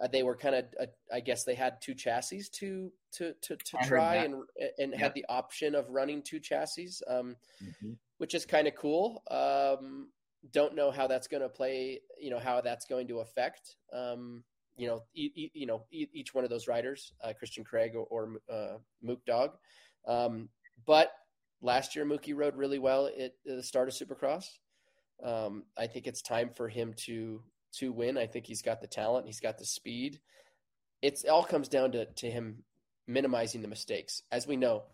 uh, 0.00 0.08
they 0.08 0.22
were 0.22 0.36
kind 0.36 0.54
of, 0.54 0.64
uh, 0.80 0.86
I 1.12 1.20
guess, 1.20 1.44
they 1.44 1.54
had 1.54 1.80
two 1.80 1.94
chassis 1.94 2.44
to 2.52 2.92
to 3.12 3.34
to, 3.42 3.56
to 3.56 3.78
try 3.84 4.16
and 4.16 4.42
and 4.78 4.94
had 4.94 5.14
the 5.14 5.24
option 5.28 5.74
of 5.74 5.88
running 5.90 6.22
two 6.22 6.40
chassis, 6.40 6.90
um, 7.08 7.36
mm-hmm. 7.62 7.92
which 8.18 8.34
is 8.34 8.44
kind 8.44 8.66
of 8.66 8.74
cool. 8.74 9.22
Um, 9.30 10.08
don't 10.52 10.74
know 10.74 10.90
how 10.90 11.06
that's 11.06 11.26
going 11.26 11.42
to 11.42 11.48
play. 11.48 12.00
You 12.20 12.30
know 12.30 12.38
how 12.38 12.60
that's 12.60 12.86
going 12.86 13.08
to 13.08 13.20
affect. 13.20 13.76
Um, 13.92 14.44
you 14.76 14.86
know, 14.86 15.02
e- 15.14 15.32
e- 15.34 15.50
you 15.54 15.66
know, 15.66 15.84
e- 15.90 16.08
each 16.12 16.34
one 16.34 16.44
of 16.44 16.50
those 16.50 16.68
riders, 16.68 17.12
uh, 17.24 17.32
Christian 17.32 17.64
Craig 17.64 17.92
or, 17.94 18.04
or 18.10 18.32
uh, 18.52 18.76
Mook 19.02 19.24
Dog. 19.24 19.52
Um, 20.06 20.50
but 20.84 21.12
last 21.62 21.96
year, 21.96 22.04
Mookie 22.04 22.36
rode 22.36 22.56
really 22.56 22.78
well 22.78 23.06
at 23.06 23.32
the 23.44 23.62
start 23.62 23.88
of 23.88 23.94
Supercross. 23.94 24.44
Um, 25.24 25.64
I 25.78 25.86
think 25.86 26.06
it's 26.06 26.20
time 26.20 26.50
for 26.54 26.68
him 26.68 26.94
to 27.06 27.42
to 27.78 27.92
win. 27.92 28.18
I 28.18 28.26
think 28.26 28.46
he's 28.46 28.62
got 28.62 28.80
the 28.80 28.86
talent, 28.86 29.26
he's 29.26 29.40
got 29.40 29.58
the 29.58 29.64
speed. 29.64 30.20
It's 31.02 31.24
it 31.24 31.28
all 31.28 31.44
comes 31.44 31.68
down 31.68 31.92
to 31.92 32.06
to 32.06 32.30
him 32.30 32.64
minimizing 33.06 33.62
the 33.62 33.68
mistakes. 33.68 34.22
As 34.32 34.46
we 34.46 34.56
know, 34.56 34.84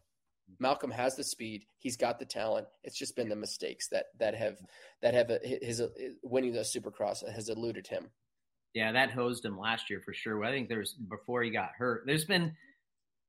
Malcolm 0.59 0.91
has 0.91 1.17
the 1.17 1.25
speed, 1.25 1.65
he's 1.79 1.97
got 1.97 2.19
the 2.19 2.25
talent. 2.25 2.67
It's 2.85 2.99
just 2.99 3.17
been 3.17 3.29
the 3.29 3.37
mistakes 3.37 3.89
that 3.89 4.07
that 4.19 4.35
have 4.35 4.59
that 5.01 5.15
have 5.15 5.31
his, 5.43 5.79
his 5.79 5.83
winning 6.23 6.53
the 6.53 6.61
Supercross 6.61 7.29
has 7.29 7.49
eluded 7.49 7.87
him. 7.87 8.11
Yeah, 8.75 8.93
that 8.93 9.11
hosed 9.11 9.45
him 9.45 9.59
last 9.59 9.91
year 9.91 10.01
for 10.01 10.15
sure. 10.15 10.43
I 10.45 10.51
think 10.51 10.69
there's 10.69 10.95
before 10.95 11.43
he 11.43 11.51
got 11.51 11.71
hurt. 11.77 12.05
There's 12.07 12.25
been 12.25 12.55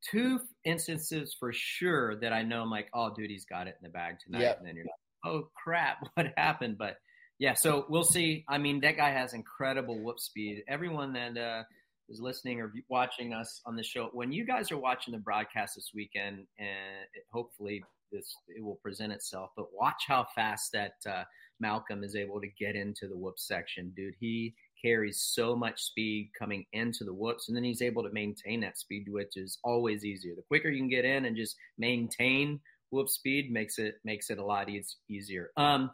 two 0.09 0.39
instances 0.65 1.35
for 1.39 1.51
sure 1.53 2.19
that 2.19 2.33
I 2.33 2.43
know 2.43 2.61
I'm 2.61 2.71
like, 2.71 2.89
oh, 2.93 3.13
dude, 3.13 3.29
he's 3.29 3.45
got 3.45 3.67
it 3.67 3.77
in 3.79 3.83
the 3.83 3.89
bag 3.89 4.15
tonight, 4.23 4.41
yep. 4.41 4.57
and 4.59 4.67
then 4.67 4.75
you're 4.75 4.85
like, 4.85 4.91
oh 5.25 5.49
crap, 5.55 5.97
what 6.13 6.27
happened? 6.37 6.77
But 6.77 6.97
yeah, 7.43 7.55
so 7.55 7.85
we'll 7.89 8.05
see. 8.05 8.45
I 8.47 8.57
mean, 8.57 8.79
that 8.79 8.95
guy 8.95 9.09
has 9.09 9.33
incredible 9.33 9.99
whoop 9.99 10.17
speed. 10.17 10.63
Everyone 10.69 11.11
that 11.11 11.37
uh, 11.37 11.63
is 12.07 12.21
listening 12.21 12.61
or 12.61 12.71
watching 12.87 13.33
us 13.33 13.59
on 13.65 13.75
the 13.75 13.83
show, 13.83 14.09
when 14.13 14.31
you 14.31 14.45
guys 14.45 14.71
are 14.71 14.77
watching 14.77 15.11
the 15.11 15.19
broadcast 15.19 15.75
this 15.75 15.91
weekend, 15.93 16.47
and 16.57 17.03
it, 17.13 17.25
hopefully 17.33 17.83
this 18.13 18.33
it 18.47 18.63
will 18.63 18.79
present 18.81 19.11
itself, 19.11 19.49
but 19.57 19.65
watch 19.77 20.03
how 20.07 20.25
fast 20.33 20.71
that 20.71 20.93
uh, 21.05 21.25
Malcolm 21.59 22.05
is 22.05 22.15
able 22.15 22.39
to 22.39 22.47
get 22.57 22.77
into 22.77 23.09
the 23.09 23.17
whoop 23.17 23.37
section, 23.37 23.91
dude. 23.93 24.13
He 24.21 24.53
carries 24.81 25.19
so 25.19 25.53
much 25.53 25.81
speed 25.81 26.29
coming 26.39 26.65
into 26.71 27.03
the 27.03 27.13
whoops, 27.13 27.49
and 27.49 27.57
then 27.57 27.65
he's 27.65 27.81
able 27.81 28.03
to 28.03 28.09
maintain 28.13 28.61
that 28.61 28.77
speed, 28.77 29.07
which 29.09 29.35
is 29.35 29.59
always 29.65 30.05
easier. 30.05 30.33
The 30.33 30.43
quicker 30.43 30.69
you 30.69 30.79
can 30.79 30.87
get 30.87 31.03
in 31.03 31.25
and 31.25 31.35
just 31.35 31.57
maintain 31.77 32.61
whoop 32.89 33.09
speed 33.09 33.51
makes 33.51 33.79
it 33.79 33.95
makes 34.05 34.29
it 34.29 34.37
a 34.37 34.45
lot 34.45 34.69
e- 34.69 34.85
easier. 35.09 35.49
Um, 35.57 35.91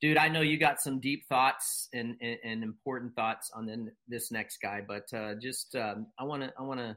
dude, 0.00 0.18
I 0.18 0.28
know 0.28 0.40
you 0.40 0.58
got 0.58 0.80
some 0.80 1.00
deep 1.00 1.26
thoughts 1.28 1.88
and, 1.92 2.16
and, 2.20 2.38
and 2.44 2.62
important 2.62 3.14
thoughts 3.14 3.50
on 3.54 3.66
the, 3.66 3.90
this 4.08 4.30
next 4.30 4.58
guy, 4.62 4.82
but 4.86 5.12
uh, 5.16 5.34
just 5.40 5.74
um, 5.76 6.06
I 6.18 6.24
want 6.24 6.42
to 6.42 6.52
I 6.58 6.62
want 6.62 6.80
to 6.80 6.96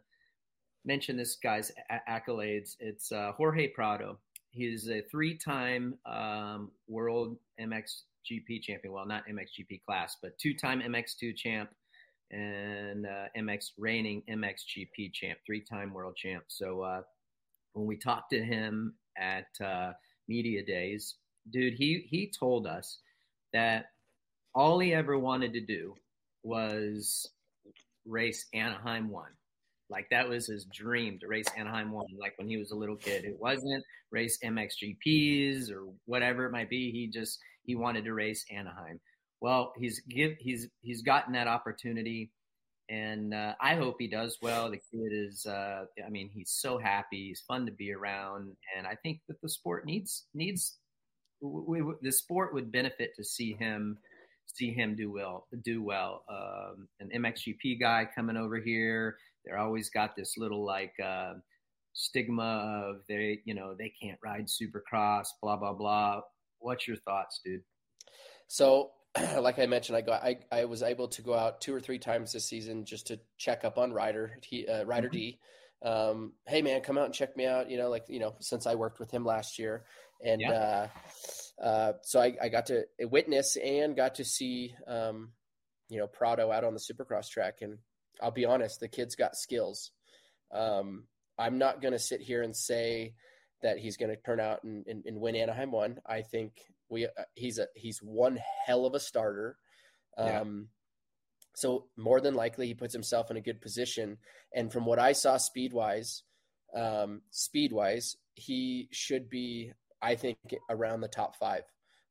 mention 0.86 1.18
this 1.18 1.38
guy's 1.42 1.72
a- 1.90 2.12
accolades. 2.12 2.76
It's 2.80 3.12
uh, 3.12 3.32
Jorge 3.34 3.68
Prado. 3.68 4.18
He's 4.52 4.90
a 4.90 5.02
three-time 5.12 5.96
um, 6.06 6.72
world 6.88 7.38
MXGP 7.62 8.62
champion. 8.62 8.94
Well, 8.94 9.06
not 9.06 9.24
MXGP 9.28 9.84
class, 9.86 10.18
but 10.22 10.38
two-time 10.40 10.82
MX2 10.82 11.36
champ 11.36 11.70
and 12.32 13.06
uh, 13.06 13.26
MX 13.38 13.72
reigning 13.78 14.24
MXGP 14.30 15.14
champ, 15.14 15.38
three-time 15.46 15.94
world 15.94 16.16
champ. 16.16 16.46
So 16.48 16.82
uh, 16.82 17.02
when 17.74 17.86
we 17.86 17.96
talked 17.96 18.32
to 18.32 18.44
him 18.44 18.96
at 19.18 19.48
uh, 19.64 19.94
media 20.28 20.66
days, 20.66 21.16
dude, 21.52 21.74
he 21.74 22.06
he 22.10 22.32
told 22.38 22.68
us 22.68 23.00
that 23.54 23.88
all 24.54 24.80
he 24.80 24.94
ever 24.94 25.18
wanted 25.18 25.54
to 25.54 25.62
do 25.62 25.96
was 26.44 27.30
race 28.06 28.46
Anaheim 28.54 29.10
one. 29.10 29.32
Like 29.90 30.08
that 30.12 30.30
was 30.30 30.48
his 30.48 30.66
dream 30.66 31.20
to 31.20 31.28
race 31.28 31.48
Anaheim 31.58 31.92
one. 31.92 32.06
Like 32.20 32.34
when 32.38 32.48
he 32.48 32.58
was 32.58 32.72
a 32.72 32.76
little 32.76 32.96
kid, 32.96 33.26
it 33.26 33.40
wasn't 33.40 33.84
race 34.12 34.38
MXGPs 34.44 35.72
or 35.72 35.86
whatever 36.06 36.46
it 36.46 36.52
might 36.52 36.70
be. 36.70 36.92
He 36.92 37.08
just 37.08 37.40
he 37.64 37.76
wanted 37.76 38.06
to 38.06 38.14
race 38.14 38.46
Anaheim. 38.52 39.00
Well, 39.42 39.74
he's 39.78 40.02
give 40.02 40.34
he's 40.40 40.68
he's 40.82 41.02
gotten 41.02 41.34
that 41.34 41.48
opportunity, 41.48 42.32
and 42.90 43.34
uh, 43.34 43.54
I 43.62 43.76
hope 43.76 43.96
he 44.00 44.08
does 44.08 44.38
well. 44.42 44.70
The 44.70 44.78
kid 44.78 45.12
is, 45.12 45.46
uh, 45.46 45.86
I 46.06 46.10
mean, 46.10 46.30
he's 46.34 46.52
so 46.52 46.78
happy. 46.78 47.28
He's 47.30 47.42
fun 47.48 47.66
to 47.66 47.72
be 47.72 47.94
around, 47.94 48.56
and 48.78 48.86
I 48.86 48.96
think 48.96 49.22
that 49.28 49.42
the 49.42 49.50
sport 49.50 49.86
needs 49.86 50.26
needs 50.34 50.79
we, 51.42 51.82
the 52.02 52.12
sport 52.12 52.54
would 52.54 52.72
benefit 52.72 53.16
to 53.16 53.24
see 53.24 53.54
him 53.54 53.98
see 54.46 54.72
him 54.74 54.96
do 54.96 55.12
well 55.12 55.48
do 55.64 55.84
well. 55.84 56.24
Um, 56.30 56.88
an 57.00 57.10
mxgp 57.24 57.80
guy 57.80 58.08
coming 58.16 58.38
over 58.38 58.60
here 58.60 59.18
they're 59.46 59.58
always 59.58 59.90
got 59.90 60.16
this 60.16 60.38
little 60.38 60.66
like 60.66 60.94
uh, 61.04 61.34
stigma 61.94 62.88
of 62.88 63.02
they 63.08 63.40
you 63.46 63.54
know 63.54 63.76
they 63.78 63.94
can't 64.02 64.20
ride 64.24 64.48
supercross 64.48 65.28
blah 65.42 65.58
blah 65.58 65.74
blah. 65.74 66.22
What's 66.60 66.88
your 66.88 66.98
thoughts 66.98 67.40
dude? 67.44 67.62
So 68.48 68.92
like 69.40 69.58
i 69.58 69.66
mentioned 69.66 69.98
i 69.98 70.02
got 70.02 70.24
I, 70.24 70.38
I 70.52 70.66
was 70.66 70.84
able 70.84 71.08
to 71.08 71.22
go 71.24 71.34
out 71.34 71.62
two 71.62 71.74
or 71.74 71.80
three 71.80 71.98
times 71.98 72.32
this 72.32 72.46
season 72.46 72.86
just 72.86 73.08
to 73.08 73.20
check 73.38 73.66
up 73.66 73.80
on 73.80 73.92
ryder 73.92 74.38
he 74.44 74.68
uh, 74.68 74.84
ryder 74.84 75.08
mm-hmm. 75.08 75.18
d 75.18 75.40
um, 75.82 76.34
hey 76.48 76.62
man 76.62 76.82
come 76.82 76.98
out 76.98 77.06
and 77.06 77.14
check 77.14 77.38
me 77.38 77.46
out 77.46 77.70
you 77.70 77.78
know 77.78 77.90
like 77.90 78.04
you 78.10 78.20
know 78.20 78.36
since 78.40 78.68
i 78.68 78.76
worked 78.76 79.00
with 79.00 79.10
him 79.10 79.24
last 79.24 79.58
year 79.58 79.86
and 80.24 80.42
yeah. 80.42 80.52
uh, 80.52 80.88
uh, 81.64 81.94
so 82.04 82.22
I, 82.22 82.36
I, 82.42 82.50
got 82.50 82.68
to 82.68 82.86
witness 83.02 83.58
and 83.58 83.96
got 83.96 84.16
to 84.16 84.26
see 84.26 84.74
um, 84.88 85.32
you 85.90 85.98
know 85.98 86.08
Prado 86.08 86.52
out 86.52 86.64
on 86.64 86.74
the 86.74 86.80
Supercross 86.80 87.30
track, 87.30 87.60
and 87.62 87.78
I'll 88.22 88.32
be 88.32 88.46
honest, 88.46 88.80
the 88.80 88.88
kid's 88.88 89.16
got 89.16 89.36
skills. 89.36 89.92
Um, 90.54 91.06
I'm 91.38 91.58
not 91.58 91.82
going 91.82 91.94
to 91.94 92.00
sit 92.00 92.22
here 92.22 92.44
and 92.44 92.56
say 92.56 93.14
that 93.62 93.78
he's 93.78 93.98
going 93.98 94.10
to 94.10 94.16
turn 94.16 94.40
out 94.40 94.64
and, 94.64 94.86
and, 94.88 95.04
and, 95.06 95.20
win 95.20 95.36
Anaheim 95.36 95.72
one. 95.72 96.00
I 96.06 96.22
think 96.22 96.54
we 96.90 97.06
uh, 97.06 97.10
he's 97.36 97.60
a 97.60 97.68
he's 97.76 98.00
one 98.00 98.40
hell 98.66 98.86
of 98.86 98.94
a 98.94 99.00
starter. 99.00 99.58
Um, 100.18 100.28
yeah. 100.28 100.44
So 101.60 101.86
more 101.98 102.22
than 102.22 102.34
likely, 102.34 102.68
he 102.68 102.74
puts 102.74 102.94
himself 102.94 103.32
in 103.32 103.38
a 103.38 103.42
good 103.42 103.62
position. 103.62 104.18
And 104.54 104.72
from 104.72 104.86
what 104.86 105.00
I 105.00 105.14
saw, 105.14 105.38
speed 105.38 105.74
wise, 105.74 106.24
um, 106.76 107.22
speed 107.32 107.72
wise, 107.72 108.16
he 108.36 108.88
should 108.92 109.30
be 109.30 109.74
I 110.02 110.16
think 110.16 110.38
around 110.70 111.02
the 111.02 111.08
top 111.08 111.36
five, 111.36 111.64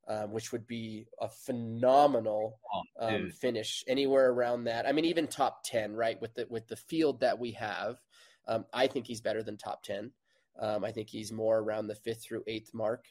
um, 0.06 0.32
which 0.32 0.52
would 0.52 0.66
be 0.66 1.06
a 1.20 1.28
phenomenal 1.28 2.58
oh, 2.72 2.82
um, 3.00 3.30
finish 3.30 3.84
anywhere 3.86 4.30
around 4.30 4.64
that. 4.64 4.86
I 4.86 4.92
mean, 4.92 5.04
even 5.06 5.26
top 5.26 5.62
ten, 5.64 5.94
right? 5.94 6.20
With 6.20 6.34
the 6.34 6.46
with 6.48 6.68
the 6.68 6.76
field 6.76 7.20
that 7.20 7.38
we 7.38 7.52
have, 7.52 7.98
um, 8.46 8.66
I 8.72 8.86
think 8.86 9.06
he's 9.06 9.20
better 9.20 9.42
than 9.42 9.56
top 9.56 9.82
ten. 9.82 10.12
Um, 10.58 10.84
I 10.84 10.92
think 10.92 11.08
he's 11.08 11.32
more 11.32 11.58
around 11.58 11.86
the 11.86 11.94
fifth 11.94 12.24
through 12.24 12.44
eighth 12.46 12.74
mark. 12.74 13.06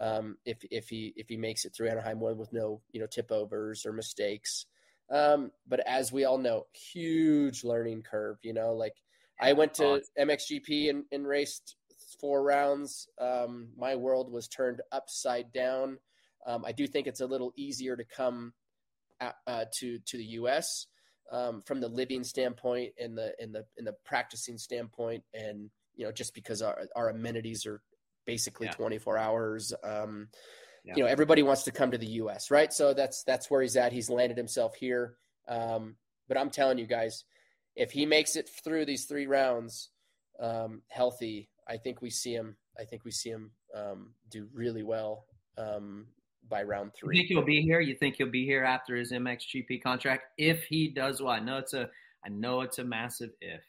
Um, 0.00 0.38
if 0.44 0.58
if 0.70 0.88
he 0.88 1.12
if 1.16 1.28
he 1.28 1.36
makes 1.36 1.64
it 1.64 1.74
through 1.74 1.88
Anaheim 1.88 2.20
one 2.20 2.38
with 2.38 2.52
no 2.52 2.80
you 2.92 3.00
know 3.00 3.06
tip 3.06 3.30
overs 3.30 3.84
or 3.84 3.92
mistakes. 3.92 4.66
Um, 5.12 5.52
but 5.68 5.80
as 5.86 6.10
we 6.10 6.24
all 6.24 6.38
know, 6.38 6.66
huge 6.72 7.64
learning 7.64 8.02
curve. 8.02 8.38
You 8.42 8.54
know, 8.54 8.72
like 8.72 8.94
I 9.40 9.52
went 9.52 9.74
to 9.74 10.02
MXGP 10.18 10.88
and, 10.88 11.04
and 11.12 11.26
raced 11.26 11.76
four 12.20 12.42
rounds, 12.42 13.08
um, 13.20 13.68
my 13.76 13.96
world 13.96 14.32
was 14.32 14.48
turned 14.48 14.80
upside 14.90 15.52
down. 15.52 15.98
Um, 16.46 16.64
I 16.64 16.72
do 16.72 16.86
think 16.86 17.06
it's 17.06 17.20
a 17.20 17.26
little 17.26 17.52
easier 17.56 17.96
to 17.96 18.04
come 18.04 18.54
at, 19.20 19.36
uh, 19.46 19.64
to 19.80 19.98
to 19.98 20.16
the 20.16 20.24
U.S. 20.24 20.86
Um, 21.30 21.62
from 21.62 21.80
the 21.80 21.88
living 21.88 22.24
standpoint 22.24 22.92
and 22.98 23.16
the 23.16 23.34
in 23.38 23.52
the 23.52 23.64
in 23.76 23.84
the 23.84 23.94
practicing 24.04 24.58
standpoint, 24.58 25.24
and 25.34 25.70
you 25.94 26.04
know 26.04 26.12
just 26.12 26.34
because 26.34 26.62
our 26.62 26.82
our 26.96 27.10
amenities 27.10 27.66
are 27.66 27.80
basically 28.24 28.66
yeah. 28.66 28.72
24 28.72 29.18
hours. 29.18 29.72
Um, 29.84 30.28
yeah. 30.84 30.94
You 30.96 31.04
know, 31.04 31.08
everybody 31.08 31.42
wants 31.42 31.62
to 31.64 31.70
come 31.70 31.92
to 31.92 31.98
the 31.98 32.06
U.S. 32.06 32.50
right? 32.50 32.72
So 32.72 32.92
that's 32.92 33.22
that's 33.24 33.50
where 33.50 33.62
he's 33.62 33.76
at. 33.76 33.92
He's 33.92 34.10
landed 34.10 34.36
himself 34.36 34.74
here. 34.74 35.16
Um, 35.48 35.96
but 36.28 36.36
I'm 36.36 36.50
telling 36.50 36.78
you 36.78 36.86
guys, 36.86 37.24
if 37.76 37.92
he 37.92 38.06
makes 38.06 38.36
it 38.36 38.48
through 38.64 38.86
these 38.86 39.04
three 39.04 39.26
rounds 39.26 39.90
um, 40.40 40.82
healthy, 40.88 41.48
I 41.68 41.76
think 41.76 42.02
we 42.02 42.10
see 42.10 42.34
him. 42.34 42.56
I 42.78 42.84
think 42.84 43.04
we 43.04 43.10
see 43.10 43.30
him 43.30 43.52
um, 43.74 44.14
do 44.30 44.48
really 44.52 44.82
well 44.82 45.26
um, 45.56 46.06
by 46.48 46.62
round 46.62 46.92
three. 46.94 47.16
You 47.16 47.22
think 47.22 47.28
he'll 47.28 47.44
be 47.44 47.62
here? 47.62 47.80
You 47.80 47.94
think 47.94 48.16
he'll 48.16 48.30
be 48.30 48.44
here 48.44 48.64
after 48.64 48.96
his 48.96 49.12
MXGP 49.12 49.82
contract 49.82 50.24
if 50.36 50.64
he 50.64 50.88
does 50.88 51.22
well? 51.22 51.32
I 51.32 51.40
know 51.40 51.58
it's 51.58 51.74
a. 51.74 51.88
I 52.24 52.28
know 52.28 52.60
it's 52.60 52.78
a 52.78 52.84
massive 52.84 53.30
if. 53.40 53.62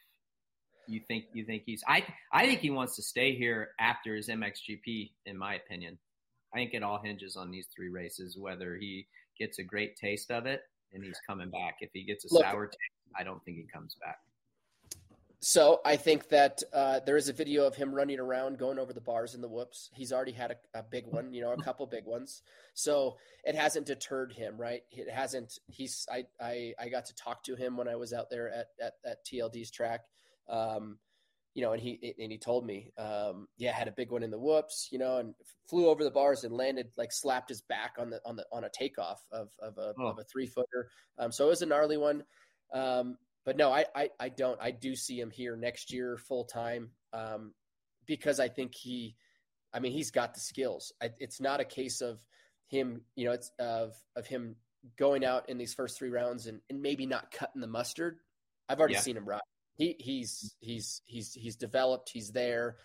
You 0.86 1.00
think 1.06 1.26
you 1.32 1.44
think 1.44 1.62
he's? 1.64 1.82
I 1.86 2.04
I 2.32 2.46
think 2.46 2.60
he 2.60 2.70
wants 2.70 2.96
to 2.96 3.02
stay 3.02 3.36
here 3.36 3.70
after 3.78 4.14
his 4.16 4.28
MXGP. 4.28 5.12
In 5.26 5.38
my 5.38 5.54
opinion, 5.54 5.98
I 6.54 6.58
think 6.58 6.74
it 6.74 6.82
all 6.82 7.00
hinges 7.02 7.36
on 7.36 7.50
these 7.50 7.66
three 7.74 7.88
races. 7.88 8.38
Whether 8.38 8.76
he 8.76 9.06
gets 9.38 9.58
a 9.58 9.62
great 9.64 9.96
taste 9.96 10.30
of 10.30 10.46
it 10.46 10.62
and 10.92 11.04
he's 11.04 11.18
coming 11.26 11.50
back. 11.50 11.76
If 11.80 11.90
he 11.92 12.04
gets 12.04 12.24
a 12.24 12.34
Look, 12.34 12.44
sour 12.44 12.66
taste, 12.66 12.78
I 13.18 13.24
don't 13.24 13.44
think 13.44 13.56
he 13.56 13.66
comes 13.72 13.96
back. 14.00 14.18
So 15.40 15.80
I 15.84 15.96
think 15.96 16.30
that 16.30 16.62
uh, 16.72 17.00
there 17.04 17.18
is 17.18 17.28
a 17.28 17.32
video 17.34 17.66
of 17.66 17.74
him 17.74 17.94
running 17.94 18.18
around, 18.18 18.58
going 18.58 18.78
over 18.78 18.94
the 18.94 19.00
bars 19.00 19.34
and 19.34 19.44
the 19.44 19.48
whoops. 19.48 19.90
He's 19.92 20.10
already 20.10 20.32
had 20.32 20.52
a, 20.52 20.78
a, 20.78 20.82
big 20.82 21.06
one, 21.06 21.34
you 21.34 21.42
know, 21.42 21.52
a 21.52 21.62
couple 21.62 21.86
big 21.86 22.06
ones. 22.06 22.40
So 22.72 23.18
it 23.44 23.54
hasn't 23.54 23.84
deterred 23.84 24.32
him, 24.32 24.56
right? 24.56 24.80
It 24.90 25.10
hasn't. 25.10 25.58
He's. 25.66 26.06
I. 26.10 26.24
I. 26.40 26.72
I 26.80 26.88
got 26.88 27.04
to 27.06 27.14
talk 27.14 27.44
to 27.44 27.56
him 27.56 27.76
when 27.76 27.88
I 27.88 27.96
was 27.96 28.14
out 28.14 28.30
there 28.30 28.48
at 28.48 28.68
at, 28.82 28.94
at 29.04 29.26
TLD's 29.26 29.70
track, 29.70 30.00
um, 30.48 30.96
you 31.54 31.62
know, 31.62 31.72
and 31.72 31.80
he 31.80 32.14
and 32.18 32.32
he 32.32 32.38
told 32.38 32.66
me, 32.66 32.92
um, 32.98 33.46
yeah, 33.56 33.72
had 33.72 33.88
a 33.88 33.92
big 33.92 34.10
one 34.10 34.22
in 34.22 34.30
the 34.30 34.38
whoops, 34.38 34.88
you 34.90 34.98
know, 34.98 35.18
and 35.18 35.34
flew 35.68 35.88
over 35.88 36.02
the 36.02 36.10
bars 36.10 36.44
and 36.44 36.52
landed 36.52 36.88
like 36.96 37.12
slapped 37.12 37.48
his 37.48 37.62
back 37.62 37.94
on 37.98 38.10
the 38.10 38.20
on 38.26 38.36
the 38.36 38.44
on 38.52 38.64
a 38.64 38.68
takeoff 38.68 39.22
of 39.30 39.50
of 39.60 39.78
a 39.78 39.94
oh. 39.98 40.08
of 40.08 40.18
a 40.18 40.24
three 40.24 40.46
footer. 40.46 40.88
Um, 41.18 41.30
so 41.30 41.46
it 41.46 41.50
was 41.50 41.62
a 41.62 41.66
gnarly 41.66 41.96
one. 41.96 42.24
Um, 42.72 43.18
but 43.44 43.56
no, 43.56 43.70
I, 43.70 43.84
I, 43.94 44.10
I 44.18 44.28
don't. 44.30 44.58
I 44.60 44.70
do 44.70 44.96
see 44.96 45.20
him 45.20 45.30
here 45.30 45.56
next 45.56 45.92
year 45.92 46.16
full 46.16 46.44
time 46.44 46.90
um, 47.12 47.52
because 48.06 48.40
I 48.40 48.48
think 48.48 48.74
he, 48.74 49.16
I 49.72 49.80
mean, 49.80 49.92
he's 49.92 50.10
got 50.10 50.34
the 50.34 50.40
skills. 50.40 50.92
I, 51.02 51.10
it's 51.18 51.40
not 51.40 51.60
a 51.60 51.64
case 51.64 52.00
of 52.00 52.20
him, 52.68 53.02
you 53.14 53.26
know, 53.26 53.32
it's 53.32 53.50
of 53.58 53.94
of 54.16 54.26
him 54.26 54.56
going 54.98 55.24
out 55.24 55.48
in 55.48 55.58
these 55.58 55.74
first 55.74 55.98
three 55.98 56.10
rounds 56.10 56.46
and, 56.46 56.60
and 56.68 56.82
maybe 56.82 57.06
not 57.06 57.30
cutting 57.30 57.60
the 57.60 57.66
mustard. 57.66 58.18
I've 58.68 58.78
already 58.78 58.94
yeah. 58.94 59.00
seen 59.00 59.16
him 59.16 59.26
ride. 59.26 59.40
He 59.74 59.96
he's 59.98 60.54
he's 60.60 61.02
he's 61.04 61.32
he's 61.34 61.56
developed. 61.56 62.10
He's 62.12 62.30
there. 62.30 62.76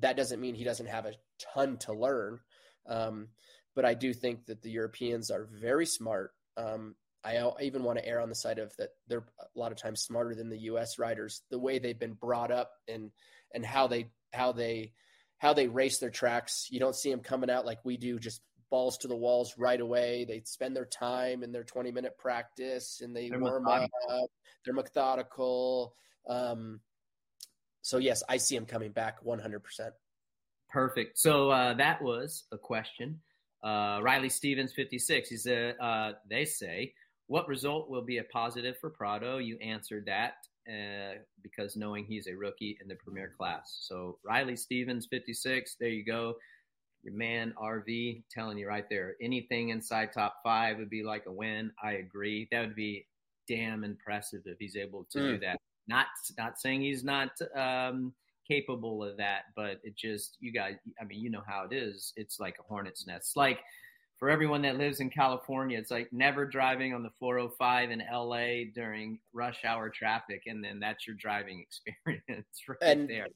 That 0.00 0.16
doesn't 0.16 0.40
mean 0.40 0.54
he 0.54 0.64
doesn't 0.64 0.86
have 0.86 1.06
a 1.06 1.14
ton 1.54 1.76
to 1.78 1.92
learn. 1.92 2.40
Um, 2.86 3.28
but 3.74 3.84
I 3.84 3.94
do 3.94 4.12
think 4.12 4.46
that 4.46 4.62
the 4.62 4.70
Europeans 4.70 5.30
are 5.30 5.48
very 5.52 5.86
smart. 5.86 6.32
Um, 6.56 6.94
I, 7.24 7.50
even 7.60 7.84
want 7.84 7.98
to 7.98 8.06
err 8.06 8.20
on 8.20 8.28
the 8.28 8.34
side 8.34 8.58
of 8.58 8.76
that 8.78 8.90
they're 9.06 9.24
a 9.38 9.58
lot 9.58 9.72
of 9.72 9.78
times 9.78 10.00
smarter 10.00 10.34
than 10.34 10.48
the 10.48 10.62
U.S. 10.62 10.98
riders. 10.98 11.42
The 11.50 11.58
way 11.58 11.78
they've 11.78 11.98
been 11.98 12.14
brought 12.14 12.50
up 12.50 12.72
and 12.88 13.10
and 13.54 13.64
how 13.64 13.86
they 13.86 14.10
how 14.32 14.52
they 14.52 14.92
how 15.38 15.52
they 15.52 15.68
race 15.68 15.98
their 15.98 16.10
tracks. 16.10 16.68
You 16.70 16.80
don't 16.80 16.96
see 16.96 17.10
them 17.10 17.20
coming 17.20 17.50
out 17.50 17.66
like 17.66 17.84
we 17.84 17.96
do, 17.96 18.18
just 18.18 18.40
balls 18.70 18.98
to 18.98 19.08
the 19.08 19.16
walls 19.16 19.54
right 19.58 19.80
away. 19.80 20.24
They 20.24 20.42
spend 20.44 20.74
their 20.74 20.86
time 20.86 21.42
in 21.42 21.52
their 21.52 21.64
20 21.64 21.92
minute 21.92 22.16
practice 22.18 23.00
and 23.02 23.14
they 23.14 23.28
they're 23.28 23.38
warm 23.38 23.68
up. 23.68 23.90
They're 24.64 24.74
methodical. 24.74 25.94
Um, 26.28 26.80
so 27.82 27.98
yes, 27.98 28.22
I 28.28 28.36
see 28.36 28.56
him 28.56 28.66
coming 28.66 28.92
back 28.92 29.24
100%. 29.24 29.60
Perfect. 30.70 31.18
So 31.18 31.50
uh, 31.50 31.74
that 31.74 32.00
was 32.00 32.44
a 32.52 32.58
question. 32.58 33.20
Uh, 33.62 34.00
Riley 34.02 34.28
Stevens, 34.28 34.72
56. 34.72 35.28
He 35.28 35.36
said, 35.36 35.76
uh, 35.80 36.12
they 36.28 36.44
say, 36.44 36.94
what 37.26 37.48
result 37.48 37.88
will 37.88 38.02
be 38.02 38.18
a 38.18 38.24
positive 38.24 38.76
for 38.78 38.90
Prado? 38.90 39.38
You 39.38 39.56
answered 39.58 40.06
that 40.06 40.34
uh, 40.68 41.18
because 41.42 41.76
knowing 41.76 42.04
he's 42.04 42.26
a 42.26 42.34
rookie 42.34 42.78
in 42.80 42.88
the 42.88 42.96
premier 42.96 43.32
class. 43.36 43.78
So 43.82 44.18
Riley 44.24 44.56
Stevens, 44.56 45.06
56. 45.10 45.76
There 45.78 45.88
you 45.88 46.04
go 46.04 46.36
your 47.02 47.14
man 47.14 47.52
RV 47.60 48.22
telling 48.30 48.58
you 48.58 48.68
right 48.68 48.88
there, 48.88 49.16
anything 49.20 49.70
inside 49.70 50.12
top 50.12 50.36
five 50.42 50.78
would 50.78 50.90
be 50.90 51.02
like 51.02 51.24
a 51.26 51.32
win. 51.32 51.72
I 51.82 51.92
agree. 51.92 52.48
That 52.50 52.60
would 52.60 52.76
be 52.76 53.06
damn 53.48 53.84
impressive 53.84 54.42
if 54.46 54.58
he's 54.58 54.76
able 54.76 55.06
to 55.10 55.18
mm. 55.18 55.32
do 55.32 55.38
that. 55.40 55.58
Not 55.92 56.06
not 56.38 56.58
saying 56.58 56.82
he's 56.82 57.04
not 57.04 57.30
um, 57.54 58.12
capable 58.48 59.04
of 59.04 59.16
that, 59.18 59.44
but 59.54 59.80
it 59.84 59.96
just 59.96 60.36
you 60.40 60.52
guys. 60.52 60.76
I 61.00 61.04
mean, 61.04 61.20
you 61.20 61.30
know 61.30 61.42
how 61.46 61.66
it 61.70 61.74
is. 61.74 62.12
It's 62.16 62.40
like 62.40 62.56
a 62.58 62.62
hornet's 62.62 63.06
nest. 63.06 63.36
Like 63.36 63.60
for 64.18 64.30
everyone 64.30 64.62
that 64.62 64.78
lives 64.78 65.00
in 65.00 65.10
California, 65.10 65.78
it's 65.78 65.90
like 65.90 66.12
never 66.12 66.46
driving 66.46 66.94
on 66.94 67.02
the 67.02 67.10
405 67.18 67.90
in 67.90 68.02
LA 68.12 68.70
during 68.74 69.18
rush 69.32 69.64
hour 69.64 69.90
traffic, 69.90 70.44
and 70.46 70.64
then 70.64 70.80
that's 70.80 71.06
your 71.06 71.16
driving 71.16 71.64
experience 71.96 72.46
right 72.68 72.78
and, 72.82 73.08
there 73.08 73.26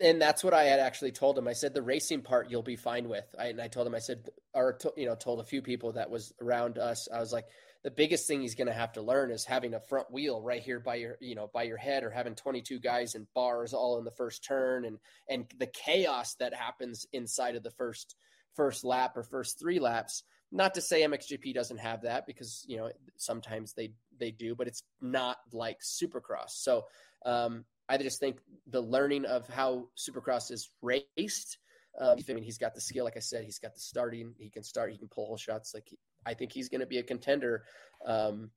and 0.00 0.20
that's 0.20 0.42
what 0.42 0.54
I 0.54 0.64
had 0.64 0.80
actually 0.80 1.12
told 1.12 1.38
him. 1.38 1.48
I 1.48 1.52
said 1.52 1.74
the 1.74 1.82
racing 1.82 2.22
part 2.22 2.50
you'll 2.50 2.62
be 2.62 2.76
fine 2.76 3.08
with. 3.08 3.26
I, 3.38 3.46
and 3.46 3.60
I 3.60 3.68
told 3.68 3.86
him 3.86 3.94
I 3.94 3.98
said 3.98 4.28
or 4.54 4.78
you 4.96 5.06
know 5.06 5.14
told 5.14 5.40
a 5.40 5.44
few 5.44 5.62
people 5.62 5.92
that 5.92 6.10
was 6.10 6.32
around 6.40 6.78
us. 6.78 7.08
I 7.12 7.20
was 7.20 7.32
like 7.32 7.46
the 7.84 7.90
biggest 7.90 8.26
thing 8.26 8.40
he's 8.40 8.54
going 8.54 8.66
to 8.66 8.72
have 8.72 8.92
to 8.94 9.02
learn 9.02 9.30
is 9.30 9.44
having 9.44 9.74
a 9.74 9.80
front 9.80 10.10
wheel 10.10 10.40
right 10.40 10.62
here 10.62 10.80
by 10.80 10.96
your 10.96 11.16
you 11.20 11.34
know 11.34 11.50
by 11.52 11.64
your 11.64 11.76
head 11.76 12.02
or 12.02 12.10
having 12.10 12.34
22 12.34 12.80
guys 12.80 13.14
in 13.14 13.26
bars 13.34 13.74
all 13.74 13.98
in 13.98 14.04
the 14.04 14.10
first 14.10 14.42
turn 14.42 14.84
and 14.84 14.98
and 15.28 15.46
the 15.58 15.66
chaos 15.66 16.34
that 16.40 16.54
happens 16.54 17.06
inside 17.12 17.56
of 17.56 17.62
the 17.62 17.70
first 17.70 18.16
first 18.54 18.84
lap 18.84 19.16
or 19.16 19.22
first 19.22 19.58
three 19.58 19.78
laps. 19.78 20.22
Not 20.50 20.74
to 20.74 20.80
say 20.80 21.02
MXGP 21.02 21.52
doesn't 21.52 21.78
have 21.78 22.02
that 22.02 22.26
because 22.26 22.64
you 22.68 22.76
know 22.76 22.90
sometimes 23.16 23.74
they 23.74 23.92
they 24.18 24.30
do, 24.30 24.54
but 24.54 24.68
it's 24.68 24.82
not 25.00 25.36
like 25.52 25.78
Supercross. 25.80 26.50
So 26.50 26.84
um, 27.26 27.64
I 27.88 27.98
just 27.98 28.20
think 28.20 28.38
the 28.66 28.80
learning 28.80 29.24
of 29.24 29.48
how 29.48 29.88
Supercross 29.96 30.50
is 30.50 30.70
raced. 30.80 31.58
Um, 32.00 32.18
I 32.28 32.32
mean, 32.32 32.44
he's 32.44 32.58
got 32.58 32.74
the 32.74 32.80
skill. 32.80 33.04
Like 33.04 33.16
I 33.16 33.20
said, 33.20 33.44
he's 33.44 33.58
got 33.58 33.74
the 33.74 33.80
starting. 33.80 34.34
He 34.38 34.50
can 34.50 34.62
start. 34.62 34.92
He 34.92 34.98
can 34.98 35.08
pull 35.08 35.26
whole 35.26 35.36
shots. 35.36 35.74
Like 35.74 35.88
he, 35.88 35.98
I 36.26 36.34
think 36.34 36.52
he's 36.52 36.68
going 36.68 36.80
to 36.80 36.86
be 36.86 36.98
a 36.98 37.02
contender 37.02 37.64
um, 38.06 38.50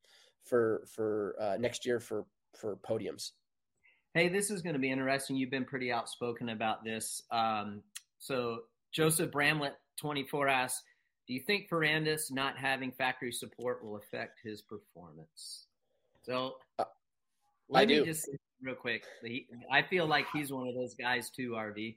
for 0.44 0.84
for 0.86 1.36
uh, 1.40 1.56
next 1.58 1.86
year 1.86 2.00
for 2.00 2.24
for 2.56 2.76
podiums. 2.76 3.32
Hey, 4.14 4.28
this 4.28 4.50
is 4.50 4.62
going 4.62 4.72
to 4.74 4.80
be 4.80 4.90
interesting. 4.90 5.36
You've 5.36 5.50
been 5.50 5.64
pretty 5.64 5.92
outspoken 5.92 6.48
about 6.48 6.82
this. 6.82 7.22
Um, 7.30 7.82
so 8.18 8.60
Joseph 8.90 9.30
Bramlett, 9.30 9.76
24, 10.00 10.48
asks, 10.48 10.82
"Do 11.26 11.34
you 11.34 11.40
think 11.40 11.68
Ferrandis 11.68 12.32
not 12.32 12.56
having 12.56 12.90
factory 12.90 13.32
support 13.32 13.84
will 13.84 13.96
affect 13.96 14.40
his 14.42 14.62
performance?" 14.62 15.66
So 16.22 16.56
uh, 16.78 16.84
let 17.68 17.82
I 17.82 17.86
me 17.86 17.94
do. 17.96 18.04
just 18.04 18.28
real 18.62 18.74
quick. 18.74 19.04
He, 19.22 19.46
I 19.70 19.82
feel 19.82 20.06
like 20.06 20.26
he's 20.32 20.52
one 20.52 20.68
of 20.68 20.74
those 20.74 20.94
guys 20.94 21.30
too, 21.30 21.50
RV. 21.50 21.96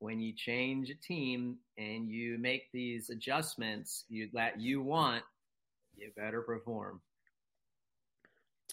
When 0.00 0.20
you 0.20 0.32
change 0.32 0.90
a 0.90 0.94
team 0.94 1.58
and 1.76 2.08
you 2.08 2.38
make 2.38 2.70
these 2.72 3.10
adjustments 3.10 4.04
you 4.08 4.28
that 4.34 4.60
you 4.60 4.82
want, 4.82 5.24
you 5.96 6.10
better 6.16 6.42
perform. 6.42 7.00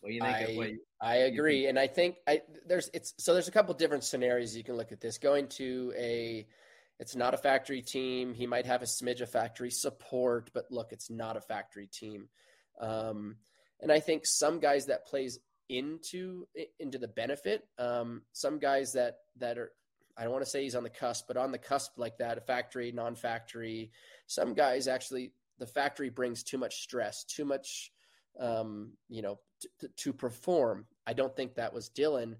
What 0.02 0.10
do 0.10 0.16
you 0.16 0.22
think? 0.22 0.36
I, 0.36 0.52
you, 0.52 0.80
I 1.02 1.16
agree, 1.16 1.62
think? 1.62 1.70
and 1.70 1.80
I 1.80 1.88
think 1.88 2.16
I 2.28 2.42
there's 2.68 2.90
it's 2.94 3.14
so 3.18 3.34
there's 3.34 3.48
a 3.48 3.52
couple 3.52 3.74
different 3.74 4.04
scenarios 4.04 4.56
you 4.56 4.64
can 4.64 4.76
look 4.76 4.92
at 4.92 5.02
this. 5.02 5.18
Going 5.18 5.48
to 5.50 5.94
a 5.98 6.46
it's 7.00 7.16
not 7.16 7.34
a 7.34 7.38
factory 7.38 7.82
team. 7.82 8.34
He 8.34 8.48
might 8.48 8.66
have 8.66 8.82
a 8.82 8.86
smidge 8.86 9.22
of 9.22 9.30
factory 9.30 9.72
support, 9.72 10.50
but 10.54 10.66
look, 10.70 10.92
it's 10.92 11.10
not 11.10 11.38
a 11.38 11.42
factory 11.42 11.88
team. 11.88 12.30
Um, 12.80 13.38
and 13.82 13.92
I 13.92 14.00
think 14.00 14.26
some 14.26 14.60
guys 14.60 14.86
that 14.86 15.06
plays 15.06 15.40
into 15.70 16.46
into 16.80 16.98
the 16.98 17.08
benefit. 17.08 17.64
Um, 17.78 18.22
some 18.32 18.60
guys 18.60 18.94
that 18.94 19.18
that 19.38 19.58
are 19.58 19.72
I 20.18 20.24
don't 20.24 20.32
want 20.32 20.45
to 20.45 20.49
say 20.49 20.63
he's 20.63 20.76
on 20.76 20.84
the 20.84 20.89
cusp, 20.89 21.26
but 21.28 21.38
on 21.38 21.51
the 21.51 21.57
cusp 21.57 21.97
like 21.97 22.18
that, 22.20 22.38
a 22.38 22.41
factory, 22.41 22.91
non-factory. 22.91 23.91
Some 24.28 24.53
guys 24.53 24.88
actually 24.88 25.34
the 25.59 25.66
factory 25.66 26.09
brings 26.09 26.43
too 26.43 26.57
much 26.57 26.82
stress, 26.82 27.24
too 27.24 27.45
much, 27.45 27.91
um, 28.39 28.91
you 29.09 29.22
know, 29.22 29.39
t- 29.80 29.88
to 29.95 30.13
perform. 30.13 30.86
I 31.07 31.13
don't 31.13 31.36
think 31.36 31.55
that 31.55 31.74
was 31.74 31.89
Dylan. 31.89 32.36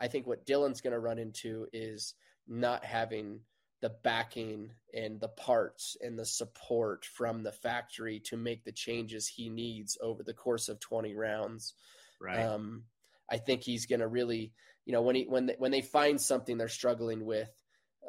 I 0.00 0.08
think 0.08 0.26
what 0.26 0.46
Dylan's 0.46 0.80
going 0.80 0.92
to 0.92 1.00
run 1.00 1.18
into 1.18 1.66
is 1.72 2.14
not 2.46 2.84
having 2.84 3.40
the 3.80 3.90
backing 4.04 4.70
and 4.94 5.20
the 5.20 5.28
parts 5.28 5.96
and 6.00 6.16
the 6.16 6.24
support 6.24 7.04
from 7.04 7.42
the 7.42 7.52
factory 7.52 8.20
to 8.20 8.36
make 8.36 8.64
the 8.64 8.72
changes 8.72 9.26
he 9.26 9.48
needs 9.48 9.98
over 10.00 10.22
the 10.22 10.34
course 10.34 10.68
of 10.68 10.78
20 10.78 11.14
rounds. 11.14 11.74
Right. 12.20 12.38
Um, 12.38 12.84
I 13.28 13.38
think 13.38 13.62
he's 13.62 13.86
going 13.86 14.00
to 14.00 14.08
really, 14.08 14.52
you 14.84 14.92
know, 14.92 15.02
when 15.02 15.16
he 15.16 15.24
when 15.24 15.46
they, 15.46 15.54
when 15.58 15.70
they 15.70 15.82
find 15.82 16.20
something 16.20 16.58
they're 16.58 16.68
struggling 16.68 17.24
with 17.24 17.50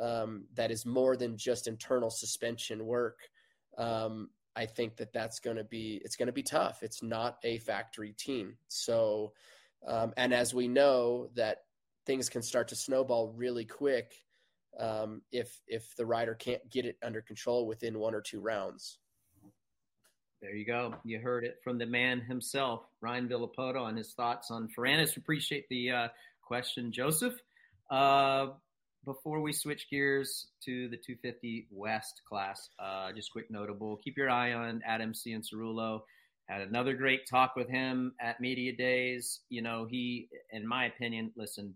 um, 0.02 0.46
that 0.56 0.72
is 0.72 0.86
more 0.86 1.16
than 1.16 1.38
just 1.38 1.68
internal 1.68 2.10
suspension 2.10 2.86
work. 2.86 3.20
Um, 3.78 4.30
I 4.56 4.68
think 4.68 4.98
that 4.98 5.14
that's 5.14 5.40
going 5.40 5.58
to 5.58 5.64
be 5.64 6.00
it's 6.04 6.16
going 6.16 6.28
to 6.28 6.34
be 6.34 6.44
tough. 6.44 6.84
It's 6.84 7.02
not 7.02 7.38
a 7.44 7.58
factory 7.60 8.14
team. 8.14 8.58
So, 8.68 9.34
um, 9.88 10.14
and 10.16 10.34
as 10.34 10.54
we 10.54 10.68
know 10.68 11.30
that 11.36 11.64
things 12.06 12.30
can 12.30 12.42
start 12.42 12.68
to 12.70 12.76
snowball 12.76 13.34
really 13.36 13.66
quick 13.66 14.14
um, 14.80 15.22
if 15.32 15.60
if 15.68 15.96
the 15.96 16.06
rider 16.06 16.36
can't 16.36 16.68
get 16.70 16.86
it 16.86 16.98
under 17.04 17.22
control 17.22 17.68
within 17.68 18.00
one 18.00 18.16
or 18.16 18.22
two 18.22 18.40
rounds. 18.40 18.98
There 20.42 20.54
you 20.54 20.66
go. 20.66 20.96
You 21.06 21.20
heard 21.20 21.46
it 21.46 21.62
from 21.64 21.78
the 21.78 21.86
man 21.86 22.20
himself, 22.20 22.82
Ryan 23.00 23.30
Villopoto, 23.30 23.82
on 23.82 23.96
his 23.96 24.12
thoughts 24.14 24.52
on 24.52 24.68
Ferrandis. 24.68 25.16
Appreciate 25.16 25.70
the 25.70 25.92
uh, 25.92 26.08
question, 26.46 26.92
Joseph. 26.92 27.36
Uh, 27.90 28.48
before 29.06 29.42
we 29.42 29.52
switch 29.52 29.90
gears 29.90 30.48
to 30.64 30.88
the 30.90 30.98
250 30.98 31.68
West 31.72 32.22
class, 32.28 32.70
uh, 32.80 33.12
just 33.12 33.32
quick 33.32 33.52
notable. 33.52 33.98
Keep 33.98 34.18
your 34.18 34.30
eye 34.30 34.54
on 34.54 34.82
Adam 34.86 35.14
Cianciarulo. 35.14 36.02
Had 36.48 36.62
another 36.62 36.94
great 36.94 37.28
talk 37.28 37.56
with 37.56 37.70
him 37.70 38.14
at 38.22 38.40
media 38.40 38.76
days. 38.76 39.42
You 39.50 39.62
know, 39.62 39.86
he, 39.90 40.30
in 40.52 40.68
my 40.68 40.86
opinion, 40.86 41.32
listen, 41.36 41.74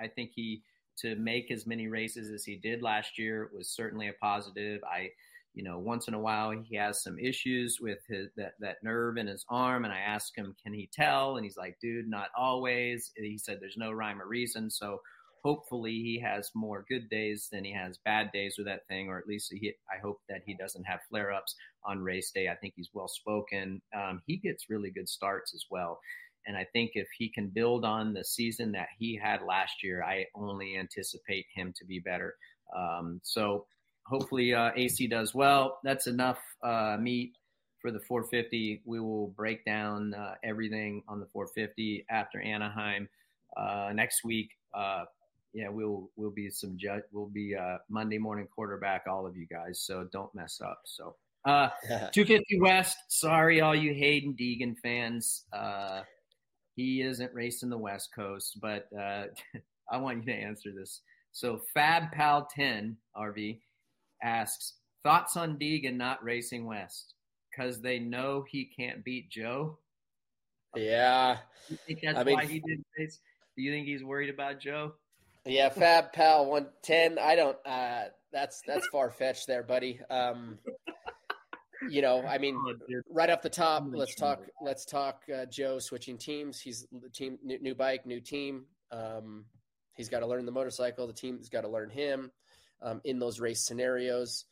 I 0.00 0.08
think 0.08 0.32
he 0.34 0.62
to 0.98 1.16
make 1.16 1.50
as 1.50 1.66
many 1.66 1.88
races 1.88 2.30
as 2.30 2.44
he 2.44 2.56
did 2.56 2.82
last 2.82 3.18
year 3.18 3.50
was 3.56 3.68
certainly 3.68 4.08
a 4.08 4.12
positive. 4.14 4.82
I 4.84 5.10
you 5.54 5.64
know, 5.64 5.78
once 5.78 6.08
in 6.08 6.14
a 6.14 6.20
while 6.20 6.50
he 6.50 6.76
has 6.76 7.02
some 7.02 7.18
issues 7.18 7.78
with 7.80 7.98
his 8.08 8.28
that 8.36 8.52
that 8.60 8.76
nerve 8.82 9.16
in 9.16 9.26
his 9.26 9.44
arm, 9.48 9.84
and 9.84 9.92
I 9.92 9.98
ask 9.98 10.36
him, 10.36 10.54
can 10.62 10.72
he 10.72 10.88
tell? 10.92 11.36
And 11.36 11.44
he's 11.44 11.56
like, 11.56 11.78
dude, 11.80 12.08
not 12.08 12.28
always. 12.36 13.10
He 13.16 13.38
said 13.38 13.58
there's 13.60 13.76
no 13.76 13.92
rhyme 13.92 14.22
or 14.22 14.26
reason. 14.26 14.70
So 14.70 15.00
hopefully 15.42 15.92
he 15.92 16.20
has 16.20 16.50
more 16.54 16.84
good 16.88 17.08
days 17.08 17.48
than 17.50 17.64
he 17.64 17.72
has 17.72 17.98
bad 18.04 18.30
days 18.32 18.54
with 18.58 18.66
that 18.66 18.86
thing, 18.88 19.08
or 19.08 19.18
at 19.18 19.26
least 19.26 19.52
he, 19.52 19.72
I 19.90 19.98
hope 20.00 20.20
that 20.28 20.42
he 20.44 20.54
doesn't 20.54 20.84
have 20.84 21.00
flare 21.08 21.32
ups 21.32 21.54
on 21.84 22.00
race 22.00 22.30
day. 22.30 22.48
I 22.48 22.56
think 22.56 22.74
he's 22.76 22.90
well 22.92 23.08
spoken. 23.08 23.80
Um, 23.96 24.22
he 24.26 24.36
gets 24.36 24.70
really 24.70 24.90
good 24.90 25.08
starts 25.08 25.54
as 25.54 25.64
well. 25.70 26.00
And 26.46 26.56
I 26.56 26.66
think 26.72 26.92
if 26.94 27.08
he 27.18 27.28
can 27.28 27.48
build 27.48 27.84
on 27.84 28.12
the 28.12 28.24
season 28.24 28.72
that 28.72 28.88
he 28.98 29.18
had 29.22 29.42
last 29.42 29.82
year, 29.82 30.02
I 30.02 30.26
only 30.34 30.76
anticipate 30.76 31.46
him 31.54 31.74
to 31.78 31.84
be 31.84 31.98
better. 31.98 32.34
Um, 32.76 33.20
so 33.22 33.66
hopefully 34.10 34.52
uh, 34.52 34.72
AC 34.76 35.06
does 35.06 35.34
well. 35.34 35.78
That's 35.84 36.08
enough 36.08 36.38
uh, 36.62 36.96
meat 37.00 37.32
for 37.80 37.90
the 37.90 38.00
450. 38.00 38.82
We 38.84 39.00
will 39.00 39.28
break 39.28 39.64
down 39.64 40.12
uh, 40.12 40.34
everything 40.44 41.02
on 41.08 41.20
the 41.20 41.26
450 41.32 42.04
after 42.10 42.40
Anaheim 42.40 43.08
uh, 43.56 43.90
next 43.94 44.24
week. 44.24 44.50
Uh, 44.74 45.04
yeah, 45.52 45.68
we'll 45.68 46.10
we'll 46.16 46.30
be 46.30 46.50
some 46.50 46.76
judge. 46.76 47.02
We'll 47.12 47.26
be 47.26 47.56
uh, 47.56 47.78
Monday 47.88 48.18
morning 48.18 48.46
quarterback, 48.54 49.04
all 49.08 49.26
of 49.26 49.36
you 49.36 49.46
guys. 49.46 49.80
So 49.80 50.06
don't 50.12 50.32
mess 50.34 50.60
up. 50.60 50.80
So 50.84 51.16
Uh, 51.44 51.70
250 52.12 52.60
West. 52.60 52.98
Sorry, 53.08 53.60
all 53.60 53.74
you 53.74 53.92
Haiden 53.92 54.36
Deegan 54.38 54.76
fans. 54.78 55.44
Uh, 55.52 56.02
he 56.76 57.02
isn't 57.02 57.32
racing 57.34 57.70
the 57.70 57.78
West 57.78 58.10
Coast, 58.14 58.58
but 58.60 58.88
uh, 58.98 59.24
I 59.90 59.96
want 59.96 60.18
you 60.18 60.32
to 60.32 60.38
answer 60.38 60.70
this. 60.76 61.00
So 61.32 61.60
Fab 61.74 62.10
Pal 62.12 62.48
10 62.54 62.96
RV 63.16 63.58
asks 64.22 64.74
thoughts 65.02 65.36
on 65.36 65.58
Deegan 65.58 65.96
not 65.96 66.22
racing 66.22 66.66
West 66.66 67.14
because 67.50 67.80
they 67.80 67.98
know 67.98 68.44
he 68.48 68.64
can't 68.64 69.04
beat 69.04 69.30
Jo. 69.30 69.78
Yeah, 70.76 71.38
you 71.68 71.76
think 71.86 72.00
that's 72.02 72.18
I 72.18 72.24
mean, 72.24 72.34
why 72.36 72.46
he 72.46 72.60
didn't 72.60 72.86
race? 72.98 73.18
Do 73.56 73.62
you 73.62 73.72
think 73.72 73.86
he's 73.86 74.04
worried 74.04 74.30
about 74.30 74.60
Jo? 74.60 74.92
Yeah, 75.44 75.68
Fab 75.68 76.12
Pal 76.12 76.46
110. 76.46 77.18
I 77.18 77.34
don't. 77.34 77.56
Uh, 77.66 78.04
that's 78.32 78.62
that's 78.66 78.86
far 78.88 79.10
fetched 79.10 79.46
there, 79.46 79.62
buddy. 79.62 80.00
Um, 80.10 80.58
you 81.88 82.02
know, 82.02 82.22
I 82.24 82.38
mean, 82.38 82.56
right 83.10 83.30
off 83.30 83.42
the 83.42 83.50
top, 83.50 83.84
let's 83.90 84.14
talk. 84.14 84.42
Let's 84.62 84.84
talk 84.84 85.22
uh, 85.34 85.46
Jo 85.46 85.78
switching 85.78 86.18
teams. 86.18 86.60
He's 86.60 86.86
the 86.92 87.08
team, 87.08 87.38
new, 87.42 87.58
new 87.60 87.74
bike, 87.74 88.06
new 88.06 88.20
team. 88.20 88.66
Um, 88.92 89.44
he's 89.94 90.08
got 90.08 90.20
to 90.20 90.26
learn 90.26 90.46
the 90.46 90.52
motorcycle. 90.52 91.06
The 91.06 91.12
team's 91.12 91.48
got 91.48 91.62
to 91.62 91.68
learn 91.68 91.90
him 91.90 92.30
um, 92.82 93.00
in 93.04 93.18
those 93.18 93.40
race 93.40 93.64
scenarios. 93.64 94.44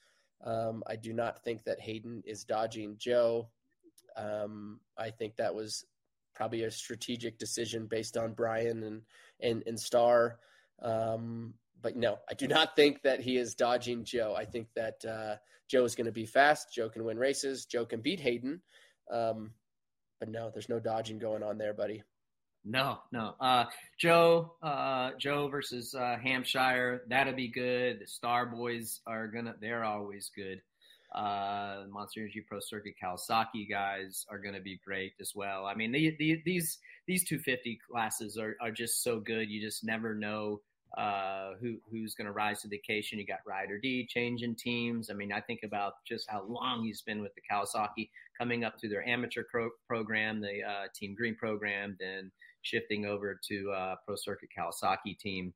Um, 0.45 0.83
I 0.87 0.97
do 0.97 1.13
not 1.13 1.43
think 1.43 1.65
that 1.65 1.81
Haiden 1.81 2.23
is 2.25 2.45
dodging 2.45 2.97
Jo. 2.99 3.49
Um, 4.17 4.81
I 4.97 5.11
think 5.11 5.37
that 5.37 5.55
was 5.55 5.85
probably 6.35 6.63
a 6.63 6.71
strategic 6.71 7.39
decision 7.39 7.87
based 7.87 8.17
on 8.17 8.35
Brian 8.35 8.83
and 8.85 9.03
and, 9.41 9.63
and 9.67 9.79
Star. 9.79 10.39
Um, 10.81 11.55
but 11.81 11.97
no, 11.97 12.19
I 12.29 12.35
do 12.35 12.49
not 12.49 12.77
think 12.77 13.03
that 13.03 13.21
he 13.21 13.37
is 13.37 13.55
dodging 13.55 14.05
Jo. 14.05 14.35
I 14.37 14.45
think 14.45 14.69
that 14.75 15.05
uh, 15.05 15.37
Jo 15.69 15.85
is 15.85 15.95
going 15.95 16.07
to 16.07 16.13
be 16.13 16.27
fast. 16.27 16.73
Jo 16.73 16.89
can 16.89 17.05
win 17.05 17.19
races. 17.19 17.67
Jo 17.67 17.85
can 17.85 18.01
beat 18.01 18.21
Haiden. 18.21 18.61
Um, 19.11 19.53
but 20.19 20.29
no, 20.29 20.51
there's 20.51 20.69
no 20.69 20.81
dodging 20.81 21.19
going 21.19 21.43
on 21.43 21.59
there, 21.59 21.75
buddy. 21.75 22.03
No, 22.69 22.99
no. 23.13 23.35
Uh, 23.41 23.65
Jo, 23.99 24.53
uh, 24.63 25.13
Jo 25.19 25.49
versus 25.49 25.95
uh, 25.95 26.19
Hampshire. 26.23 27.03
That'll 27.09 27.33
be 27.33 27.49
good. 27.49 28.01
The 28.01 28.07
Star 28.07 28.45
Boys 28.45 29.01
are 29.07 29.27
gonna. 29.27 29.55
They're 29.59 29.85
always 29.85 30.31
good. 30.37 30.61
Uh, 31.15 31.85
Monster 31.89 32.21
Energy 32.21 32.45
Pro 32.47 32.61
Circuit 32.61 32.93
Kawasaki 33.03 33.69
guys 33.71 34.27
are 34.29 34.39
gonna 34.39 34.61
be 34.61 34.79
great 34.85 35.15
as 35.19 35.33
well. 35.35 35.65
I 35.65 35.75
mean, 35.75 35.93
the, 35.93 36.15
the, 36.19 36.43
these 36.45 36.79
these 37.07 37.25
250 37.25 37.81
classes 37.91 38.37
are 38.37 38.55
are 38.61 38.71
just 38.71 39.03
so 39.03 39.19
good. 39.19 39.49
You 39.49 39.63
just 39.63 39.83
never 39.83 40.15
know 40.15 40.61
uh, 40.97 41.53
who 41.61 41.77
who's 41.91 42.15
going 42.15 42.27
to 42.27 42.33
rise 42.33 42.61
to 42.63 42.69
the 42.69 42.77
occasion. 42.77 43.19
You 43.19 43.27
got 43.27 43.41
Ryder 43.47 43.79
D 43.79 44.07
changing 44.07 44.57
teams. 44.57 45.11
I 45.11 45.15
mean, 45.15 45.33
I 45.33 45.41
think 45.41 45.61
about 45.63 45.95
just 46.07 46.29
how 46.29 46.45
long 46.45 46.85
he's 46.85 47.03
been 47.03 47.23
with 47.23 47.33
the 47.35 47.43
Kawasaki, 47.51 48.11
coming 48.39 48.65
up 48.65 48.81
through 48.81 48.91
their 48.91 49.07
amateur 49.07 49.45
pro- 49.51 49.71
program, 49.87 50.41
the 50.41 50.63
uh, 50.63 50.87
Team 50.95 51.15
Green 51.15 51.35
program, 51.35 51.97
then 51.99 52.31
shifting 52.63 53.07
over 53.07 53.39
to 53.49 53.71
uh, 53.73 53.95
Pro 54.07 54.15
Circuit 54.17 54.49
Kawasaki 54.57 55.19
team. 55.19 55.55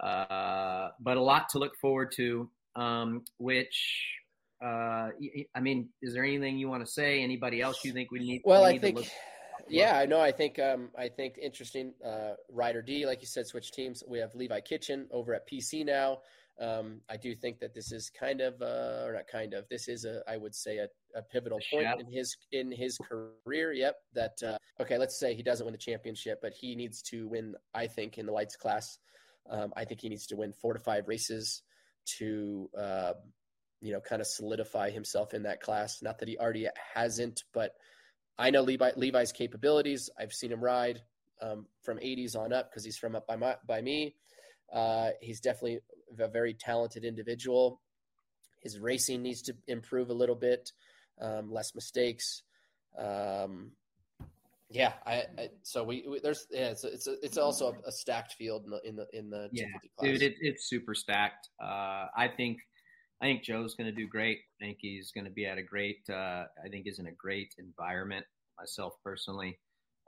Uh, 0.00 0.88
but 1.00 1.16
a 1.16 1.22
lot 1.22 1.48
to 1.50 1.58
look 1.58 1.76
forward 1.80 2.12
to. 2.16 2.50
Um, 2.74 3.24
which 3.38 4.04
uh, 4.62 5.10
I 5.54 5.60
mean, 5.60 5.88
is 6.02 6.14
there 6.14 6.24
anything 6.24 6.58
you 6.58 6.68
want 6.68 6.84
to 6.84 6.90
say? 6.90 7.22
Anybody 7.22 7.60
else 7.60 7.84
you 7.84 7.92
think 7.92 8.10
we 8.10 8.20
need? 8.20 8.42
Well, 8.44 8.62
we 8.62 8.68
I 8.68 8.72
need 8.72 8.78
to 8.78 8.82
think, 8.82 8.96
look- 8.98 9.06
yeah, 9.68 9.98
I 9.98 10.06
know. 10.06 10.20
I 10.20 10.32
think, 10.32 10.58
um, 10.58 10.90
I 10.96 11.08
think 11.08 11.38
interesting. 11.40 11.92
Uh, 12.04 12.32
Ryder 12.50 12.82
D, 12.82 13.06
like 13.06 13.20
you 13.20 13.26
said, 13.26 13.46
switch 13.46 13.72
teams. 13.72 14.02
We 14.06 14.18
have 14.18 14.34
Levi 14.34 14.60
Kitchen 14.60 15.06
over 15.10 15.34
at 15.34 15.48
PC 15.48 15.84
now. 15.84 16.18
Um, 16.58 17.02
I 17.10 17.16
do 17.16 17.34
think 17.34 17.58
that 17.60 17.74
this 17.74 17.92
is 17.92 18.10
kind 18.10 18.40
of, 18.40 18.62
uh, 18.62 19.04
or 19.04 19.12
not 19.12 19.26
kind 19.30 19.52
of. 19.52 19.68
This 19.68 19.88
is 19.88 20.04
a, 20.06 20.22
I 20.26 20.38
would 20.38 20.54
say, 20.54 20.78
a, 20.78 20.88
a 21.14 21.22
pivotal 21.22 21.60
point 21.70 22.00
in 22.00 22.10
his 22.10 22.36
in 22.50 22.72
his 22.72 22.98
career. 22.98 23.72
Yep. 23.72 23.96
That 24.14 24.42
uh, 24.42 24.58
okay. 24.80 24.96
Let's 24.96 25.18
say 25.18 25.34
he 25.34 25.42
doesn't 25.42 25.66
win 25.66 25.72
the 25.72 25.78
championship, 25.78 26.38
but 26.40 26.52
he 26.52 26.74
needs 26.74 27.02
to 27.10 27.28
win. 27.28 27.54
I 27.74 27.86
think 27.86 28.16
in 28.16 28.26
the 28.26 28.32
lights 28.32 28.56
class, 28.56 28.98
um, 29.50 29.72
I 29.76 29.84
think 29.84 30.00
he 30.00 30.08
needs 30.08 30.26
to 30.28 30.36
win 30.36 30.52
four 30.52 30.72
to 30.72 30.80
five 30.80 31.08
races 31.08 31.62
to, 32.18 32.70
uh, 32.78 33.12
you 33.80 33.92
know, 33.92 34.00
kind 34.00 34.20
of 34.20 34.26
solidify 34.26 34.90
himself 34.90 35.34
in 35.34 35.42
that 35.42 35.60
class. 35.60 36.02
Not 36.02 36.18
that 36.20 36.28
he 36.28 36.38
already 36.38 36.68
hasn't, 36.94 37.42
but 37.52 37.72
I 38.38 38.50
know 38.50 38.62
Levi, 38.62 38.92
Levi's 38.96 39.32
capabilities. 39.32 40.10
I've 40.18 40.32
seen 40.32 40.52
him 40.52 40.62
ride 40.62 41.02
um, 41.40 41.66
from 41.82 41.98
80s 41.98 42.36
on 42.36 42.52
up 42.52 42.70
because 42.70 42.84
he's 42.84 42.96
from 42.96 43.14
up 43.14 43.26
by 43.26 43.36
my 43.36 43.56
by 43.66 43.80
me. 43.80 44.14
Uh, 44.72 45.10
he's 45.20 45.40
definitely 45.40 45.80
a 46.18 46.28
very 46.28 46.54
talented 46.54 47.04
individual. 47.04 47.80
His 48.60 48.78
racing 48.78 49.22
needs 49.22 49.42
to 49.42 49.54
improve 49.66 50.10
a 50.10 50.14
little 50.14 50.34
bit, 50.34 50.72
um, 51.20 51.52
less 51.52 51.74
mistakes. 51.74 52.42
Um, 52.98 53.72
yeah, 54.70 54.94
I, 55.06 55.24
I 55.38 55.50
so 55.62 55.84
we, 55.84 56.04
we 56.08 56.18
there's 56.18 56.46
yeah, 56.50 56.70
it's 56.70 56.82
it's 56.82 57.06
a, 57.06 57.14
it's 57.22 57.38
also 57.38 57.76
a, 57.86 57.92
stacked 57.92 58.34
field 58.34 58.64
in 58.64 58.70
the 58.70 58.80
in 58.84 58.96
the 58.96 59.06
in 59.12 59.30
the 59.30 59.48
Yeah, 59.52 59.66
dude, 60.00 60.22
it, 60.22 60.34
it's 60.40 60.68
super 60.68 60.94
stacked. 60.94 61.48
Uh, 61.62 62.06
I 62.16 62.28
think, 62.36 62.58
I 63.22 63.26
think 63.26 63.44
Jo's 63.44 63.74
going 63.74 63.88
to 63.88 63.94
do 63.94 64.08
great. 64.08 64.38
I 64.60 64.64
think 64.64 64.78
he's 64.80 65.12
going 65.12 65.24
to 65.24 65.30
be 65.30 65.46
at 65.46 65.58
a 65.58 65.62
great. 65.62 66.00
Uh, 66.10 66.44
I 66.64 66.68
think 66.68 66.84
he's 66.84 66.98
in 66.98 67.06
a 67.06 67.12
great 67.12 67.54
environment. 67.58 68.26
Myself 68.58 68.94
personally, 69.04 69.58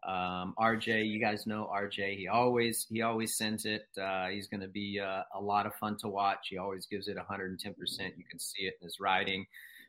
um, 0.07 0.55
RJ, 0.59 1.09
you 1.09 1.19
guys 1.21 1.47
know 1.47 1.71
RJ. 1.75 2.17
He 2.17 2.29
always 2.29 2.87
he 2.89 3.03
always 3.03 3.37
sends 3.37 3.65
it. 3.65 3.87
Uh, 4.01 4.29
he's 4.29 4.47
going 4.47 4.61
to 4.61 4.69
be 4.69 5.01
uh, 5.01 5.23
a 5.35 5.41
lot 5.41 5.67
of 5.67 5.75
fun 5.75 5.97
to 5.99 6.09
watch. 6.09 6.49
He 6.51 6.59
always 6.59 6.87
gives 6.87 7.09
it 7.09 7.17
110. 7.17 7.75
percent 7.75 8.15
You 8.17 8.25
can 8.25 8.39
see 8.39 8.63
it 8.63 8.79
in 8.81 8.87
his 8.87 9.01
riding. 9.01 9.47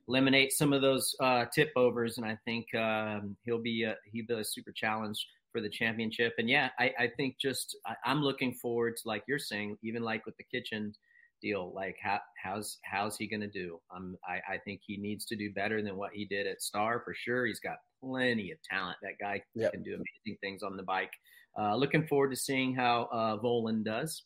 Eliminate 0.07 0.51
some 0.51 0.74
of 0.74 0.82
those 0.82 1.16
uh, 1.20 1.45
tip 1.53 1.72
overs, 1.76 2.18
and 2.18 2.26
I 2.26 2.38
think 2.43 2.74
um, 2.74 3.38
he'll 3.45 3.62
be 3.62 3.84
a, 3.84 3.95
he'll 4.12 4.26
be 4.26 4.34
a 4.34 4.43
super 4.43 4.72
challenge 4.72 5.28
for 5.51 5.62
the 5.62 5.70
championship. 5.70 6.34
And 6.38 6.49
yeah, 6.49 6.70
I, 6.80 6.93
I 6.99 7.12
think 7.16 7.38
just 7.39 7.78
I, 7.86 7.95
I'm 8.03 8.24
looking 8.24 8.53
forward 8.53 8.97
to 8.97 9.07
like 9.07 9.24
you're 9.28 9.39
saying, 9.39 9.78
even 9.84 10.01
like 10.01 10.26
with 10.26 10.38
the 10.38 10.43
kitchen 10.43 10.95
deal, 11.42 11.72
like 11.76 11.96
how, 12.02 12.20
how's 12.42 12.78
how's 12.84 13.18
he 13.18 13.28
going 13.28 13.42
to 13.42 13.48
do? 13.48 13.80
Um, 13.96 14.18
I, 14.28 14.56
I 14.56 14.58
think 14.60 14.82
he 14.86 14.98
needs 14.98 15.26
to 15.26 15.36
do 15.36 15.52
better 15.54 15.82
than 15.82 15.98
what 15.98 16.12
he 16.14 16.26
did 16.26 16.48
at 16.48 16.62
Star 16.62 17.02
for 17.04 17.14
sure. 17.14 17.46
He's 17.46 17.60
got 17.60 17.78
plenty 18.04 18.52
of 18.52 18.58
talent. 18.64 18.98
That 19.02 19.18
guy 19.20 19.42
Yep. 19.56 19.74
can 19.74 19.84
do 19.84 19.94
amazing 19.96 20.38
things 20.42 20.64
on 20.64 20.78
the 20.78 20.84
bike. 20.84 21.12
Uh, 21.58 21.76
looking 21.76 22.08
forward 22.08 22.30
to 22.30 22.36
seeing 22.36 22.76
how 22.76 23.10
uh, 23.12 23.38
Vohland 23.38 23.84
does. 23.84 24.24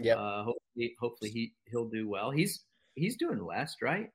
Yep. 0.00 0.18
Uh, 0.18 0.44
hopefully, 0.44 0.94
hopefully 1.00 1.30
he 1.30 1.52
he'll 1.66 1.88
do 1.88 2.08
well. 2.08 2.30
He's 2.30 2.64
he's 2.94 3.16
doing 3.16 3.44
West, 3.44 3.76
right? 3.82 4.10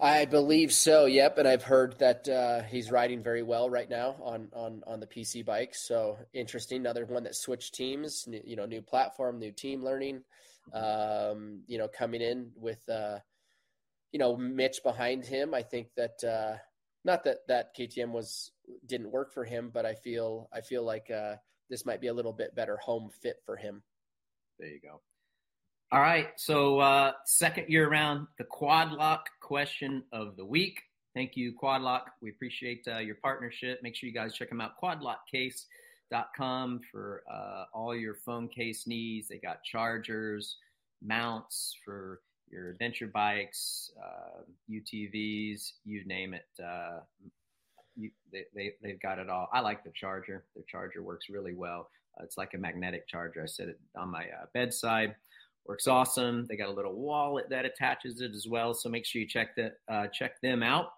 I 0.00 0.26
believe 0.26 0.72
so. 0.72 1.06
Yep, 1.06 1.38
and 1.38 1.48
I've 1.48 1.64
heard 1.64 1.98
that 1.98 2.28
uh, 2.28 2.62
he's 2.62 2.90
riding 2.90 3.20
very 3.22 3.42
well 3.42 3.68
right 3.68 3.88
now 3.90 4.14
on 4.22 4.48
on 4.52 4.82
on 4.86 5.00
the 5.00 5.06
PC 5.06 5.44
bike. 5.44 5.74
So 5.74 6.18
interesting. 6.32 6.78
Another 6.80 7.04
one 7.04 7.24
that 7.24 7.34
switched 7.34 7.74
teams. 7.74 8.24
New, 8.28 8.40
you 8.44 8.54
know, 8.56 8.64
new 8.66 8.80
platform, 8.80 9.38
new 9.40 9.50
team 9.50 9.82
learning. 9.84 10.22
Um, 10.72 11.62
you 11.66 11.78
know, 11.78 11.88
coming 11.88 12.20
in 12.20 12.50
with 12.56 12.86
uh, 12.88 13.18
you 14.12 14.18
know 14.18 14.36
Mitch 14.36 14.82
behind 14.82 15.24
him. 15.24 15.54
I 15.54 15.62
think 15.62 15.88
that 15.96 16.22
uh, 16.24 16.58
not 17.04 17.24
that 17.24 17.38
that 17.48 17.76
KTM 17.76 18.10
was 18.10 18.52
didn't 18.86 19.10
work 19.10 19.32
for 19.32 19.44
him, 19.44 19.70
but 19.72 19.86
I 19.86 19.94
feel 19.94 20.48
I 20.52 20.60
feel 20.60 20.84
like 20.84 21.10
uh, 21.10 21.36
this 21.70 21.86
might 21.86 22.00
be 22.00 22.08
a 22.08 22.14
little 22.14 22.32
bit 22.32 22.54
better 22.54 22.76
home 22.76 23.10
fit 23.22 23.36
for 23.44 23.56
him. 23.56 23.82
There 24.58 24.68
you 24.68 24.80
go. 24.80 25.00
All 25.90 26.00
right. 26.00 26.28
So, 26.36 26.80
uh, 26.80 27.12
second 27.24 27.70
year 27.70 27.88
around, 27.88 28.26
the 28.36 28.44
quad 28.44 28.92
lock 28.92 29.30
question 29.40 30.02
of 30.12 30.36
the 30.36 30.44
week. 30.44 30.82
Thank 31.14 31.34
you, 31.34 31.52
Quad 31.52 31.82
Lock. 31.82 32.12
We 32.20 32.30
appreciate 32.30 32.86
uh, 32.86 32.98
your 32.98 33.16
partnership. 33.16 33.80
Make 33.82 33.96
sure 33.96 34.08
you 34.08 34.14
guys 34.14 34.34
check 34.34 34.50
them 34.50 34.60
out, 34.60 34.72
quadlockcase.com 36.12 36.80
for 36.90 37.22
uh, 37.30 37.64
all 37.72 37.94
your 37.94 38.14
phone 38.14 38.48
case 38.48 38.86
needs. 38.86 39.28
They 39.28 39.38
got 39.38 39.62
chargers, 39.64 40.56
mounts 41.02 41.76
for 41.84 42.20
your 42.50 42.70
adventure 42.70 43.08
bikes, 43.08 43.90
uh, 44.02 44.42
UTVs, 44.70 45.72
you 45.84 46.04
name 46.06 46.34
it. 46.34 46.46
Uh, 46.62 47.00
you, 47.96 48.10
they, 48.32 48.44
they, 48.54 48.74
they've 48.82 49.00
got 49.00 49.18
it 49.18 49.28
all. 49.28 49.48
I 49.52 49.60
like 49.60 49.84
the 49.84 49.90
charger. 49.94 50.44
The 50.56 50.62
charger 50.68 51.02
works 51.02 51.26
really 51.28 51.54
well. 51.54 51.90
Uh, 52.18 52.24
it's 52.24 52.38
like 52.38 52.54
a 52.54 52.58
magnetic 52.58 53.06
charger. 53.06 53.42
I 53.42 53.46
set 53.46 53.68
it 53.68 53.78
on 53.96 54.10
my 54.10 54.24
uh, 54.24 54.46
bedside. 54.54 55.14
Works 55.66 55.86
awesome. 55.86 56.46
They 56.48 56.56
got 56.56 56.68
a 56.68 56.72
little 56.72 56.94
wallet 56.94 57.50
that 57.50 57.66
attaches 57.66 58.22
it 58.22 58.32
as 58.34 58.46
well. 58.48 58.72
So 58.72 58.88
make 58.88 59.04
sure 59.04 59.20
you 59.20 59.28
check 59.28 59.54
that 59.56 59.74
uh, 59.88 60.06
check 60.06 60.40
them 60.40 60.62
out. 60.62 60.92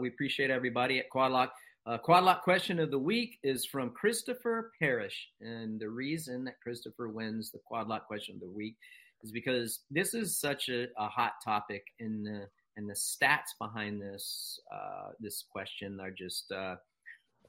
We 0.00 0.08
appreciate 0.08 0.50
everybody 0.50 1.00
at 1.00 1.10
Quadlock. 1.10 1.48
Uh, 1.86 1.96
Quadlock 1.96 2.42
question 2.42 2.78
of 2.78 2.90
the 2.90 2.98
week 2.98 3.38
is 3.42 3.64
from 3.64 3.90
Christopher 3.90 4.70
Parrish, 4.78 5.28
and 5.40 5.80
the 5.80 5.88
reason 5.88 6.44
that 6.44 6.60
Christopher 6.62 7.08
wins 7.08 7.50
the 7.50 7.60
Quadlock 7.70 8.06
question 8.06 8.34
of 8.34 8.40
the 8.40 8.50
week 8.50 8.76
is 9.22 9.32
because 9.32 9.80
this 9.90 10.12
is 10.12 10.38
such 10.38 10.68
a, 10.68 10.88
a 10.98 11.08
hot 11.08 11.32
topic, 11.42 11.84
and 11.98 12.24
the 12.26 12.48
and 12.76 12.88
the 12.88 12.94
stats 12.94 13.56
behind 13.58 14.00
this 14.00 14.60
uh, 14.72 15.12
this 15.20 15.44
question 15.50 15.98
are 16.00 16.10
just 16.10 16.52
uh, 16.52 16.76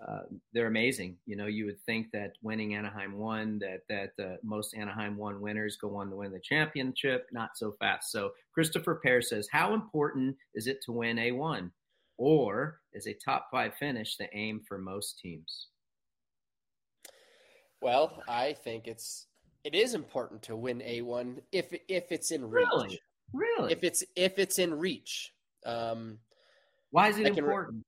uh, 0.07 0.21
they're 0.53 0.67
amazing. 0.67 1.17
You 1.25 1.35
know, 1.35 1.47
you 1.47 1.65
would 1.65 1.81
think 1.85 2.07
that 2.11 2.33
winning 2.41 2.73
Anaheim 2.73 3.17
one, 3.17 3.59
that 3.59 3.81
that 3.89 4.23
uh, 4.23 4.37
most 4.43 4.73
Anaheim 4.75 5.17
one 5.17 5.41
winners 5.41 5.77
go 5.79 5.95
on 5.97 6.09
to 6.09 6.15
win 6.15 6.31
the 6.31 6.39
championship. 6.39 7.27
Not 7.31 7.51
so 7.55 7.75
fast. 7.79 8.11
So 8.11 8.31
Christopher 8.53 8.95
Pear 8.95 9.21
says, 9.21 9.47
how 9.51 9.73
important 9.73 10.37
is 10.55 10.67
it 10.67 10.81
to 10.85 10.91
win 10.91 11.19
a 11.19 11.31
one, 11.33 11.71
or 12.21 12.79
is 12.93 13.07
a 13.07 13.15
top 13.15 13.47
five 13.51 13.73
finish 13.79 14.15
the 14.15 14.27
aim 14.33 14.61
for 14.67 14.77
most 14.77 15.17
teams? 15.19 15.69
Well, 17.81 18.21
I 18.27 18.53
think 18.53 18.87
it's 18.87 19.25
it 19.63 19.73
is 19.73 19.95
important 19.95 20.43
to 20.43 20.55
win 20.55 20.83
a 20.83 21.01
one 21.01 21.41
if 21.51 21.73
if 21.87 22.11
it's 22.11 22.29
in 22.29 22.47
reach. 22.47 22.67
Really, 22.73 22.99
really. 23.33 23.71
If 23.71 23.83
it's 23.83 24.03
if 24.15 24.37
it's 24.37 24.59
in 24.59 24.75
reach. 24.77 25.33
Um, 25.65 26.19
Why 26.91 27.09
is 27.09 27.17
it 27.17 27.23
can 27.23 27.39
important? 27.39 27.83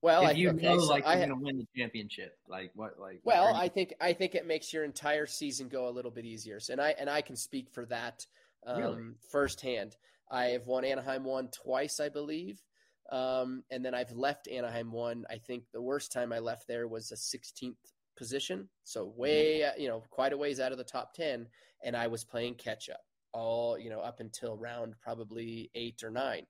well, 0.00 0.22
if 0.22 0.28
I, 0.28 0.32
you 0.32 0.48
okay, 0.50 0.62
know, 0.62 0.78
so 0.78 0.86
like 0.86 1.06
I 1.06 1.16
you're 1.18 1.26
going 1.26 1.38
to 1.38 1.44
win 1.44 1.58
the 1.58 1.66
championship, 1.76 2.38
like 2.48 2.70
what, 2.74 2.98
like 2.98 3.20
Well, 3.22 3.48
you- 3.48 3.54
I 3.54 3.68
think 3.68 3.92
I 4.00 4.14
think 4.14 4.34
it 4.34 4.46
makes 4.46 4.72
your 4.72 4.84
entire 4.84 5.26
season 5.26 5.68
go 5.68 5.88
a 5.88 5.90
little 5.90 6.10
bit 6.10 6.24
easier. 6.24 6.58
So, 6.58 6.72
and 6.72 6.80
I 6.80 6.94
and 6.98 7.10
I 7.10 7.20
can 7.20 7.36
speak 7.36 7.68
for 7.70 7.84
that 7.86 8.24
um, 8.66 8.78
Really? 8.78 9.02
firsthand. 9.30 9.96
I 10.30 10.46
have 10.46 10.66
won 10.66 10.86
Anaheim 10.86 11.24
one 11.24 11.48
twice, 11.48 12.00
I 12.00 12.08
believe, 12.08 12.62
um, 13.10 13.62
and 13.70 13.84
then 13.84 13.94
I've 13.94 14.12
left 14.12 14.48
Anaheim 14.48 14.92
one. 14.92 15.24
I 15.30 15.38
think 15.38 15.64
the 15.72 15.82
worst 15.82 16.12
time 16.12 16.32
I 16.32 16.38
left 16.38 16.66
there 16.66 16.88
was 16.88 17.12
a 17.12 17.16
16th 17.16 17.76
position, 18.16 18.68
so 18.84 19.12
way 19.16 19.64
uh, 19.64 19.72
you 19.78 19.88
know 19.88 20.02
quite 20.10 20.32
a 20.32 20.36
ways 20.36 20.60
out 20.60 20.72
of 20.72 20.78
the 20.78 20.84
top 20.84 21.14
10, 21.14 21.46
and 21.82 21.96
I 21.96 22.06
was 22.06 22.24
playing 22.24 22.54
catch 22.54 22.88
up 22.88 23.00
all 23.34 23.76
you 23.78 23.90
know 23.90 24.00
up 24.00 24.20
until 24.20 24.56
round 24.56 24.94
probably 25.02 25.70
eight 25.74 26.02
or 26.02 26.10
nine. 26.10 26.46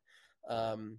Um, 0.49 0.99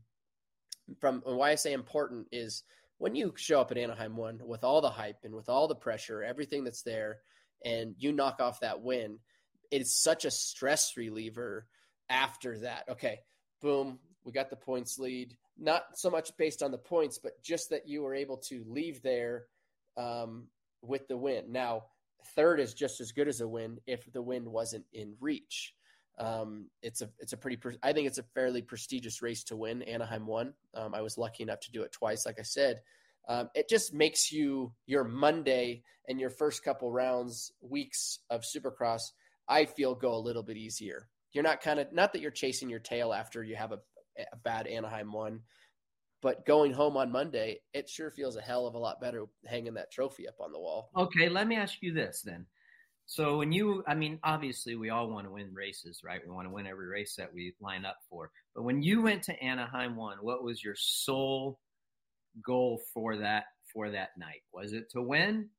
from 0.99 1.22
why 1.24 1.51
I 1.51 1.56
say 1.56 1.74
important 1.74 2.28
is 2.32 2.64
when 2.97 3.16
you 3.16 3.34
show 3.38 3.62
up 3.62 3.72
at 3.72 3.78
Anaheim 3.78 4.18
one 4.18 4.39
with 4.43 4.64
all 4.64 4.82
the 4.82 4.89
hype 4.89 5.20
and 5.24 5.34
with 5.34 5.49
all 5.49 5.68
the 5.68 5.76
pressure, 5.76 6.24
everything 6.24 6.64
that's 6.64 6.82
there, 6.82 7.20
and 7.64 7.95
you 7.97 8.12
knock 8.12 8.39
off 8.39 8.60
that 8.60 8.82
win, 8.82 9.20
it 9.72 9.82
is 9.82 9.95
such 9.95 10.26
a 10.26 10.32
stress 10.32 10.97
reliever 10.97 11.68
after 12.10 12.60
that. 12.60 12.86
Okay, 12.89 13.20
boom, 13.62 13.99
we 14.24 14.32
got 14.32 14.49
the 14.49 14.56
points 14.56 14.97
lead. 14.99 15.36
Not 15.58 15.84
so 15.95 16.10
much 16.10 16.36
based 16.38 16.62
on 16.62 16.72
the 16.72 16.78
points, 16.78 17.18
but 17.18 17.41
just 17.41 17.70
that 17.70 17.88
you 17.88 18.01
were 18.01 18.16
able 18.16 18.38
to 18.49 18.64
leave 18.68 19.01
there 19.01 19.45
um, 19.97 20.47
with 20.82 21.08
the 21.08 21.18
win. 21.18 21.51
Now, 21.51 21.84
third 22.36 22.60
is 22.60 22.74
just 22.74 22.99
as 22.99 23.12
good 23.12 23.28
as 23.28 23.41
a 23.41 23.47
win 23.47 23.80
if 23.88 24.12
the 24.12 24.22
win 24.22 24.51
wasn't 24.51 24.86
in 24.91 25.16
reach. 25.20 25.74
Um, 26.18 26.68
it's 26.82 27.01
a 27.01 27.10
it's 27.20 27.34
a 27.34 27.38
pretty 27.38 27.58
pre- 27.58 27.78
I 27.84 27.93
think 27.93 28.08
it's 28.08 28.18
a 28.18 28.24
fairly 28.34 28.62
prestigious 28.62 29.22
race 29.22 29.43
to 29.45 29.56
win. 29.56 29.82
Anaheim 29.84 30.26
won. 30.26 30.53
Um, 30.74 30.95
I 30.95 31.01
was 31.01 31.18
lucky 31.18 31.43
enough 31.43 31.60
to 31.62 31.72
do 31.72 31.84
it 31.84 31.91
twice, 31.91 32.26
like 32.26 32.39
I 32.39 32.43
said. 32.43 32.82
Um, 33.28 33.49
it 33.56 33.68
just 33.68 33.93
makes 33.93 34.32
you 34.32 34.74
your 34.86 35.03
Monday 35.03 35.84
and 36.08 36.20
your 36.20 36.30
first 36.30 36.64
couple 36.64 36.91
rounds 36.91 37.51
weeks 37.62 38.20
of 38.30 38.43
Supercross. 38.43 39.01
I 39.47 39.66
feel 39.66 39.95
go 39.95 40.16
a 40.16 40.20
little 40.20 40.43
bit 40.43 40.58
easier. 40.58 41.08
You're 41.34 41.43
not 41.43 41.62
kind 41.62 41.80
of 41.80 41.91
not 41.91 42.14
that 42.14 42.22
you're 42.22 42.32
chasing 42.32 42.70
your 42.70 42.80
tail 42.80 43.12
after 43.12 43.43
you 43.43 43.56
have 43.56 43.72
a, 43.72 43.80
a 44.18 44.36
bad 44.38 44.68
Anaheim 44.68 45.11
one, 45.11 45.41
but 46.22 46.45
going 46.45 46.74
home 46.74 46.97
on 46.97 47.11
Monday, 47.11 47.59
it 47.74 47.89
sure 47.89 48.09
feels 48.09 48.36
a 48.36 48.41
hell 48.41 48.68
of 48.68 48.76
a 48.76 48.80
lot 48.80 48.99
better 48.99 49.26
hanging 49.45 49.76
that 49.76 49.91
trophy 49.91 50.28
up 50.28 50.36
on 50.39 50.51
the 50.51 50.59
wall. 50.59 50.89
Okay, 50.95 51.30
let 51.30 51.47
me 51.47 51.55
ask 51.55 51.76
you 51.82 51.93
this 51.93 52.22
then. 52.24 52.45
So 53.05 53.38
when 53.38 53.51
you, 53.51 53.84
I 53.88 53.93
mean, 53.93 54.20
obviously 54.24 54.76
we 54.76 54.89
all 54.89 55.07
want 55.09 55.28
to 55.28 55.32
win 55.32 55.53
races, 55.53 56.01
right? 56.03 56.22
We 56.26 56.34
want 56.34 56.47
to 56.47 56.53
win 56.53 56.66
every 56.66 56.88
race 56.88 57.16
that 57.18 57.32
we 57.32 57.53
line 57.61 57.86
up 57.86 57.97
for. 58.09 58.32
But 58.55 58.63
when 58.63 58.82
you 58.82 59.03
went 59.03 59.22
to 59.24 59.39
Anaheim 59.43 59.95
one, 59.95 60.18
what 60.22 60.43
was 60.43 60.63
your 60.63 60.74
sole 60.76 61.59
goal 62.43 62.82
for 62.93 63.18
that 63.18 63.45
for 63.72 63.91
that 63.91 64.18
night? 64.18 64.41
Was 64.51 64.74
it 64.74 64.89
to 64.91 65.01
win? 65.01 65.49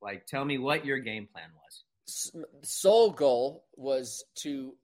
Like, 0.00 0.26
tell 0.26 0.44
me 0.44 0.58
what 0.58 0.84
your 0.84 0.98
game 0.98 1.26
plan 1.32 1.48
was. 1.54 1.84
S- 2.08 2.30
sole 2.62 3.10
goal 3.10 3.64
was 3.74 4.22
to 4.42 4.74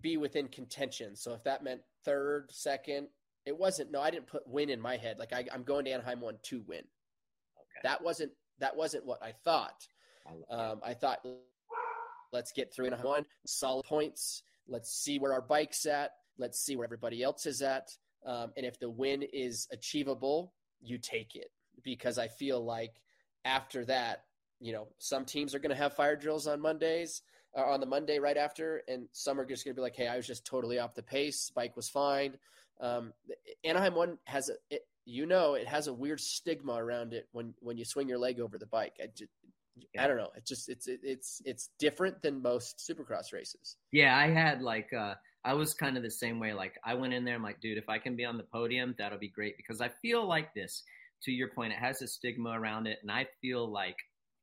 be 0.00 0.16
within 0.16 0.48
contention. 0.48 1.14
So 1.14 1.34
if 1.34 1.44
that 1.44 1.62
meant 1.62 1.82
third, 2.04 2.50
second, 2.50 3.08
it 3.46 3.56
wasn't. 3.56 3.90
No, 3.90 4.00
I 4.00 4.10
didn't 4.10 4.26
put 4.26 4.46
win 4.46 4.70
in 4.70 4.80
my 4.80 4.96
head. 4.96 5.18
Like 5.18 5.32
I, 5.32 5.46
I'm 5.52 5.62
going 5.62 5.84
to 5.86 5.90
Anaheim 5.92 6.20
one 6.20 6.36
to 6.44 6.62
win. 6.66 6.78
Okay. 6.78 7.80
That 7.82 8.02
wasn't 8.02 8.32
that 8.58 8.76
wasn't 8.76 9.06
what 9.06 9.22
I 9.22 9.32
thought. 9.32 9.86
I- 10.26 10.54
Um, 10.54 10.80
I 10.84 10.94
thought 10.94 11.24
let's 12.32 12.52
get 12.52 12.72
through 12.72 12.86
Anaheim 12.86 13.06
one 13.06 13.26
solid 13.46 13.84
points. 13.86 14.42
Let's 14.68 14.92
see 14.92 15.18
where 15.18 15.32
our 15.32 15.40
bike's 15.42 15.86
at. 15.86 16.12
Let's 16.38 16.60
see 16.60 16.76
where 16.76 16.84
everybody 16.84 17.22
else 17.22 17.46
is 17.46 17.62
at. 17.62 17.90
Um, 18.24 18.52
and 18.56 18.66
if 18.66 18.78
the 18.78 18.90
win 18.90 19.22
is 19.22 19.66
achievable, 19.72 20.52
you 20.80 20.98
take 20.98 21.34
it 21.34 21.50
because 21.82 22.18
I 22.18 22.28
feel 22.28 22.62
like 22.64 22.92
after 23.44 23.84
that, 23.86 24.24
you 24.60 24.72
know, 24.72 24.88
some 24.98 25.24
teams 25.24 25.54
are 25.54 25.58
going 25.58 25.70
to 25.70 25.82
have 25.82 25.94
fire 25.94 26.16
drills 26.16 26.46
on 26.46 26.60
Mondays 26.60 27.22
uh, 27.56 27.62
on 27.62 27.80
the 27.80 27.86
Monday 27.86 28.18
right 28.18 28.36
after, 28.36 28.82
and 28.88 29.08
some 29.12 29.40
are 29.40 29.46
just 29.46 29.64
going 29.64 29.74
to 29.74 29.78
be 29.78 29.82
like, 29.82 29.96
"Hey, 29.96 30.08
I 30.08 30.16
was 30.16 30.26
just 30.26 30.44
totally 30.44 30.78
off 30.78 30.94
the 30.94 31.02
pace. 31.02 31.50
Bike 31.54 31.76
was 31.76 31.88
fine." 31.88 32.36
Um, 32.80 33.12
Anaheim 33.64 33.94
one 33.94 34.18
has 34.24 34.48
a, 34.48 34.54
it, 34.70 34.82
you 35.04 35.26
know, 35.26 35.54
it 35.54 35.66
has 35.66 35.86
a 35.86 35.92
weird 35.92 36.20
stigma 36.20 36.74
around 36.74 37.12
it 37.12 37.28
when 37.32 37.54
when 37.60 37.76
you 37.76 37.84
swing 37.84 38.08
your 38.08 38.18
leg 38.18 38.40
over 38.40 38.58
the 38.58 38.66
bike. 38.66 38.94
I, 39.02 39.06
just, 39.14 39.30
I 39.98 40.06
don't 40.06 40.16
know. 40.16 40.30
It's 40.36 40.48
just 40.48 40.68
it's 40.68 40.86
it, 40.86 41.00
it's 41.02 41.42
it's 41.44 41.70
different 41.78 42.22
than 42.22 42.42
most 42.42 42.78
Supercross 42.78 43.32
races. 43.32 43.76
Yeah, 43.92 44.16
I 44.16 44.28
had 44.28 44.62
like 44.62 44.92
uh 44.92 45.14
I 45.44 45.54
was 45.54 45.74
kind 45.74 45.96
of 45.96 46.02
the 46.02 46.10
same 46.10 46.38
way. 46.38 46.52
Like 46.52 46.78
I 46.84 46.94
went 46.94 47.14
in 47.14 47.24
there, 47.24 47.34
I'm 47.34 47.42
like, 47.42 47.60
dude, 47.60 47.78
if 47.78 47.88
I 47.88 47.98
can 47.98 48.16
be 48.16 48.24
on 48.24 48.36
the 48.36 48.44
podium, 48.44 48.94
that'll 48.98 49.18
be 49.18 49.28
great 49.28 49.56
because 49.56 49.80
I 49.80 49.88
feel 49.88 50.26
like 50.26 50.54
this. 50.54 50.82
To 51.24 51.32
your 51.32 51.48
point, 51.48 51.74
it 51.74 51.78
has 51.78 52.00
a 52.00 52.08
stigma 52.08 52.58
around 52.58 52.86
it, 52.86 52.98
and 53.02 53.10
I 53.10 53.26
feel 53.42 53.70
like 53.70 53.96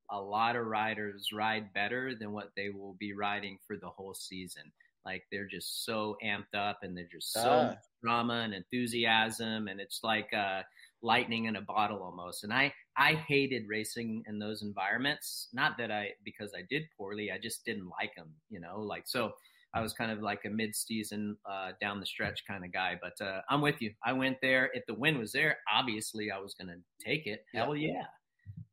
a 0.09 0.19
lot 0.19 0.55
of 0.55 0.65
riders 0.65 1.29
ride 1.33 1.73
better 1.73 2.13
than 2.19 2.31
what 2.31 2.51
they 2.55 2.69
will 2.69 2.95
be 2.99 3.13
riding 3.13 3.57
for 3.65 3.77
the 3.77 3.89
whole 3.89 4.13
season. 4.13 4.63
Like 5.05 5.23
they're 5.31 5.47
just 5.47 5.85
so 5.85 6.17
amped 6.23 6.53
up, 6.53 6.79
and 6.83 6.95
they're 6.95 7.09
just 7.11 7.31
so 7.31 7.63
much 7.63 7.77
drama 8.03 8.41
and 8.43 8.53
enthusiasm, 8.53 9.67
and 9.67 9.79
it's 9.79 10.01
like 10.03 10.33
uh, 10.33 10.63
lightning 11.01 11.45
in 11.45 11.55
a 11.55 11.61
bottle 11.61 12.03
almost. 12.03 12.43
And 12.43 12.51
I 12.51 12.73
I 12.97 13.13
hated 13.13 13.67
racing 13.69 14.23
in 14.27 14.39
those 14.39 14.63
environments. 14.63 15.47
Not 15.53 15.77
that 15.77 15.91
I 15.91 16.11
because 16.25 16.51
I 16.53 16.63
did 16.69 16.83
poorly, 16.97 17.31
I 17.31 17.37
just 17.37 17.63
didn't 17.65 17.89
like 17.89 18.15
them. 18.15 18.29
You 18.49 18.59
know, 18.59 18.79
like 18.81 19.03
so. 19.07 19.33
I 19.73 19.81
was 19.81 19.91
kind 19.91 20.11
of 20.11 20.21
like 20.21 20.45
a 20.45 20.49
mid-season, 20.49 21.37
uh, 21.45 21.73
down 21.79 21.99
the 21.99 22.05
stretch 22.05 22.47
kind 22.47 22.63
of 22.63 22.71
guy. 22.71 22.97
But 22.99 23.23
uh, 23.23 23.41
I'm 23.49 23.61
with 23.61 23.79
you. 23.81 23.91
I 24.03 24.13
went 24.13 24.37
there. 24.41 24.71
If 24.73 24.85
the 24.87 24.93
win 24.93 25.19
was 25.19 25.33
there, 25.33 25.57
obviously 25.71 26.31
I 26.31 26.39
was 26.39 26.55
going 26.55 26.69
to 26.69 27.05
take 27.05 27.27
it. 27.27 27.43
Hell 27.53 27.75
yeah! 27.75 28.05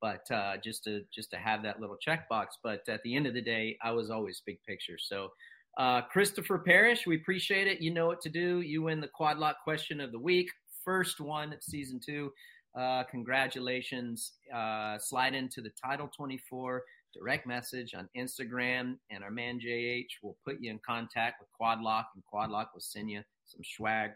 But 0.01 0.31
uh, 0.31 0.57
just 0.63 0.85
to 0.85 1.03
just 1.13 1.31
to 1.31 1.37
have 1.37 1.63
that 1.63 1.81
little 1.81 1.97
checkbox. 2.07 2.47
But 2.63 2.89
at 2.89 3.03
the 3.03 3.17
end 3.17 3.27
of 3.27 3.35
the 3.35 3.41
day, 3.41 3.79
I 3.83 3.91
was 3.91 4.11
always 4.11 4.43
big 4.45 4.59
picture. 4.67 4.99
So, 4.99 5.31
uh, 5.79 6.03
Christopher 6.03 6.59
Parrish, 6.59 7.07
we 7.07 7.17
appreciate 7.17 7.67
it. 7.67 7.81
You 7.81 7.93
know 7.93 8.07
what 8.07 8.21
to 8.23 8.29
do. 8.29 8.61
You 8.61 8.83
win 8.83 9.01
the 9.01 9.09
quad 9.09 9.39
lock 9.39 9.57
question 9.65 10.01
of 10.01 10.13
the 10.13 10.19
week, 10.19 10.51
first 10.85 11.21
one 11.21 11.55
season 11.61 12.01
two. 12.05 12.33
Uh, 12.79 13.05
congratulations. 13.05 14.33
Uh, 14.53 14.99
slide 14.99 15.35
into 15.35 15.61
the 15.61 15.71
Title 15.83 16.11
24 16.15 16.83
direct 17.15 17.47
message 17.47 17.95
on 17.95 18.09
Instagram, 18.17 18.97
and 19.11 19.23
our 19.23 19.31
man 19.31 19.61
JH 19.61 20.09
will 20.23 20.37
put 20.45 20.61
you 20.61 20.71
in 20.71 20.81
contact 20.85 21.41
with 21.41 21.49
Quadlock, 21.59 22.07
and 22.15 22.23
Quadlock 22.33 22.67
will 22.75 22.81
send 22.81 23.09
you 23.09 23.23
some 23.47 23.63
swag. 23.65 24.11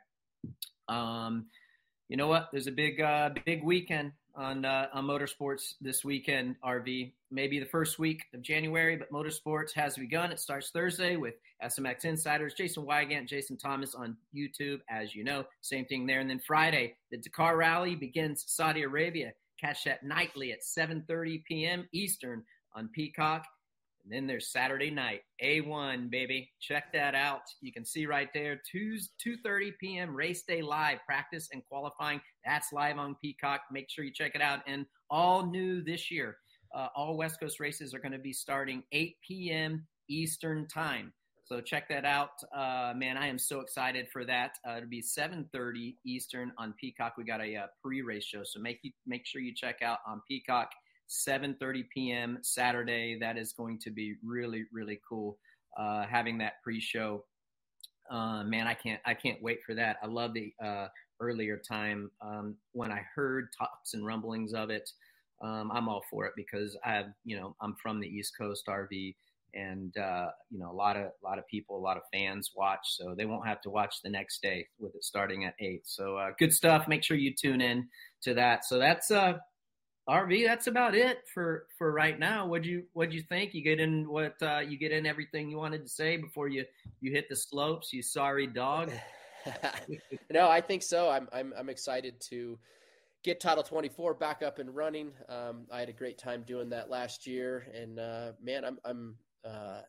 Um, 0.89 1.47
you 2.09 2.17
know 2.17 2.27
what? 2.27 2.49
There's 2.51 2.67
a 2.67 2.73
big, 2.73 3.01
uh, 3.01 3.31
big 3.45 3.63
weekend 3.63 4.13
on 4.39 4.65
uh, 4.65 4.87
on 4.93 5.05
motorsports 5.05 5.75
this 5.81 6.05
weekend. 6.05 6.57
RV 6.65 7.13
maybe 7.31 7.59
the 7.59 7.67
first 7.67 7.99
week 7.99 8.23
of 8.33 8.41
January, 8.41 8.97
but 8.97 9.13
motorsports 9.13 9.73
has 9.75 9.97
begun. 9.97 10.33
It 10.33 10.41
starts 10.41 10.71
Thursday 10.71 11.17
with 11.17 11.35
SMX 11.63 12.05
Insiders, 12.05 12.55
Jason 12.55 12.87
Weigandt, 12.87 13.27
Jason 13.27 13.59
Thomas 13.59 13.95
on 13.95 14.17
YouTube, 14.35 14.79
as 14.89 15.15
you 15.15 15.25
know. 15.25 15.45
Same 15.61 15.85
thing 15.85 16.07
there, 16.07 16.21
and 16.21 16.31
then 16.31 16.39
Friday 16.39 16.95
the 17.11 17.19
Dakar 17.19 17.57
Rally 17.57 17.97
begins 17.97 18.45
Saudi 18.47 18.83
Arabia. 18.83 19.33
Catch 19.61 19.85
that 19.85 20.05
nightly 20.05 20.53
at 20.53 20.61
7:30 20.63 21.45
p.m. 21.45 21.89
Eastern 21.93 22.45
on 22.75 22.89
Peacock. 22.95 23.45
And 24.09 24.17
then 24.17 24.27
there's 24.27 24.51
Saturday 24.51 24.91
night, 24.91 25.21
A1, 25.45 26.09
baby. 26.09 26.51
Check 26.63 26.95
that 26.95 27.15
out. 27.15 27.43
You 27.61 27.75
can 27.75 27.85
see 27.85 28.07
right 28.07 28.31
there, 28.33 28.59
2, 28.73 28.97
2.30 29.23 29.73
p.m. 29.79 30.17
race 30.17 30.45
day 30.45 30.63
live, 30.63 31.01
practice 31.05 31.51
and 31.53 31.63
qualifying. 31.69 32.19
That's 32.43 32.73
live 32.73 32.97
on 32.97 33.17
Peacock. 33.21 33.61
Make 33.71 33.91
sure 33.91 34.07
you 34.07 34.13
check 34.15 34.35
it 34.35 34.41
out. 34.41 34.61
And 34.67 34.87
all 35.11 35.45
new 35.45 35.83
this 35.83 36.11
year, 36.11 36.39
uh, 36.75 36.89
all 36.97 37.19
West 37.19 37.39
Coast 37.39 37.61
races 37.61 37.93
are 37.93 37.99
going 37.99 38.13
to 38.13 38.19
be 38.19 38.33
starting 38.33 38.83
8 38.93 39.15
p.m. 39.27 39.87
Eastern 40.09 40.67
time. 40.69 41.13
So 41.45 41.61
check 41.61 41.87
that 41.91 42.07
out. 42.07 42.31
Uh, 42.51 42.95
man, 42.97 43.19
I 43.19 43.27
am 43.27 43.39
so 43.39 43.61
excited 43.61 44.09
for 44.11 44.25
that. 44.25 44.53
Uh, 44.67 44.77
it'll 44.79 44.89
be 44.89 45.03
7.30 45.03 45.97
Eastern 46.07 46.51
on 46.57 46.73
Peacock. 46.81 47.19
We 47.19 47.25
got 47.25 47.43
a 47.43 47.57
uh, 47.57 47.67
pre-race 47.85 48.25
show. 48.25 48.41
So 48.43 48.59
make, 48.59 48.79
you, 48.83 48.93
make 49.07 49.27
sure 49.27 49.43
you 49.43 49.53
check 49.55 49.83
out 49.83 49.99
on 50.07 50.23
Peacock. 50.27 50.71
7:30 51.09 51.85
p.m. 51.95 52.39
Saturday. 52.43 53.19
That 53.19 53.37
is 53.39 53.53
going 53.53 53.79
to 53.81 53.91
be 53.91 54.17
really 54.25 54.65
really 54.73 55.01
cool. 55.09 55.39
Uh, 55.77 56.05
having 56.07 56.39
that 56.39 56.55
pre-show, 56.65 57.25
uh, 58.11 58.43
man, 58.45 58.67
I 58.67 58.75
can't 58.75 59.01
I 59.07 59.15
can't 59.15 59.43
wait 59.43 59.61
for 59.65 59.75
that. 59.75 59.97
I 60.03 60.07
love 60.07 60.35
the 60.35 60.53
uh, 60.65 60.89
earlier 61.21 61.57
time 61.59 62.11
um, 62.21 62.57
when 62.73 62.91
I 62.93 63.03
heard 63.15 63.49
talks 63.59 63.95
and 63.95 64.07
rumblings 64.07 64.55
of 64.55 64.71
it. 64.71 64.91
um, 65.43 65.71
I'm 65.73 65.89
all 65.89 66.03
for 66.11 66.27
it 66.27 66.33
because 66.37 66.77
I 66.85 66.93
have, 66.93 67.07
you 67.25 67.37
know, 67.39 67.55
I'm 67.61 67.77
from 67.83 68.01
the 68.01 68.09
East 68.09 68.35
Coast 68.37 68.67
RV, 68.67 69.15
and 69.55 69.97
uh, 69.97 70.29
you 70.51 70.59
know, 70.59 70.71
a 70.71 70.75
lot 70.75 70.97
of 70.97 71.05
a 71.05 71.25
lot 71.25 71.39
of 71.39 71.47
people, 71.47 71.77
a 71.77 71.81
lot 71.81 71.97
of 71.97 72.03
fans 72.13 72.51
watch, 72.57 72.81
so 72.97 73.15
they 73.17 73.25
won't 73.27 73.47
have 73.47 73.61
to 73.63 73.71
watch 73.71 73.97
the 74.03 74.11
next 74.11 74.43
day 74.43 74.67
with 74.79 74.95
it 74.95 75.05
starting 75.05 75.45
at 75.45 75.55
eight. 75.61 75.83
So 75.85 76.17
uh, 76.17 76.31
good 76.39 76.53
stuff. 76.53 76.89
Make 76.89 77.05
sure 77.05 77.17
you 77.17 77.35
tune 77.35 77.61
in 77.61 77.89
to 78.23 78.35
that. 78.35 78.65
So 78.65 78.79
that's 78.79 79.11
uh, 79.11 79.35
RV. 80.09 80.47
That's 80.47 80.67
about 80.69 80.95
it 80.95 81.29
for 81.33 81.67
for 81.77 81.93
right 81.93 82.19
now. 82.19 82.47
What 82.47 82.65
you 82.65 82.85
what 82.95 83.13
you 83.13 83.23
think? 83.23 83.55
You 83.55 83.63
get 83.63 83.79
in 83.79 84.09
what 84.09 84.35
uh, 84.43 84.61
you 84.61 84.79
get 84.79 84.91
in 84.91 85.05
everything 85.05 85.51
you 85.51 85.59
wanted 85.59 85.83
to 85.83 85.89
say 85.89 86.17
before 86.17 86.49
you 86.49 86.65
you 87.01 87.13
hit 87.13 87.29
the 87.29 87.37
slopes. 87.37 87.93
You 87.93 88.03
sorry 88.03 88.47
dog. 88.47 88.91
no, 90.31 90.49
I 90.49 90.61
think 90.61 90.83
so. 90.83 91.11
I'm 91.11 91.29
I'm 91.33 91.53
I'm 91.59 91.69
excited 91.69 92.21
to 92.31 92.59
get 93.23 93.41
Title 93.41 93.63
24 93.63 94.15
back 94.15 94.43
up 94.43 94.59
and 94.59 94.75
running. 94.75 95.13
Um, 95.29 95.67
I 95.71 95.81
had 95.81 95.89
a 95.89 95.93
great 95.93 96.19
time 96.19 96.45
doing 96.47 96.71
that 96.71 96.89
last 96.89 97.27
year, 97.27 97.67
and 97.75 97.99
uh, 97.99 98.33
man, 98.43 98.65
I'm 98.65 98.79
I'm 98.87 99.17
uh, 99.45 99.81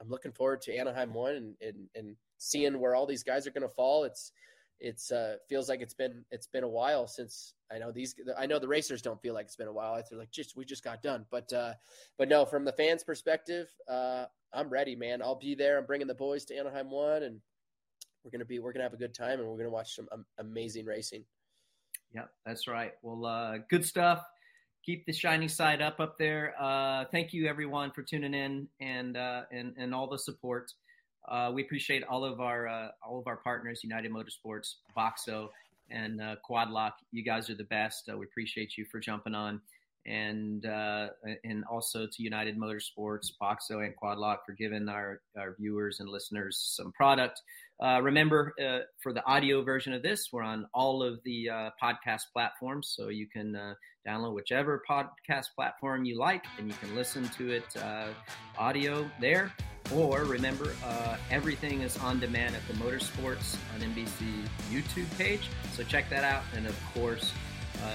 I'm 0.00 0.08
looking 0.08 0.32
forward 0.32 0.62
to 0.62 0.74
Anaheim 0.74 1.12
one 1.12 1.34
and 1.34 1.54
and, 1.60 1.88
and 1.94 2.16
seeing 2.38 2.80
where 2.80 2.94
all 2.94 3.06
these 3.06 3.22
guys 3.24 3.46
are 3.46 3.50
going 3.50 3.68
to 3.68 3.74
fall. 3.74 4.04
It's 4.04 4.32
it's 4.80 5.12
uh, 5.12 5.36
feels 5.48 5.68
like 5.68 5.80
it's 5.80 5.94
been 5.94 6.24
it's 6.30 6.46
been 6.46 6.64
a 6.64 6.68
while 6.68 7.06
since 7.06 7.54
I 7.72 7.78
know 7.78 7.92
these 7.92 8.14
I 8.38 8.46
know 8.46 8.58
the 8.58 8.68
racers 8.68 9.02
don't 9.02 9.20
feel 9.20 9.34
like 9.34 9.46
it's 9.46 9.56
been 9.56 9.68
a 9.68 9.72
while. 9.72 10.02
They're 10.08 10.18
like 10.18 10.30
just 10.30 10.56
we 10.56 10.64
just 10.64 10.82
got 10.82 11.02
done, 11.02 11.26
but 11.30 11.52
uh, 11.52 11.74
but 12.18 12.28
no, 12.28 12.44
from 12.44 12.64
the 12.64 12.72
fans' 12.72 13.04
perspective, 13.04 13.68
uh, 13.88 14.24
I'm 14.52 14.68
ready, 14.68 14.96
man. 14.96 15.22
I'll 15.22 15.38
be 15.38 15.54
there. 15.54 15.78
I'm 15.78 15.86
bringing 15.86 16.06
the 16.06 16.14
boys 16.14 16.44
to 16.46 16.56
Anaheim 16.56 16.90
one, 16.90 17.22
and 17.22 17.40
we're 18.24 18.30
gonna 18.30 18.44
be 18.44 18.58
we're 18.58 18.72
gonna 18.72 18.84
have 18.84 18.94
a 18.94 18.98
good 18.98 19.14
time, 19.14 19.38
and 19.38 19.48
we're 19.48 19.58
gonna 19.58 19.70
watch 19.70 19.94
some 19.94 20.08
um, 20.12 20.24
amazing 20.38 20.86
racing. 20.86 21.24
Yep, 22.14 22.30
that's 22.44 22.66
right. 22.66 22.92
Well, 23.02 23.26
uh, 23.26 23.58
good 23.68 23.84
stuff. 23.84 24.24
Keep 24.84 25.04
the 25.06 25.12
shiny 25.12 25.46
side 25.46 25.82
up 25.82 26.00
up 26.00 26.18
there. 26.18 26.54
Uh, 26.58 27.04
thank 27.12 27.32
you 27.32 27.46
everyone 27.46 27.92
for 27.92 28.02
tuning 28.02 28.34
in 28.34 28.66
and 28.80 29.16
uh, 29.16 29.42
and 29.52 29.74
and 29.76 29.94
all 29.94 30.08
the 30.08 30.18
support. 30.18 30.72
Uh, 31.30 31.50
we 31.54 31.62
appreciate 31.62 32.02
all 32.04 32.24
of 32.24 32.40
our 32.40 32.66
uh, 32.66 32.88
all 33.06 33.18
of 33.18 33.26
our 33.26 33.36
partners, 33.36 33.80
United 33.84 34.10
Motorsports, 34.12 34.74
Boxo, 34.96 35.48
and 35.90 36.20
uh, 36.20 36.36
Quad 36.42 36.70
Lock. 36.70 36.96
You 37.12 37.22
guys 37.22 37.48
are 37.48 37.54
the 37.54 37.64
best. 37.64 38.08
Uh, 38.12 38.18
we 38.18 38.26
appreciate 38.26 38.76
you 38.76 38.84
for 38.84 38.98
jumping 38.98 39.34
on, 39.34 39.60
and 40.06 40.66
uh, 40.66 41.08
and 41.44 41.64
also 41.70 42.06
to 42.06 42.22
United 42.22 42.58
Motorsports, 42.58 43.30
Boxo, 43.40 43.84
and 43.84 43.94
Quad 43.94 44.18
Lock 44.18 44.44
for 44.44 44.52
giving 44.52 44.88
our 44.88 45.20
our 45.38 45.54
viewers 45.56 46.00
and 46.00 46.08
listeners 46.08 46.58
some 46.76 46.90
product. 46.92 47.40
Uh, 47.80 48.00
remember, 48.02 48.52
for 49.00 49.14
the 49.14 49.24
audio 49.24 49.62
version 49.62 49.94
of 49.94 50.02
this, 50.02 50.28
we're 50.32 50.42
on 50.42 50.66
all 50.74 51.02
of 51.02 51.22
the 51.24 51.48
podcast 51.82 52.24
platforms, 52.32 52.92
so 52.94 53.08
you 53.08 53.26
can 53.26 53.56
download 54.06 54.34
whichever 54.34 54.82
podcast 54.90 55.46
platform 55.54 56.04
you 56.04 56.18
like, 56.18 56.44
and 56.58 56.68
you 56.68 56.74
can 56.78 56.94
listen 56.94 57.26
to 57.28 57.52
it 57.52 57.64
audio 58.58 59.08
there. 59.20 59.50
Or 59.94 60.24
remember, 60.24 60.74
uh, 60.84 61.16
everything 61.30 61.82
is 61.82 61.96
on 61.98 62.20
demand 62.20 62.54
at 62.54 62.66
the 62.68 62.74
Motorsports 62.74 63.56
on 63.74 63.80
NBC 63.80 64.44
YouTube 64.70 65.18
page, 65.18 65.48
so 65.74 65.82
check 65.82 66.08
that 66.10 66.22
out. 66.22 66.44
And 66.54 66.66
of 66.66 66.78
course, 66.94 67.32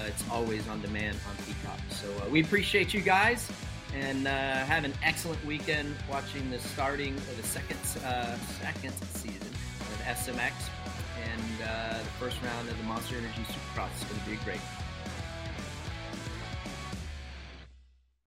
it's 0.06 0.24
always 0.30 0.66
on 0.68 0.80
demand 0.80 1.16
on 1.28 1.44
Peacock. 1.44 1.78
So 1.90 2.08
we 2.30 2.40
appreciate 2.42 2.94
you 2.94 3.00
guys 3.00 3.50
and 3.94 4.26
uh, 4.26 4.30
have 4.30 4.84
an 4.84 4.92
excellent 5.02 5.44
weekend 5.44 5.94
watching 6.10 6.50
the 6.50 6.58
starting 6.58 7.14
of 7.14 7.36
the 7.36 7.42
second 7.42 7.78
uh, 8.04 8.36
second 8.60 8.92
season 9.12 9.48
of 9.80 10.02
SMX, 10.06 10.52
and 11.24 11.68
uh, 11.68 11.98
the 11.98 12.10
first 12.18 12.36
round 12.42 12.68
of 12.68 12.76
the 12.76 12.84
Monster 12.84 13.16
Energy 13.16 13.42
Supercross 13.42 13.94
is 13.96 14.04
going 14.04 14.20
to 14.20 14.30
be 14.30 14.36
great. 14.44 14.60